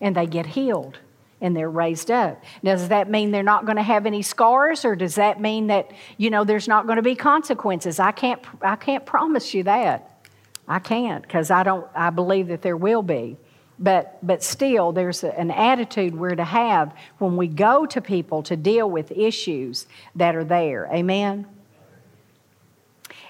and 0.00 0.16
they 0.16 0.26
get 0.26 0.46
healed 0.46 0.98
and 1.40 1.56
they're 1.56 1.70
raised 1.70 2.10
up. 2.10 2.42
Does 2.64 2.88
that 2.88 3.08
mean 3.08 3.30
they're 3.30 3.42
not 3.42 3.64
going 3.64 3.76
to 3.76 3.82
have 3.82 4.06
any 4.06 4.22
scars, 4.22 4.84
or 4.84 4.96
does 4.96 5.14
that 5.16 5.40
mean 5.40 5.68
that 5.68 5.90
you 6.16 6.30
know 6.30 6.44
there's 6.44 6.68
not 6.68 6.86
going 6.86 6.96
to 6.96 7.02
be 7.02 7.14
consequences? 7.14 8.00
I 8.00 8.12
can't. 8.12 8.40
I 8.60 8.76
can't 8.76 9.06
promise 9.06 9.54
you 9.54 9.62
that. 9.64 10.26
I 10.66 10.78
can't 10.78 11.22
because 11.22 11.50
I 11.50 11.62
don't. 11.62 11.86
I 11.94 12.10
believe 12.10 12.48
that 12.48 12.62
there 12.62 12.76
will 12.76 13.02
be. 13.02 13.36
But, 13.80 14.18
but 14.26 14.42
still, 14.42 14.92
there's 14.92 15.22
an 15.22 15.50
attitude 15.50 16.14
we're 16.16 16.34
to 16.34 16.44
have 16.44 16.94
when 17.18 17.36
we 17.36 17.46
go 17.46 17.86
to 17.86 18.00
people 18.00 18.42
to 18.44 18.56
deal 18.56 18.90
with 18.90 19.12
issues 19.12 19.86
that 20.16 20.34
are 20.34 20.44
there. 20.44 20.88
Amen? 20.92 21.46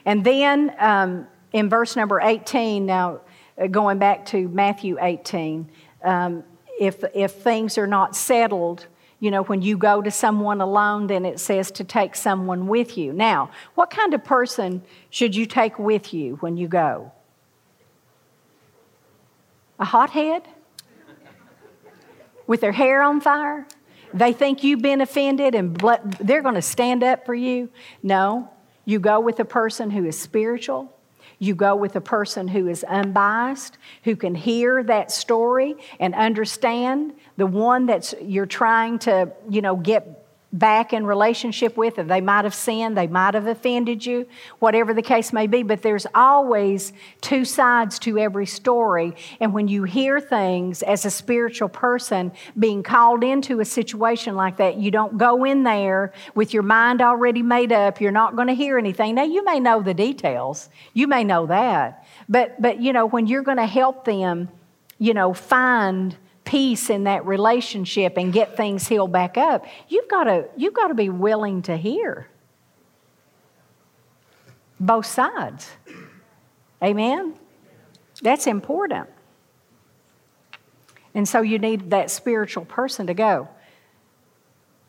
And 0.06 0.24
then 0.24 0.74
um, 0.78 1.26
in 1.52 1.68
verse 1.68 1.96
number 1.96 2.20
18, 2.20 2.86
now 2.86 3.20
uh, 3.60 3.66
going 3.66 3.98
back 3.98 4.24
to 4.26 4.48
Matthew 4.48 4.96
18, 4.98 5.70
um, 6.02 6.44
if, 6.80 7.04
if 7.14 7.32
things 7.32 7.76
are 7.76 7.86
not 7.86 8.16
settled, 8.16 8.86
you 9.20 9.30
know, 9.30 9.42
when 9.42 9.62
you 9.62 9.76
go 9.76 10.00
to 10.00 10.10
someone 10.10 10.60
alone, 10.60 11.08
then 11.08 11.24
it 11.24 11.40
says 11.40 11.70
to 11.72 11.84
take 11.84 12.14
someone 12.14 12.68
with 12.68 12.96
you. 12.96 13.12
Now, 13.12 13.50
what 13.74 13.90
kind 13.90 14.14
of 14.14 14.24
person 14.24 14.82
should 15.10 15.34
you 15.34 15.44
take 15.44 15.78
with 15.78 16.14
you 16.14 16.36
when 16.36 16.56
you 16.56 16.68
go? 16.68 17.12
A 19.78 19.84
hothead? 19.84 20.42
With 22.46 22.60
their 22.60 22.72
hair 22.72 23.02
on 23.02 23.20
fire? 23.20 23.66
They 24.14 24.32
think 24.32 24.64
you've 24.64 24.82
been 24.82 25.00
offended 25.00 25.54
and 25.54 25.76
they're 26.20 26.42
going 26.42 26.54
to 26.54 26.62
stand 26.62 27.02
up 27.02 27.26
for 27.26 27.34
you? 27.34 27.68
No. 28.02 28.50
You 28.84 28.98
go 28.98 29.20
with 29.20 29.38
a 29.38 29.44
person 29.44 29.90
who 29.90 30.06
is 30.06 30.18
spiritual. 30.18 30.94
You 31.38 31.54
go 31.54 31.76
with 31.76 31.94
a 31.94 32.00
person 32.00 32.48
who 32.48 32.68
is 32.68 32.82
unbiased, 32.84 33.78
who 34.04 34.16
can 34.16 34.34
hear 34.34 34.82
that 34.82 35.12
story 35.12 35.76
and 36.00 36.14
understand 36.14 37.12
the 37.36 37.46
one 37.46 37.86
that 37.86 38.12
you're 38.20 38.46
trying 38.46 38.98
to, 39.00 39.30
you 39.48 39.60
know, 39.60 39.76
get 39.76 40.17
back 40.52 40.92
in 40.92 41.04
relationship 41.04 41.76
with, 41.76 41.96
they 41.96 42.20
might 42.20 42.44
have 42.44 42.54
sinned, 42.54 42.96
they 42.96 43.06
might 43.06 43.34
have 43.34 43.46
offended 43.46 44.04
you, 44.04 44.26
whatever 44.60 44.94
the 44.94 45.02
case 45.02 45.32
may 45.32 45.46
be. 45.46 45.62
But 45.62 45.82
there's 45.82 46.06
always 46.14 46.92
two 47.20 47.44
sides 47.44 47.98
to 48.00 48.18
every 48.18 48.46
story. 48.46 49.14
And 49.40 49.52
when 49.52 49.68
you 49.68 49.84
hear 49.84 50.20
things 50.20 50.82
as 50.82 51.04
a 51.04 51.10
spiritual 51.10 51.68
person 51.68 52.32
being 52.58 52.82
called 52.82 53.22
into 53.22 53.60
a 53.60 53.64
situation 53.64 54.36
like 54.36 54.56
that, 54.56 54.76
you 54.76 54.90
don't 54.90 55.18
go 55.18 55.44
in 55.44 55.64
there 55.64 56.12
with 56.34 56.54
your 56.54 56.62
mind 56.62 57.02
already 57.02 57.42
made 57.42 57.72
up. 57.72 58.00
You're 58.00 58.12
not 58.12 58.34
going 58.34 58.48
to 58.48 58.54
hear 58.54 58.78
anything. 58.78 59.16
Now, 59.16 59.24
you 59.24 59.44
may 59.44 59.60
know 59.60 59.82
the 59.82 59.94
details, 59.94 60.70
you 60.94 61.06
may 61.06 61.24
know 61.24 61.46
that. 61.46 62.06
But, 62.28 62.60
but 62.60 62.80
you 62.80 62.92
know, 62.92 63.06
when 63.06 63.26
you're 63.26 63.42
going 63.42 63.58
to 63.58 63.66
help 63.66 64.04
them, 64.04 64.48
you 64.98 65.14
know, 65.14 65.32
find 65.32 66.16
peace 66.48 66.88
in 66.88 67.04
that 67.04 67.26
relationship 67.26 68.16
and 68.16 68.32
get 68.32 68.56
things 68.56 68.88
healed 68.88 69.12
back 69.12 69.36
up, 69.36 69.66
you've 69.88 70.08
got 70.08 70.24
to, 70.24 70.48
you've 70.56 70.72
got 70.72 70.88
to 70.88 70.94
be 70.94 71.10
willing 71.10 71.60
to 71.62 71.76
hear 71.76 72.26
both 74.80 75.04
sides. 75.04 75.70
Amen? 76.82 77.34
That's 78.22 78.46
important. 78.46 79.08
And 81.14 81.28
so 81.28 81.42
you 81.42 81.58
need 81.58 81.90
that 81.90 82.10
spiritual 82.10 82.64
person 82.64 83.08
to 83.08 83.14
go. 83.14 83.48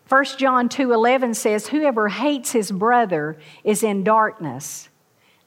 1 0.08 0.26
John 0.38 0.70
2:11 0.70 1.36
says 1.36 1.68
whoever 1.68 2.08
hates 2.08 2.54
his 2.54 2.72
brother 2.72 3.38
is 3.66 3.84
in 3.84 4.04
darkness. 4.06 4.88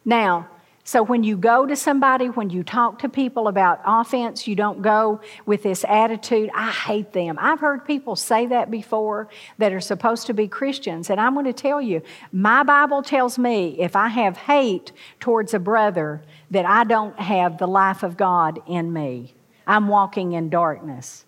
Now, 0.05 0.49
so 0.85 1.03
when 1.03 1.23
you 1.23 1.37
go 1.37 1.65
to 1.65 1.77
somebody, 1.77 2.27
when 2.27 2.51
you 2.51 2.65
talk 2.65 2.99
to 3.01 3.09
people 3.09 3.47
about 3.47 3.81
offense, 3.85 4.49
you 4.49 4.57
don't 4.57 4.83
go 4.83 5.21
with 5.47 5.63
this 5.63 5.85
attitude, 5.85 6.51
I 6.55 6.73
hate 6.73 7.13
them. 7.13 7.39
I've 7.41 7.61
heard 7.61 7.87
people 7.87 8.17
say 8.17 8.47
that 8.47 8.69
before 8.69 9.29
that 9.59 9.73
are 9.73 9.81
supposed 9.81 10.27
to 10.27 10.35
be 10.35 10.49
Christians. 10.49 11.09
And 11.09 11.21
I'm 11.21 11.35
going 11.35 11.47
to 11.47 11.53
tell 11.53 11.81
you, 11.81 12.03
my 12.33 12.65
Bible 12.65 13.01
tells 13.03 13.39
me 13.39 13.77
if 13.79 13.95
I 13.95 14.09
have 14.09 14.37
hate 14.37 14.91
towards 15.21 15.55
a 15.55 15.61
brother, 15.61 16.21
that 16.51 16.67
I 16.67 16.83
don't 16.83 17.19
have 17.19 17.59
the 17.59 17.69
life 17.69 18.03
of 18.03 18.17
God 18.17 18.59
in 18.67 18.93
me. 18.93 19.35
I'm 19.67 19.87
walking 19.87 20.33
in 20.33 20.51
darkness. 20.51 21.25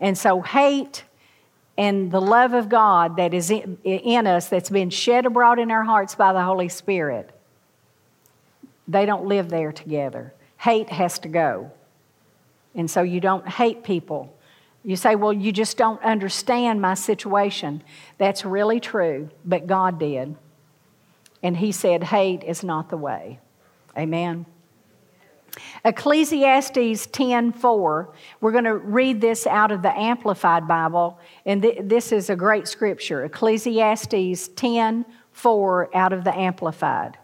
And 0.00 0.16
so 0.16 0.40
hate 0.40 1.04
and 1.76 2.10
the 2.10 2.20
love 2.20 2.54
of 2.54 2.70
God 2.70 3.16
that 3.16 3.34
is 3.34 3.50
in, 3.50 4.26
us, 4.26 4.48
that's 4.48 4.70
been 4.70 4.88
shed 4.88 5.26
abroad 5.26 5.58
in 5.58 5.70
our 5.70 5.84
hearts 5.84 6.14
by 6.14 6.32
the 6.32 6.42
Holy 6.42 6.70
Spirit, 6.70 7.35
they 8.88 9.06
don't 9.06 9.26
live 9.26 9.48
there 9.48 9.72
together. 9.72 10.32
Hate 10.58 10.90
has 10.90 11.18
to 11.20 11.28
go. 11.28 11.70
And 12.74 12.90
so 12.90 13.02
you 13.02 13.20
don't 13.20 13.46
hate 13.48 13.84
people. 13.84 14.36
You 14.84 14.96
say, 14.96 15.16
well, 15.16 15.32
you 15.32 15.50
just 15.50 15.76
don't 15.76 16.00
understand 16.02 16.80
my 16.80 16.94
situation. 16.94 17.82
That's 18.18 18.44
really 18.44 18.78
true, 18.78 19.30
but 19.44 19.66
God 19.66 19.98
did. 19.98 20.36
And 21.42 21.56
He 21.56 21.72
said, 21.72 22.04
hate 22.04 22.44
is 22.44 22.62
not 22.62 22.88
the 22.88 22.96
way. 22.96 23.40
Amen. 23.98 24.46
Ecclesiastes 25.84 27.06
10:4. 27.06 28.08
We're 28.40 28.52
going 28.52 28.64
to 28.64 28.76
read 28.76 29.20
this 29.20 29.46
out 29.46 29.72
of 29.72 29.82
the 29.82 29.96
Amplified 29.98 30.68
Bible, 30.68 31.18
and 31.46 31.62
th- 31.62 31.78
this 31.82 32.12
is 32.12 32.28
a 32.28 32.36
great 32.36 32.68
scripture. 32.68 33.24
Ecclesiastes 33.24 34.48
10:4 34.50 35.94
out 35.94 36.12
of 36.12 36.24
the 36.24 36.36
Amplified. 36.36 37.16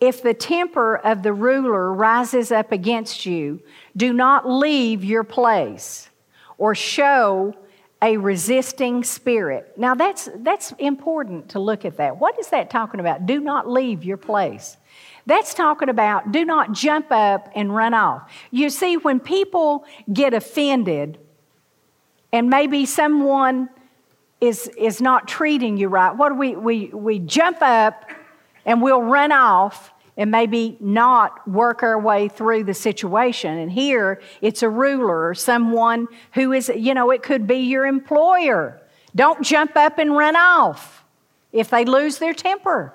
If 0.00 0.22
the 0.22 0.34
temper 0.34 0.96
of 0.96 1.22
the 1.22 1.32
ruler 1.32 1.92
rises 1.92 2.50
up 2.50 2.72
against 2.72 3.26
you, 3.26 3.60
do 3.96 4.12
not 4.12 4.48
leave 4.48 5.04
your 5.04 5.24
place 5.24 6.08
or 6.56 6.74
show 6.74 7.54
a 8.02 8.16
resisting 8.16 9.04
spirit. 9.04 9.74
Now 9.76 9.94
that's 9.94 10.28
that's 10.36 10.72
important 10.78 11.50
to 11.50 11.58
look 11.60 11.84
at 11.84 11.98
that. 11.98 12.18
What 12.18 12.38
is 12.38 12.48
that 12.48 12.70
talking 12.70 12.98
about? 12.98 13.26
Do 13.26 13.40
not 13.40 13.68
leave 13.68 14.04
your 14.04 14.16
place. 14.16 14.78
That's 15.26 15.52
talking 15.52 15.90
about 15.90 16.32
do 16.32 16.44
not 16.44 16.72
jump 16.72 17.12
up 17.12 17.50
and 17.54 17.74
run 17.74 17.92
off. 17.92 18.30
You 18.50 18.70
see 18.70 18.96
when 18.96 19.20
people 19.20 19.84
get 20.10 20.32
offended 20.32 21.18
and 22.32 22.48
maybe 22.48 22.86
someone 22.86 23.68
is 24.40 24.68
is 24.78 25.02
not 25.02 25.28
treating 25.28 25.76
you 25.76 25.88
right, 25.88 26.16
what 26.16 26.30
do 26.30 26.34
we 26.36 26.56
we 26.56 26.86
we 26.86 27.18
jump 27.18 27.58
up 27.60 28.10
and 28.64 28.82
we'll 28.82 29.02
run 29.02 29.32
off 29.32 29.92
and 30.16 30.30
maybe 30.30 30.76
not 30.80 31.48
work 31.48 31.82
our 31.82 31.98
way 31.98 32.28
through 32.28 32.64
the 32.64 32.74
situation. 32.74 33.56
And 33.56 33.72
here 33.72 34.20
it's 34.42 34.62
a 34.62 34.68
ruler 34.68 35.28
or 35.28 35.34
someone 35.34 36.08
who 36.34 36.52
is, 36.52 36.70
you 36.74 36.92
know, 36.92 37.10
it 37.10 37.22
could 37.22 37.46
be 37.46 37.56
your 37.56 37.86
employer. 37.86 38.80
Don't 39.16 39.42
jump 39.42 39.76
up 39.76 39.98
and 39.98 40.14
run 40.14 40.36
off 40.36 41.04
if 41.52 41.70
they 41.70 41.86
lose 41.86 42.18
their 42.18 42.34
temper. 42.34 42.92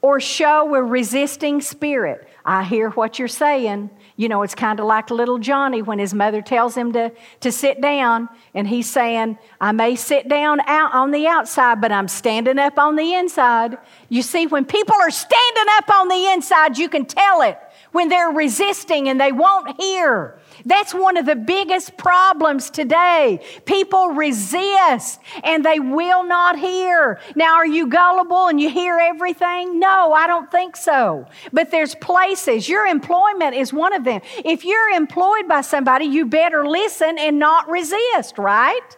Or 0.00 0.18
show 0.18 0.74
a 0.74 0.82
resisting 0.82 1.60
spirit. 1.60 2.26
I 2.44 2.64
hear 2.64 2.90
what 2.90 3.18
you're 3.18 3.28
saying, 3.28 3.90
you 4.16 4.28
know, 4.28 4.42
it's 4.42 4.54
kind 4.54 4.80
of 4.80 4.86
like 4.86 5.10
little 5.10 5.38
Johnny 5.38 5.82
when 5.82 5.98
his 5.98 6.14
mother 6.14 6.42
tells 6.42 6.74
him 6.74 6.92
to, 6.92 7.12
to 7.40 7.52
sit 7.52 7.80
down, 7.80 8.28
and 8.54 8.66
he's 8.66 8.88
saying, 8.88 9.38
I 9.60 9.72
may 9.72 9.96
sit 9.96 10.28
down 10.28 10.60
out 10.66 10.94
on 10.94 11.10
the 11.10 11.26
outside, 11.26 11.80
but 11.80 11.92
I'm 11.92 12.08
standing 12.08 12.58
up 12.58 12.78
on 12.78 12.96
the 12.96 13.14
inside. 13.14 13.78
You 14.08 14.22
see, 14.22 14.46
when 14.46 14.64
people 14.64 14.94
are 14.94 15.10
standing 15.10 15.66
up 15.76 15.90
on 15.90 16.08
the 16.08 16.32
inside, 16.32 16.78
you 16.78 16.88
can 16.88 17.06
tell 17.06 17.42
it 17.42 17.58
when 17.92 18.08
they're 18.08 18.30
resisting 18.30 19.08
and 19.08 19.20
they 19.20 19.32
won't 19.32 19.80
hear. 19.80 20.38
That's 20.64 20.92
one 20.92 21.16
of 21.16 21.26
the 21.26 21.36
biggest 21.36 21.96
problems 21.96 22.70
today. 22.70 23.40
People 23.64 24.10
resist 24.10 25.20
and 25.42 25.64
they 25.64 25.80
will 25.80 26.24
not 26.24 26.58
hear. 26.58 27.20
Now, 27.34 27.54
are 27.54 27.66
you 27.66 27.86
gullible 27.86 28.48
and 28.48 28.60
you 28.60 28.70
hear 28.70 28.98
everything? 28.98 29.78
No, 29.78 30.12
I 30.12 30.26
don't 30.26 30.50
think 30.50 30.76
so. 30.76 31.26
But 31.52 31.70
there's 31.70 31.94
places, 31.94 32.68
your 32.68 32.86
employment 32.86 33.54
is 33.54 33.72
one 33.72 33.92
of 33.92 34.04
them. 34.04 34.20
If 34.44 34.64
you're 34.64 34.90
employed 34.90 35.48
by 35.48 35.62
somebody, 35.62 36.04
you 36.06 36.26
better 36.26 36.66
listen 36.66 37.18
and 37.18 37.38
not 37.38 37.68
resist, 37.68 38.38
right? 38.38 38.96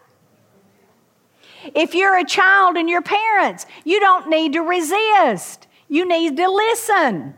If 1.74 1.94
you're 1.94 2.18
a 2.18 2.24
child 2.24 2.76
and 2.76 2.88
your 2.88 3.02
parents, 3.02 3.66
you 3.84 4.00
don't 4.00 4.28
need 4.28 4.54
to 4.54 4.60
resist. 4.60 5.68
You 5.88 6.08
need 6.08 6.36
to 6.36 6.50
listen, 6.50 7.34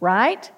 right? 0.00 0.50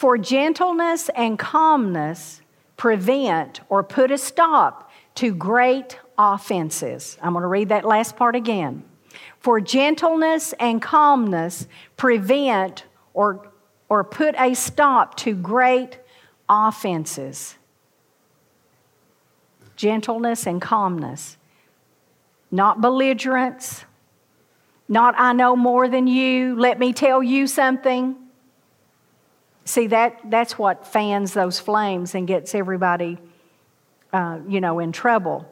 For 0.00 0.16
gentleness 0.16 1.10
and 1.14 1.38
calmness 1.38 2.40
prevent 2.78 3.60
or 3.68 3.82
put 3.82 4.10
a 4.10 4.16
stop 4.16 4.90
to 5.16 5.34
great 5.34 5.98
offenses. 6.16 7.18
I'm 7.20 7.34
going 7.34 7.42
to 7.42 7.48
read 7.48 7.68
that 7.68 7.84
last 7.84 8.16
part 8.16 8.34
again. 8.34 8.82
For 9.40 9.60
gentleness 9.60 10.54
and 10.58 10.80
calmness 10.80 11.68
prevent 11.98 12.84
or, 13.12 13.46
or 13.90 14.02
put 14.02 14.34
a 14.38 14.54
stop 14.54 15.16
to 15.18 15.34
great 15.34 15.98
offenses. 16.48 17.56
Gentleness 19.80 20.46
and 20.46 20.60
calmness. 20.60 21.38
Not 22.50 22.82
belligerence. 22.82 23.86
Not, 24.90 25.14
I 25.16 25.32
know 25.32 25.56
more 25.56 25.88
than 25.88 26.06
you. 26.06 26.54
Let 26.60 26.78
me 26.78 26.92
tell 26.92 27.22
you 27.22 27.46
something. 27.46 28.14
See, 29.64 29.86
that, 29.86 30.20
that's 30.26 30.58
what 30.58 30.86
fans 30.86 31.32
those 31.32 31.58
flames 31.58 32.14
and 32.14 32.28
gets 32.28 32.54
everybody, 32.54 33.16
uh, 34.12 34.40
you 34.46 34.60
know, 34.60 34.80
in 34.80 34.92
trouble. 34.92 35.50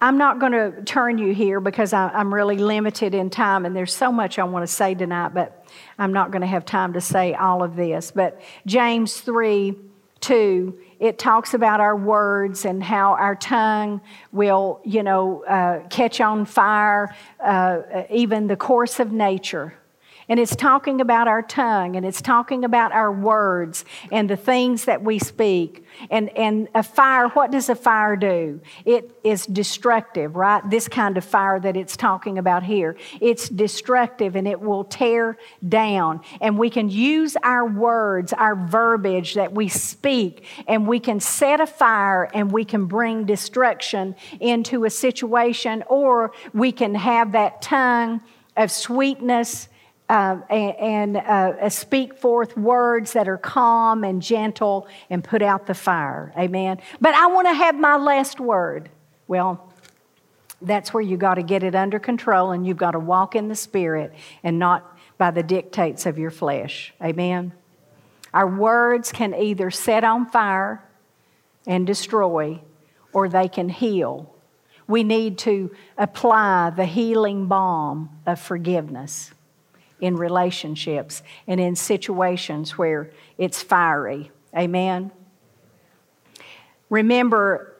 I'm 0.00 0.18
not 0.18 0.40
going 0.40 0.50
to 0.50 0.82
turn 0.82 1.18
you 1.18 1.32
here 1.32 1.60
because 1.60 1.92
I, 1.92 2.08
I'm 2.08 2.34
really 2.34 2.58
limited 2.58 3.14
in 3.14 3.30
time, 3.30 3.64
and 3.66 3.76
there's 3.76 3.94
so 3.94 4.10
much 4.10 4.36
I 4.40 4.42
want 4.42 4.66
to 4.66 4.72
say 4.72 4.96
tonight, 4.96 5.28
but 5.32 5.64
I'm 5.96 6.12
not 6.12 6.32
going 6.32 6.42
to 6.42 6.48
have 6.48 6.64
time 6.64 6.94
to 6.94 7.00
say 7.00 7.34
all 7.34 7.62
of 7.62 7.76
this. 7.76 8.10
But 8.10 8.40
James 8.66 9.20
3 9.20 9.76
2, 10.24 10.78
it 11.00 11.18
talks 11.18 11.52
about 11.52 11.80
our 11.80 11.94
words 11.94 12.64
and 12.64 12.82
how 12.82 13.12
our 13.12 13.36
tongue 13.36 14.00
will, 14.32 14.80
you 14.82 15.02
know, 15.02 15.44
uh, 15.44 15.86
catch 15.88 16.18
on 16.22 16.46
fire, 16.46 17.14
uh, 17.40 18.04
even 18.10 18.46
the 18.46 18.56
course 18.56 19.00
of 19.00 19.12
nature. 19.12 19.74
And 20.28 20.40
it's 20.40 20.56
talking 20.56 21.00
about 21.00 21.28
our 21.28 21.42
tongue 21.42 21.96
and 21.96 22.06
it's 22.06 22.22
talking 22.22 22.64
about 22.64 22.92
our 22.92 23.12
words 23.12 23.84
and 24.10 24.28
the 24.28 24.36
things 24.36 24.86
that 24.86 25.02
we 25.02 25.18
speak. 25.18 25.84
And, 26.10 26.30
and 26.36 26.68
a 26.74 26.82
fire, 26.82 27.28
what 27.28 27.50
does 27.50 27.68
a 27.68 27.74
fire 27.74 28.16
do? 28.16 28.60
It 28.84 29.18
is 29.22 29.46
destructive, 29.46 30.34
right? 30.34 30.68
This 30.68 30.88
kind 30.88 31.16
of 31.16 31.24
fire 31.24 31.60
that 31.60 31.76
it's 31.76 31.96
talking 31.96 32.38
about 32.38 32.62
here. 32.62 32.96
It's 33.20 33.48
destructive 33.48 34.34
and 34.34 34.48
it 34.48 34.60
will 34.60 34.84
tear 34.84 35.38
down. 35.68 36.22
And 36.40 36.58
we 36.58 36.70
can 36.70 36.88
use 36.88 37.36
our 37.42 37.66
words, 37.66 38.32
our 38.32 38.56
verbiage 38.56 39.34
that 39.34 39.52
we 39.52 39.68
speak, 39.68 40.46
and 40.66 40.88
we 40.88 41.00
can 41.00 41.20
set 41.20 41.60
a 41.60 41.66
fire 41.66 42.30
and 42.34 42.50
we 42.50 42.64
can 42.64 42.86
bring 42.86 43.24
destruction 43.24 44.16
into 44.40 44.84
a 44.84 44.90
situation, 44.90 45.84
or 45.88 46.32
we 46.52 46.72
can 46.72 46.94
have 46.94 47.32
that 47.32 47.60
tongue 47.60 48.20
of 48.56 48.70
sweetness 48.70 49.68
uh, 50.14 50.38
and, 50.48 51.16
and 51.16 51.16
uh, 51.16 51.68
speak 51.68 52.16
forth 52.16 52.56
words 52.56 53.14
that 53.14 53.26
are 53.26 53.36
calm 53.36 54.04
and 54.04 54.22
gentle 54.22 54.86
and 55.10 55.24
put 55.24 55.42
out 55.42 55.66
the 55.66 55.74
fire. 55.74 56.32
Amen. 56.38 56.80
But 57.00 57.16
I 57.16 57.26
want 57.26 57.48
to 57.48 57.52
have 57.52 57.74
my 57.74 57.96
last 57.96 58.38
word. 58.38 58.90
Well, 59.26 59.74
that's 60.62 60.94
where 60.94 61.02
you 61.02 61.16
got 61.16 61.34
to 61.34 61.42
get 61.42 61.64
it 61.64 61.74
under 61.74 61.98
control 61.98 62.52
and 62.52 62.64
you've 62.64 62.76
got 62.76 62.92
to 62.92 63.00
walk 63.00 63.34
in 63.34 63.48
the 63.48 63.56
Spirit 63.56 64.14
and 64.44 64.56
not 64.56 64.96
by 65.18 65.32
the 65.32 65.42
dictates 65.42 66.06
of 66.06 66.16
your 66.16 66.30
flesh. 66.30 66.94
Amen. 67.02 67.52
Our 68.32 68.46
words 68.46 69.10
can 69.10 69.34
either 69.34 69.72
set 69.72 70.04
on 70.04 70.26
fire 70.26 70.80
and 71.66 71.88
destroy, 71.88 72.60
or 73.12 73.28
they 73.28 73.48
can 73.48 73.68
heal. 73.68 74.32
We 74.86 75.02
need 75.02 75.38
to 75.38 75.74
apply 75.98 76.70
the 76.70 76.84
healing 76.84 77.46
balm 77.46 78.10
of 78.26 78.38
forgiveness 78.40 79.32
in 80.00 80.16
relationships 80.16 81.22
and 81.46 81.60
in 81.60 81.76
situations 81.76 82.76
where 82.76 83.10
it's 83.38 83.62
fiery. 83.62 84.30
Amen. 84.56 85.10
Remember, 86.90 87.74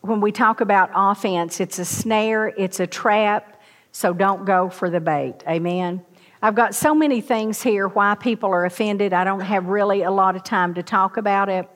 when 0.00 0.20
we 0.20 0.32
talk 0.32 0.60
about 0.60 0.90
offense, 0.94 1.60
it's 1.60 1.78
a 1.78 1.84
snare, 1.84 2.48
it's 2.48 2.80
a 2.80 2.86
trap, 2.86 3.60
so 3.92 4.12
don't 4.12 4.44
go 4.44 4.68
for 4.68 4.90
the 4.90 5.00
bait. 5.00 5.42
Amen. 5.48 6.04
I've 6.40 6.54
got 6.54 6.74
so 6.74 6.94
many 6.94 7.20
things 7.20 7.62
here 7.62 7.88
why 7.88 8.14
people 8.14 8.50
are 8.50 8.64
offended. 8.64 9.12
I 9.12 9.24
don't 9.24 9.40
have 9.40 9.66
really 9.66 10.02
a 10.02 10.10
lot 10.10 10.36
of 10.36 10.44
time 10.44 10.74
to 10.74 10.82
talk 10.82 11.16
about 11.16 11.48
it. 11.48 11.68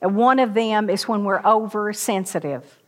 One 0.00 0.38
of 0.38 0.54
them 0.54 0.90
is 0.90 1.06
when 1.06 1.24
we're 1.24 1.42
oversensitive. 1.44 2.79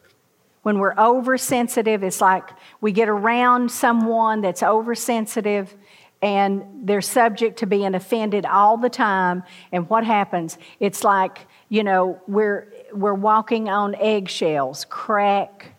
When 0.62 0.78
we're 0.78 0.94
oversensitive, 0.96 2.02
it's 2.04 2.20
like 2.20 2.48
we 2.80 2.92
get 2.92 3.08
around 3.08 3.70
someone 3.70 4.40
that's 4.40 4.62
oversensitive 4.62 5.74
and 6.22 6.86
they're 6.86 7.00
subject 7.00 7.58
to 7.58 7.66
being 7.66 7.96
offended 7.96 8.46
all 8.46 8.76
the 8.76 8.88
time. 8.88 9.42
And 9.72 9.90
what 9.90 10.04
happens? 10.04 10.56
It's 10.78 11.02
like, 11.02 11.46
you 11.68 11.82
know, 11.82 12.20
we're, 12.28 12.72
we're 12.92 13.14
walking 13.14 13.68
on 13.68 13.96
eggshells, 13.96 14.86
crack, 14.88 15.74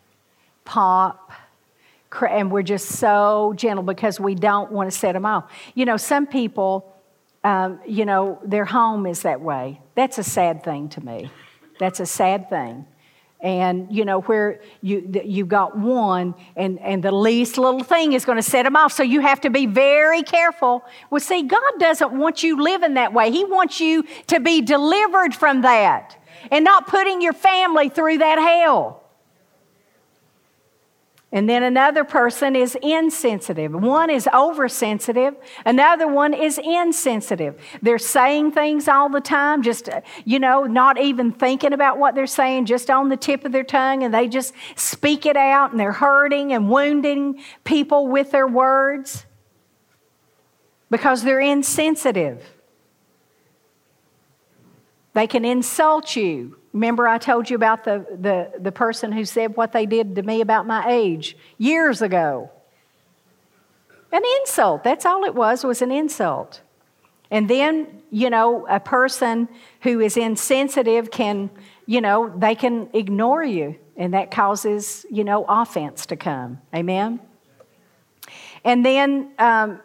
pop, 0.66 1.32
and 2.30 2.52
we're 2.52 2.62
just 2.62 2.90
so 2.90 3.54
gentle 3.56 3.84
because 3.84 4.20
we 4.20 4.36
don't 4.36 4.70
want 4.72 4.92
to 4.92 4.98
set 4.98 5.14
them 5.14 5.26
off. 5.26 5.50
You 5.76 5.86
know, 5.86 5.96
some 5.96 6.28
people, 6.28 6.94
um, 7.46 7.80
you 7.88 8.04
know, 8.06 8.38
their 8.44 8.66
home 8.66 9.06
is 9.06 9.22
that 9.22 9.40
way. 9.40 9.82
That's 9.96 10.18
a 10.18 10.24
sad 10.24 10.62
thing 10.62 10.90
to 10.90 11.04
me. 11.04 11.32
That's 11.80 12.02
a 12.02 12.06
sad 12.06 12.50
thing 12.50 12.86
and 13.44 13.94
you 13.94 14.06
know 14.06 14.22
where 14.22 14.62
you 14.82 15.22
you've 15.24 15.50
got 15.50 15.78
one 15.78 16.34
and 16.56 16.80
and 16.80 17.04
the 17.04 17.12
least 17.12 17.58
little 17.58 17.84
thing 17.84 18.14
is 18.14 18.26
going 18.26 18.38
to 18.38 18.42
set 18.42 18.64
them 18.64 18.76
off. 18.76 18.94
So 18.94 19.04
you 19.04 19.20
have 19.20 19.42
to 19.42 19.50
be 19.50 19.66
very 19.68 20.24
careful 20.24 20.84
well 21.10 21.20
see 21.20 21.44
god 21.44 21.74
doesn't 21.78 22.18
want 22.18 22.42
you 22.42 22.62
living 22.64 22.96
that 22.96 23.14
way. 23.14 23.30
He 23.30 23.44
wants 23.44 23.80
you 23.80 24.04
to 24.28 24.40
be 24.40 24.62
delivered 24.62 25.36
from 25.36 25.62
that 25.62 26.18
and 26.50 26.64
not 26.64 26.88
putting 26.88 27.22
your 27.22 27.34
family 27.34 27.90
through 27.90 28.20
that 28.20 28.40
hell 28.40 29.03
and 31.34 31.50
then 31.50 31.64
another 31.64 32.04
person 32.04 32.56
is 32.56 32.78
insensitive. 32.84 33.74
One 33.74 34.12
is 34.12 34.30
oversensitive, 34.32 35.36
another 35.66 36.08
one 36.08 36.32
is 36.32 36.60
insensitive. 36.64 37.60
They're 37.82 37.98
saying 37.98 38.52
things 38.52 38.88
all 38.88 39.10
the 39.10 39.20
time, 39.20 39.64
just, 39.64 39.90
uh, 39.90 40.02
you 40.26 40.38
know, 40.38 40.66
not 40.66 41.00
even 41.00 41.32
thinking 41.32 41.74
about 41.74 41.98
what 41.98 42.14
they're 42.14 42.28
saying, 42.28 42.68
just 42.68 42.92
on 42.92 43.10
the 43.10 43.18
tip 43.18 43.46
of 43.46 43.52
their 43.52 43.64
tongue, 43.64 44.04
and 44.04 44.14
they 44.14 44.28
just 44.28 44.54
speak 44.76 45.26
it 45.26 45.36
out, 45.36 45.72
and 45.72 45.80
they're 45.80 45.92
hurting 45.92 46.54
and 46.54 46.70
wounding 46.70 47.42
people 47.64 48.08
with 48.08 48.30
their 48.30 48.48
words 48.48 49.26
because 50.92 51.24
they're 51.24 51.40
insensitive. 51.40 52.48
They 55.14 55.26
can 55.26 55.46
insult 55.46 56.16
you 56.16 56.60
Remember, 56.74 57.08
I 57.08 57.20
told 57.20 57.50
you 57.50 57.56
about 57.56 57.84
the, 57.84 58.06
the, 58.20 58.60
the 58.60 58.72
person 58.72 59.12
who 59.12 59.26
said 59.26 59.56
what 59.56 59.72
they 59.72 59.86
did 59.86 60.16
to 60.16 60.24
me 60.24 60.42
about 60.42 60.66
my 60.66 60.90
age 60.90 61.38
years 61.60 62.02
ago. 62.02 62.50
An 64.12 64.24
insult. 64.42 64.84
That's 64.84 65.06
all 65.06 65.24
it 65.24 65.36
was, 65.36 65.64
was 65.64 65.82
an 65.82 65.92
insult. 65.92 66.62
And 67.30 67.50
then, 67.50 68.02
you 68.12 68.30
know, 68.30 68.68
a 68.68 68.80
person 68.80 69.50
who 69.82 70.00
is 70.00 70.18
insensitive 70.18 71.10
can, 71.10 71.50
you 71.86 72.02
know, 72.02 72.32
they 72.38 72.54
can 72.54 72.90
ignore 72.94 73.44
you, 73.44 73.76
and 73.98 74.14
that 74.14 74.30
causes, 74.30 75.06
you 75.10 75.24
know, 75.24 75.46
offense 75.48 76.06
to 76.08 76.16
come. 76.16 76.60
Amen? 76.76 77.20
And 78.64 78.86
then 78.86 79.32
um, 79.40 79.80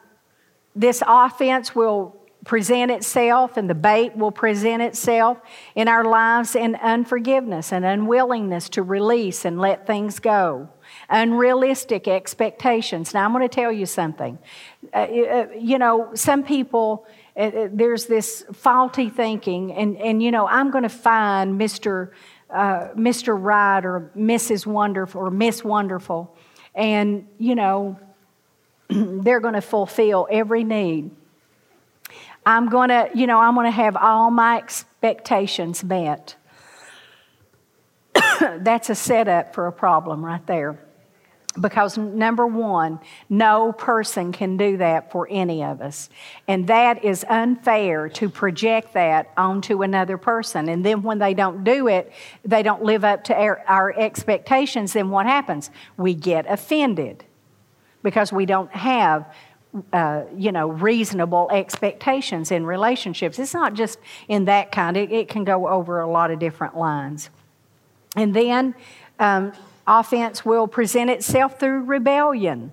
this 0.77 1.03
offense 1.07 1.75
will 1.75 2.18
present 2.49 2.91
itself 2.91 3.59
and 3.59 3.69
the 3.69 3.75
bait 3.75 4.17
will 4.17 4.33
present 4.33 4.83
itself 4.83 5.39
in 5.75 5.87
our 5.87 6.03
lives 6.03 6.57
in 6.57 6.75
unforgiveness 6.77 7.73
and 7.73 7.85
unwillingness 7.85 8.71
to 8.71 8.83
release 8.83 9.45
and 9.45 9.61
let 9.61 9.87
things 9.87 10.19
go. 10.19 10.67
Unrealistic 11.11 12.09
expectations. 12.09 13.13
Now, 13.13 13.27
I'm 13.27 13.33
going 13.33 13.47
to 13.47 13.55
tell 13.55 13.71
you 13.71 13.85
something. 13.85 14.39
Uh, 14.95 14.97
uh 14.97 15.47
you 15.59 15.79
know, 15.79 16.11
some 16.15 16.43
people, 16.43 17.07
uh, 17.37 17.41
uh, 17.41 17.69
there's 17.71 18.07
this 18.07 18.47
faulty 18.55 19.11
thinking, 19.11 19.75
and, 19.75 19.99
and 19.99 20.23
you 20.23 20.31
know, 20.31 20.49
I'm 20.49 20.71
going 20.71 20.85
to 20.85 20.89
find 20.89 21.61
Mr. 21.61 22.13
uh, 22.49 22.89
Mr. 22.97 23.37
Right 23.39 23.85
or 23.85 24.11
Mrs. 24.17 24.65
Wonderful 24.65 25.21
or 25.21 25.31
Miss 25.31 25.63
Wonderful. 25.63 26.35
And, 26.75 27.29
you 27.39 27.55
know, 27.55 28.01
they're 28.89 29.41
going 29.41 29.55
to 29.55 29.61
fulfill 29.61 30.27
every 30.31 30.65
need. 30.65 31.11
I'm 32.49 32.71
going 32.71 32.89
to, 32.89 33.11
you 33.15 33.27
know, 33.27 33.39
I'm 33.41 33.55
going 33.55 33.67
to 33.67 33.71
have 33.71 33.95
all 33.95 34.31
my 34.31 34.57
expectations 34.57 35.85
met. 35.85 36.35
That's 38.41 38.89
a 38.89 38.95
setup 38.95 39.55
for 39.55 39.67
a 39.67 39.73
problem 39.73 40.25
right 40.25 40.45
there. 40.47 40.83
Because 41.61 41.99
number 41.99 42.47
one, 42.47 43.01
no 43.29 43.73
person 43.73 44.33
can 44.33 44.57
do 44.57 44.79
that 44.79 45.13
for 45.13 45.29
any 45.31 45.63
of 45.63 45.83
us. 45.83 46.09
And 46.47 46.67
that 46.69 47.05
is 47.05 47.23
unfair 47.29 48.09
to 48.11 48.31
project 48.31 48.95
that 48.95 49.31
onto 49.37 49.83
another 49.83 50.17
person. 50.17 50.71
And 50.71 50.87
then 50.87 51.03
when 51.03 51.19
they 51.19 51.35
don't 51.35 51.65
do 51.65 51.87
it, 51.87 52.11
they 52.47 52.63
don't 52.63 52.83
live 52.83 53.05
up 53.05 53.25
to 53.25 53.35
our, 53.35 53.63
our 53.69 53.93
expectations, 53.93 54.95
then 54.95 55.11
what 55.11 55.27
happens? 55.27 55.71
We 55.99 56.15
get 56.15 56.47
offended 56.49 57.25
because 58.03 58.33
we 58.33 58.47
don't 58.47 58.73
have 58.73 59.31
uh, 59.93 60.23
you 60.37 60.51
know, 60.51 60.69
reasonable 60.69 61.49
expectations 61.53 62.51
in 62.51 62.65
relationships. 62.65 63.39
It's 63.39 63.55
not 63.55 63.75
just 63.75 63.99
in 64.27 64.47
that 64.47 64.73
kind, 64.73 64.97
it, 64.97 65.13
it 65.13 65.29
can 65.29 65.45
go 65.45 65.69
over 65.69 66.01
a 66.01 66.11
lot 66.11 66.31
of 66.31 66.39
different 66.39 66.77
lines. 66.77 67.31
And 68.17 68.35
then 68.35 68.75
um, 69.19 69.53
offense 69.87 70.45
will 70.45 70.67
present 70.67 71.11
itself 71.11 71.59
through 71.59 71.85
rebellion. 71.85 72.73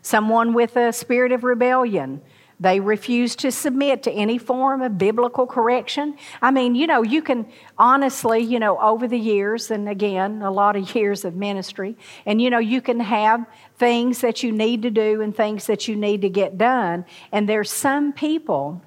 Someone 0.00 0.54
with 0.54 0.76
a 0.76 0.92
spirit 0.92 1.32
of 1.32 1.44
rebellion 1.44 2.22
they 2.62 2.78
refuse 2.78 3.34
to 3.34 3.50
submit 3.50 4.04
to 4.04 4.12
any 4.12 4.38
form 4.38 4.82
of 4.82 4.96
biblical 4.96 5.48
correction. 5.48 6.16
I 6.40 6.52
mean, 6.52 6.76
you 6.76 6.86
know, 6.86 7.02
you 7.02 7.20
can 7.20 7.46
honestly, 7.76 8.38
you 8.38 8.60
know, 8.60 8.78
over 8.80 9.08
the 9.08 9.18
years, 9.18 9.72
and 9.72 9.88
again, 9.88 10.42
a 10.42 10.50
lot 10.50 10.76
of 10.76 10.94
years 10.94 11.24
of 11.24 11.34
ministry, 11.34 11.96
and 12.24 12.40
you 12.40 12.50
know, 12.50 12.60
you 12.60 12.80
can 12.80 13.00
have 13.00 13.44
things 13.82 14.20
that 14.20 14.44
you 14.44 14.52
need 14.52 14.82
to 14.82 14.90
do 14.90 15.22
and 15.22 15.34
things 15.34 15.66
that 15.66 15.88
you 15.88 15.96
need 15.96 16.22
to 16.22 16.28
get 16.28 16.56
done. 16.56 17.04
And 17.32 17.48
there's 17.48 17.68
some 17.68 18.12
people 18.12 18.80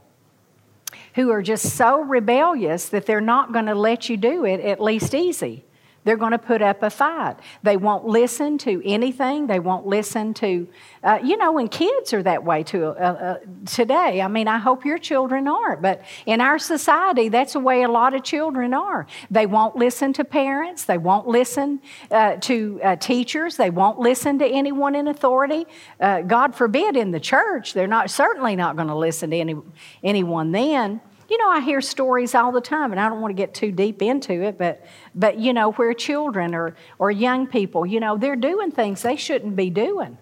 who 1.16 1.32
are 1.32 1.42
just 1.42 1.76
so 1.76 2.00
rebellious 2.00 2.88
that 2.88 3.06
they're 3.06 3.20
not 3.20 3.52
going 3.52 3.66
to 3.66 3.76
let 3.76 4.08
you 4.08 4.16
do 4.16 4.46
it 4.46 4.62
at 4.62 4.80
least 4.80 5.14
easy. 5.14 5.66
They're 6.06 6.16
going 6.16 6.32
to 6.32 6.38
put 6.38 6.62
up 6.62 6.84
a 6.84 6.90
fight. 6.90 7.36
They 7.64 7.78
won't 7.78 8.06
listen 8.06 8.58
to 8.60 8.82
anything. 8.86 9.48
They 9.48 9.60
won't 9.60 9.88
listen 9.88 10.34
to, 10.36 10.68
uh, 11.04 11.20
you 11.24 11.36
know, 11.36 11.58
and 11.58 11.70
kids 11.70 12.14
are 12.14 12.24
that 12.24 12.44
way 12.44 12.64
too 12.64 12.86
uh, 12.86 12.90
uh, 12.90 13.38
today. 13.66 14.22
I 14.22 14.28
mean, 14.28 14.48
I 14.48 14.60
hope 14.60 14.86
your 14.86 15.00
children 15.00 15.48
aren't, 15.48 15.82
but 15.82 16.04
in 16.28 16.42
our 16.42 16.60
society, 16.60 17.28
that's 17.30 17.54
the 17.54 17.60
way 17.60 17.82
a 17.82 17.90
lot 17.90 18.14
of 18.14 18.24
children 18.24 18.74
are. 18.74 19.08
They 19.32 19.48
won't 19.48 19.76
listen 19.76 20.14
to 20.14 20.24
parents. 20.24 20.86
They 20.86 21.00
won't 21.00 21.28
listen 21.28 21.82
uh, 22.12 22.36
to 22.42 22.80
uh, 22.84 22.96
teachers. 22.98 23.58
They 23.58 23.72
won't 23.72 24.00
listen 24.00 24.38
to 24.40 24.46
anyone 24.46 24.96
in 24.96 25.08
authority. 25.08 25.66
Uh, 26.00 26.22
God 26.22 26.56
forbid 26.56 26.96
in 26.96 27.12
the 27.12 27.20
church, 27.20 27.74
they're 27.74 27.88
not 27.88 28.12
certainly 28.12 28.56
not 28.56 28.76
going 28.76 28.90
to 28.90 28.96
listen 28.96 29.32
to 29.32 29.38
any, 29.38 29.56
anyone 30.04 30.52
then. 30.52 31.02
You 31.30 31.38
know, 31.40 31.50
I 31.50 31.62
hear 31.62 31.82
stories 31.82 32.36
all 32.36 32.52
the 32.52 32.62
time, 32.62 32.92
and 32.92 33.00
I 33.00 33.10
don't 33.10 33.22
want 33.22 33.32
to 33.32 33.36
get 33.36 33.54
too 33.54 33.72
deep 33.72 34.02
into 34.02 34.34
it, 34.34 34.58
but, 34.58 34.86
but 35.16 35.40
you 35.40 35.54
know, 35.54 35.72
where 35.72 35.94
children 35.94 36.54
or, 36.54 36.76
or 37.00 37.10
young 37.10 37.48
people, 37.48 37.86
you 37.86 38.00
know, 38.00 38.18
they're 38.18 38.36
doing 38.36 38.72
things 38.72 39.02
they 39.02 39.16
shouldn't 39.16 39.56
be 39.56 39.70
doing. 39.70 40.18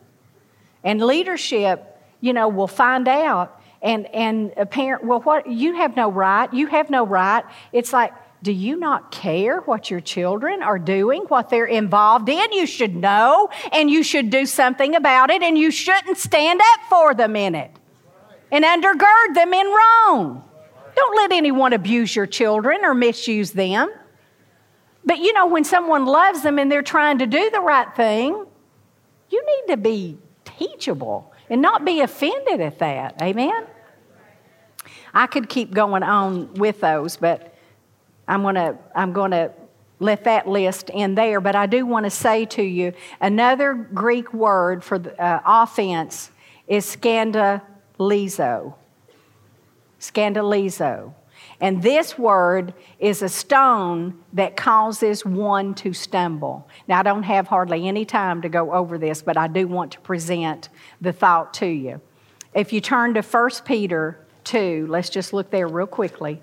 And 0.83 1.01
leadership, 1.01 2.01
you 2.21 2.31
know, 2.31 2.47
will 2.47 2.67
find 2.67 3.07
out, 3.07 3.61
and, 3.81 4.05
and 4.07 4.53
a 4.55 4.65
parent, 4.65 5.03
well, 5.03 5.19
what, 5.19 5.47
you 5.47 5.75
have 5.75 5.95
no 5.97 6.09
right, 6.09 6.53
you 6.53 6.67
have 6.67 6.89
no 6.89 7.05
right. 7.05 7.43
It's 7.73 7.91
like, 7.91 8.13
do 8.41 8.51
you 8.51 8.77
not 8.77 9.11
care 9.11 9.59
what 9.61 9.89
your 9.89 10.01
children 10.01 10.63
are 10.63 10.79
doing, 10.79 11.23
what 11.23 11.49
they're 11.49 11.65
involved 11.65 12.29
in? 12.29 12.51
You 12.53 12.65
should 12.65 12.95
know, 12.95 13.49
and 13.71 13.89
you 13.89 14.03
should 14.03 14.29
do 14.29 14.45
something 14.45 14.95
about 14.95 15.31
it, 15.31 15.41
and 15.41 15.57
you 15.57 15.71
shouldn't 15.71 16.17
stand 16.17 16.61
up 16.61 16.79
for 16.89 17.13
them 17.13 17.35
in 17.35 17.55
it 17.55 17.71
and 18.51 18.63
undergird 18.63 19.33
them 19.33 19.53
in 19.53 19.67
wrong. 19.67 20.43
Don't 20.95 21.15
let 21.15 21.31
anyone 21.31 21.73
abuse 21.73 22.15
your 22.15 22.27
children 22.27 22.83
or 22.83 22.93
misuse 22.93 23.51
them. 23.51 23.91
But 25.05 25.19
you 25.19 25.33
know, 25.33 25.47
when 25.47 25.63
someone 25.63 26.05
loves 26.05 26.43
them 26.43 26.59
and 26.59 26.71
they're 26.71 26.81
trying 26.81 27.17
to 27.19 27.27
do 27.27 27.49
the 27.49 27.59
right 27.59 27.93
thing, 27.95 28.45
you 29.29 29.45
need 29.45 29.73
to 29.73 29.77
be 29.77 30.17
teachable 30.45 31.33
and 31.49 31.61
not 31.61 31.83
be 31.83 32.01
offended 32.01 32.61
at 32.61 32.79
that. 32.79 33.21
Amen? 33.21 33.65
I 35.13 35.27
could 35.27 35.49
keep 35.49 35.73
going 35.73 36.03
on 36.03 36.53
with 36.55 36.81
those, 36.81 37.17
but 37.17 37.55
I'm 38.27 38.41
going 38.41 38.55
to 38.55 38.77
I'm 38.95 39.13
going 39.13 39.31
to 39.31 39.51
let 39.99 40.23
that 40.23 40.47
list 40.47 40.89
in 40.89 41.15
there. 41.15 41.41
But 41.41 41.55
I 41.55 41.65
do 41.65 41.85
want 41.85 42.05
to 42.05 42.09
say 42.09 42.45
to 42.45 42.63
you 42.63 42.93
another 43.21 43.73
Greek 43.73 44.33
word 44.33 44.83
for 44.83 44.99
the, 44.99 45.21
uh, 45.21 45.41
offense 45.45 46.31
is 46.67 46.85
scandalizo 46.85 48.75
scandalizo. 50.03 51.13
And 51.61 51.81
this 51.81 52.17
word 52.17 52.73
is 52.99 53.21
a 53.21 53.29
stone 53.29 54.19
that 54.33 54.57
causes 54.57 55.25
one 55.25 55.73
to 55.75 55.93
stumble. 55.93 56.67
Now, 56.87 56.99
I 56.99 57.03
don't 57.03 57.23
have 57.23 57.47
hardly 57.47 57.87
any 57.87 58.03
time 58.05 58.41
to 58.41 58.49
go 58.49 58.73
over 58.73 58.97
this, 58.97 59.21
but 59.21 59.37
I 59.37 59.47
do 59.47 59.67
want 59.67 59.91
to 59.93 59.99
present 60.01 60.69
the 60.99 61.13
thought 61.13 61.53
to 61.55 61.67
you. 61.67 62.01
If 62.53 62.73
you 62.73 62.81
turn 62.81 63.13
to 63.13 63.21
1 63.21 63.49
Peter 63.65 64.19
2, 64.43 64.87
let's 64.89 65.09
just 65.09 65.31
look 65.31 65.51
there 65.51 65.67
real 65.67 65.87
quickly. 65.87 66.41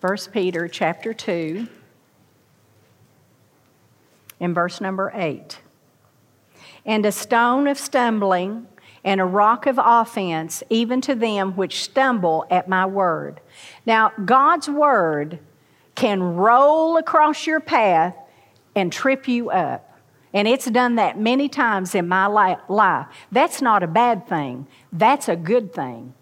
First 0.00 0.32
Peter 0.32 0.68
chapter 0.68 1.12
2 1.12 1.68
in 4.40 4.54
verse 4.54 4.80
number 4.80 5.10
8 5.14 5.58
and 6.84 7.04
a 7.04 7.12
stone 7.12 7.66
of 7.66 7.78
stumbling 7.78 8.66
and 9.04 9.20
a 9.20 9.24
rock 9.24 9.66
of 9.66 9.78
offense, 9.82 10.62
even 10.70 11.00
to 11.00 11.14
them 11.14 11.52
which 11.52 11.82
stumble 11.82 12.46
at 12.50 12.68
my 12.68 12.84
word. 12.84 13.40
Now, 13.86 14.12
God's 14.24 14.68
word 14.68 15.38
can 15.94 16.22
roll 16.22 16.96
across 16.96 17.46
your 17.46 17.60
path 17.60 18.16
and 18.74 18.92
trip 18.92 19.26
you 19.26 19.50
up. 19.50 19.84
And 20.32 20.46
it's 20.46 20.70
done 20.70 20.96
that 20.96 21.18
many 21.18 21.48
times 21.48 21.94
in 21.94 22.06
my 22.06 22.26
life. 22.26 23.06
That's 23.32 23.62
not 23.62 23.82
a 23.82 23.86
bad 23.88 24.28
thing, 24.28 24.66
that's 24.92 25.28
a 25.28 25.36
good 25.36 25.72
thing. 25.72 26.14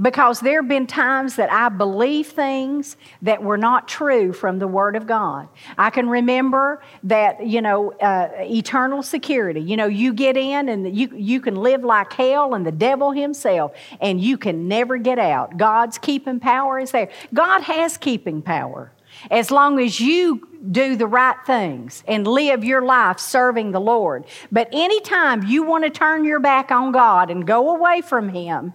Because 0.00 0.40
there 0.40 0.60
have 0.60 0.68
been 0.68 0.86
times 0.86 1.36
that 1.36 1.50
I 1.50 1.68
believe 1.68 2.28
things 2.28 2.96
that 3.22 3.42
were 3.42 3.56
not 3.56 3.88
true 3.88 4.32
from 4.32 4.58
the 4.58 4.68
Word 4.68 4.94
of 4.94 5.06
God. 5.06 5.48
I 5.78 5.90
can 5.90 6.08
remember 6.08 6.82
that, 7.04 7.46
you 7.46 7.62
know, 7.62 7.92
uh, 7.92 8.28
eternal 8.40 9.02
security. 9.02 9.60
You 9.60 9.76
know, 9.76 9.86
you 9.86 10.12
get 10.12 10.36
in 10.36 10.68
and 10.68 10.96
you, 10.96 11.08
you 11.14 11.40
can 11.40 11.56
live 11.56 11.82
like 11.82 12.12
hell 12.12 12.54
and 12.54 12.66
the 12.66 12.72
devil 12.72 13.10
himself, 13.12 13.72
and 14.00 14.20
you 14.20 14.36
can 14.36 14.68
never 14.68 14.98
get 14.98 15.18
out. 15.18 15.56
God's 15.56 15.98
keeping 15.98 16.40
power 16.40 16.78
is 16.78 16.90
there. 16.90 17.10
God 17.32 17.62
has 17.62 17.96
keeping 17.96 18.42
power. 18.42 18.92
As 19.30 19.50
long 19.50 19.80
as 19.80 19.98
you 19.98 20.46
do 20.70 20.94
the 20.94 21.06
right 21.06 21.36
things 21.46 22.04
and 22.06 22.26
live 22.26 22.64
your 22.64 22.82
life 22.82 23.18
serving 23.18 23.72
the 23.72 23.80
Lord. 23.80 24.24
But 24.52 24.68
anytime 24.72 25.44
you 25.44 25.62
want 25.62 25.84
to 25.84 25.90
turn 25.90 26.24
your 26.24 26.40
back 26.40 26.70
on 26.70 26.92
God 26.92 27.30
and 27.30 27.46
go 27.46 27.74
away 27.74 28.02
from 28.02 28.28
Him, 28.28 28.74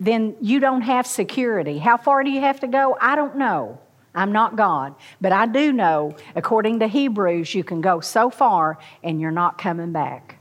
then 0.00 0.36
you 0.40 0.60
don't 0.60 0.82
have 0.82 1.06
security. 1.06 1.78
How 1.78 1.96
far 1.96 2.22
do 2.22 2.30
you 2.30 2.40
have 2.40 2.60
to 2.60 2.68
go? 2.68 2.96
I 3.00 3.16
don't 3.16 3.36
know. 3.36 3.78
I'm 4.14 4.32
not 4.32 4.56
God. 4.56 4.94
But 5.20 5.32
I 5.32 5.46
do 5.46 5.72
know, 5.72 6.16
according 6.34 6.80
to 6.80 6.88
Hebrews, 6.88 7.54
you 7.54 7.62
can 7.64 7.80
go 7.80 8.00
so 8.00 8.30
far 8.30 8.78
and 9.02 9.20
you're 9.20 9.30
not 9.30 9.58
coming 9.58 9.92
back. 9.92 10.38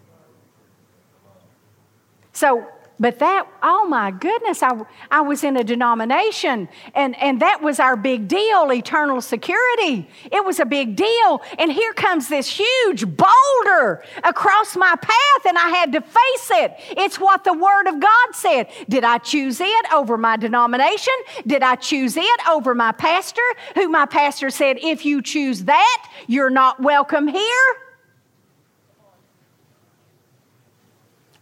So 2.33 2.67
but 2.99 3.19
that, 3.19 3.47
oh 3.61 3.85
my 3.87 4.09
goodness, 4.09 4.63
I, 4.63 4.81
I 5.11 5.21
was 5.21 5.43
in 5.43 5.55
a 5.55 5.63
denomination 5.63 6.67
and, 6.95 7.15
and 7.21 7.41
that 7.41 7.61
was 7.61 7.79
our 7.79 7.95
big 7.95 8.27
deal, 8.27 8.71
eternal 8.71 9.21
security. 9.21 10.09
It 10.31 10.43
was 10.43 10.59
a 10.59 10.65
big 10.65 10.95
deal. 10.95 11.41
And 11.59 11.71
here 11.71 11.93
comes 11.93 12.27
this 12.27 12.47
huge 12.47 13.05
boulder 13.05 14.03
across 14.23 14.75
my 14.75 14.95
path 14.99 15.45
and 15.47 15.57
I 15.57 15.69
had 15.69 15.91
to 15.91 16.01
face 16.01 16.51
it. 16.51 16.73
It's 16.97 17.19
what 17.19 17.43
the 17.43 17.53
Word 17.53 17.87
of 17.87 17.99
God 17.99 18.33
said. 18.33 18.67
Did 18.89 19.03
I 19.03 19.19
choose 19.19 19.61
it 19.61 19.93
over 19.93 20.17
my 20.17 20.35
denomination? 20.35 21.13
Did 21.45 21.61
I 21.61 21.75
choose 21.75 22.17
it 22.17 22.49
over 22.49 22.73
my 22.73 22.93
pastor, 22.93 23.43
who 23.75 23.89
my 23.89 24.07
pastor 24.07 24.49
said, 24.49 24.77
if 24.81 25.05
you 25.05 25.21
choose 25.21 25.65
that, 25.65 26.11
you're 26.25 26.49
not 26.49 26.81
welcome 26.81 27.27
here? 27.27 27.75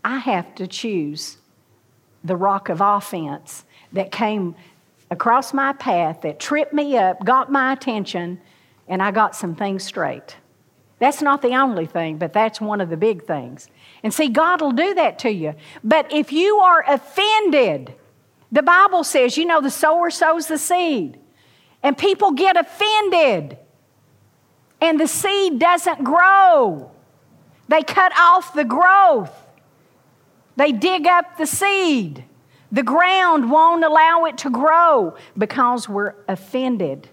I 0.04 0.20
have 0.20 0.54
to 0.56 0.68
choose 0.68 1.38
the 2.26 2.36
rock 2.36 2.70
of 2.70 2.82
offense 2.82 3.64
that 3.94 4.12
came 4.12 4.56
across 5.12 5.54
my 5.54 5.72
path 5.74 6.22
that 6.22 6.40
tripped 6.40 6.74
me 6.74 6.98
up, 6.98 7.24
got 7.24 7.52
my 7.52 7.72
attention, 7.74 8.42
and 8.88 9.02
I 9.02 9.12
got 9.12 9.36
some 9.36 9.56
things 9.56 9.84
straight. 9.84 10.36
That's 11.00 11.22
not 11.22 11.42
the 11.42 11.56
only 11.56 11.86
thing, 11.86 12.18
but 12.18 12.34
that's 12.34 12.60
one 12.60 12.82
of 12.82 12.90
the 12.90 12.98
big 12.98 13.26
things. 13.26 13.68
And 14.02 14.14
see, 14.14 14.28
God 14.30 14.62
will 14.62 14.72
do 14.72 14.94
that 14.96 15.20
to 15.20 15.30
you. 15.32 15.54
But 15.84 16.12
if 16.12 16.32
you 16.32 16.58
are 16.58 16.84
offended 16.88 17.94
The 18.56 18.64
Bible 18.64 19.04
says, 19.04 19.38
you 19.38 19.46
know, 19.46 19.62
the 19.62 19.70
sower 19.70 20.10
sows 20.10 20.48
the 20.48 20.58
seed, 20.58 21.20
and 21.84 21.98
people 21.98 22.32
get 22.32 22.56
offended, 22.56 23.58
and 24.80 24.98
the 25.00 25.08
seed 25.08 25.60
doesn't 25.60 26.04
grow. 26.04 26.90
They 27.68 27.84
cut 27.84 28.14
off 28.18 28.54
the 28.54 28.64
growth, 28.64 29.45
they 30.56 30.72
dig 30.72 31.08
up 31.08 31.38
the 31.38 31.46
seed. 31.46 32.24
The 32.72 32.84
ground 32.84 33.52
won't 33.52 33.84
allow 33.84 34.26
it 34.26 34.38
to 34.40 34.50
grow 34.50 35.16
because 35.38 35.88
we're 35.88 36.16
offended 36.28 37.10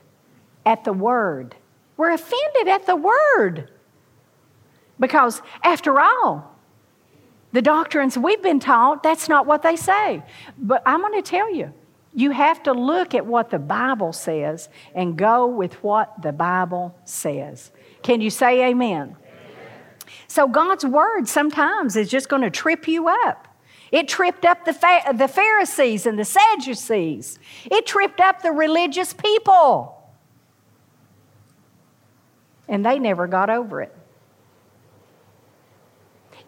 at 0.65 0.85
the 0.85 0.93
word. 0.93 1.55
We're 1.97 2.13
offended 2.13 2.69
at 2.69 2.87
the 2.87 2.97
word. 2.97 3.71
Because, 4.99 5.43
after 5.63 6.01
all, 6.01 6.57
the 7.53 7.63
doctrines 7.63 8.17
we've 8.17 8.43
been 8.43 8.61
taught, 8.61 9.03
that's 9.03 9.29
not 9.29 9.47
what 9.47 9.63
they 9.63 9.77
say. 9.77 10.23
But 10.57 10.83
I'm 10.87 11.01
going 11.01 11.21
to 11.21 11.23
tell 11.23 11.53
you, 11.55 11.73
you 12.15 12.31
have 12.31 12.63
to 12.65 12.73
look 12.73 13.15
at 13.15 13.25
what 13.27 13.51
the 13.51 13.59
Bible 13.59 14.13
says 14.13 14.69
and 14.95 15.17
go 15.17 15.47
with 15.47 15.75
what 15.83 16.23
the 16.23 16.33
Bible 16.33 16.99
says. 17.05 17.71
Can 18.03 18.21
you 18.21 18.31
say 18.31 18.69
amen? 18.71 19.17
So, 20.29 20.49
God's 20.49 20.85
word 20.85 21.29
sometimes 21.29 21.97
is 21.97 22.09
just 22.09 22.29
going 22.29 22.43
to 22.43 22.51
trip 22.51 22.89
you 22.89 23.09
up. 23.09 23.49
It 23.91 24.09
tripped 24.09 24.47
up 24.47 24.65
the, 24.65 24.73
the 25.15 25.29
Pharisees 25.29 26.07
and 26.07 26.19
the 26.19 26.25
Sadducees, 26.25 27.39
it 27.65 27.87
tripped 27.87 28.21
up 28.21 28.43
the 28.43 28.53
religious 28.53 29.13
people. 29.13 29.99
And 32.69 32.87
they 32.87 32.99
never 32.99 33.27
got 33.27 33.51
over 33.51 33.83
it. 33.83 33.95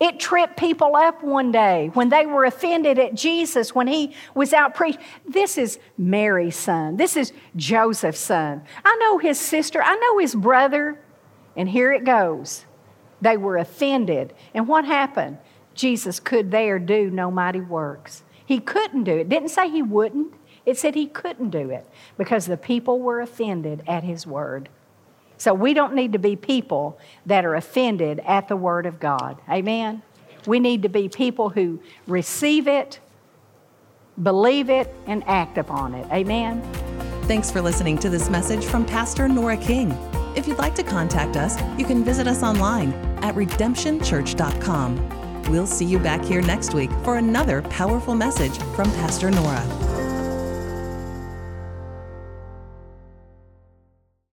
It 0.01 0.19
tripped 0.19 0.57
people 0.57 0.97
up 0.97 1.23
one 1.23 1.53
day 1.53 1.91
when 1.95 2.09
they 2.09 2.27
were 2.27 2.45
offended 2.45 2.99
at 2.99 3.15
Jesus 3.15 3.75
when 3.75 3.87
he 3.87 4.15
was 4.35 4.53
out 4.53 4.75
preaching. 4.75 5.01
This 5.27 5.57
is 5.57 5.79
Mary's 5.97 6.57
son. 6.57 6.97
This 6.97 7.17
is 7.17 7.33
Joseph's 7.57 8.21
son. 8.21 8.62
I 8.85 8.97
know 8.97 9.19
his 9.19 9.39
sister. 9.39 9.83
I 9.83 9.97
know 9.97 10.19
his 10.19 10.35
brother. 10.35 10.99
And 11.57 11.69
here 11.69 11.93
it 11.93 12.05
goes. 12.05 12.65
They 13.25 13.39
were 13.39 13.57
offended. 13.57 14.35
And 14.53 14.68
what 14.68 14.85
happened? 14.85 15.39
Jesus 15.75 16.20
could 16.20 16.51
there 16.51 16.79
do 16.79 17.11
no 17.11 17.31
mighty 17.31 17.61
works. 17.61 18.22
He 18.45 18.61
couldn't 18.61 19.05
do 19.05 19.16
it. 19.16 19.31
didn't 19.31 19.49
say 19.49 19.70
he 19.70 19.81
wouldn't, 19.81 20.35
it 20.66 20.77
said 20.77 20.95
he 20.95 21.07
couldn't 21.07 21.49
do 21.49 21.70
it 21.70 21.89
because 22.18 22.45
the 22.45 22.59
people 22.59 23.01
were 23.01 23.20
offended 23.20 23.83
at 23.87 24.05
his 24.05 24.27
word. 24.27 24.68
So 25.39 25.55
we 25.55 25.72
don't 25.72 25.95
need 25.95 26.12
to 26.12 26.18
be 26.18 26.37
people 26.37 26.99
that 27.25 27.47
are 27.47 27.55
offended 27.55 28.20
at 28.20 28.47
the 28.47 28.57
Word 28.57 28.87
of 28.87 29.01
God. 29.01 29.41
Amen? 29.51 30.03
We 30.47 30.61
need 30.61 30.83
to 30.83 30.89
be 30.89 31.09
people 31.09 31.49
who 31.49 31.81
receive 32.07 32.68
it, 32.68 33.01
believe 34.22 34.70
it, 34.70 34.95
and 35.07 35.25
act 35.27 35.59
upon 35.59 35.95
it. 35.95 36.07
Amen? 36.12 36.62
Thanks 37.22 37.51
for 37.51 37.61
listening 37.61 37.99
to 37.99 38.11
this 38.11 38.31
message 38.31 38.64
from 38.64 38.87
Pastor 38.87 39.27
Nora 39.29 39.57
King. 39.57 39.91
If 40.35 40.49
you'd 40.49 40.59
like 40.59 40.74
to 40.76 40.82
contact 40.82 41.37
us, 41.37 41.61
you 41.78 41.85
can 41.85 42.03
visit 42.05 42.26
us 42.26 42.43
online 42.43 42.95
at 43.22 43.35
redemptionchurch.com. 43.35 45.43
We'll 45.51 45.66
see 45.66 45.85
you 45.85 45.99
back 45.99 46.24
here 46.24 46.41
next 46.41 46.72
week 46.74 46.91
for 47.05 47.18
another 47.18 47.61
powerful 47.62 48.14
message 48.14 48.57
from 48.74 48.91
Pastor 48.93 49.30
Nora. 49.30 49.94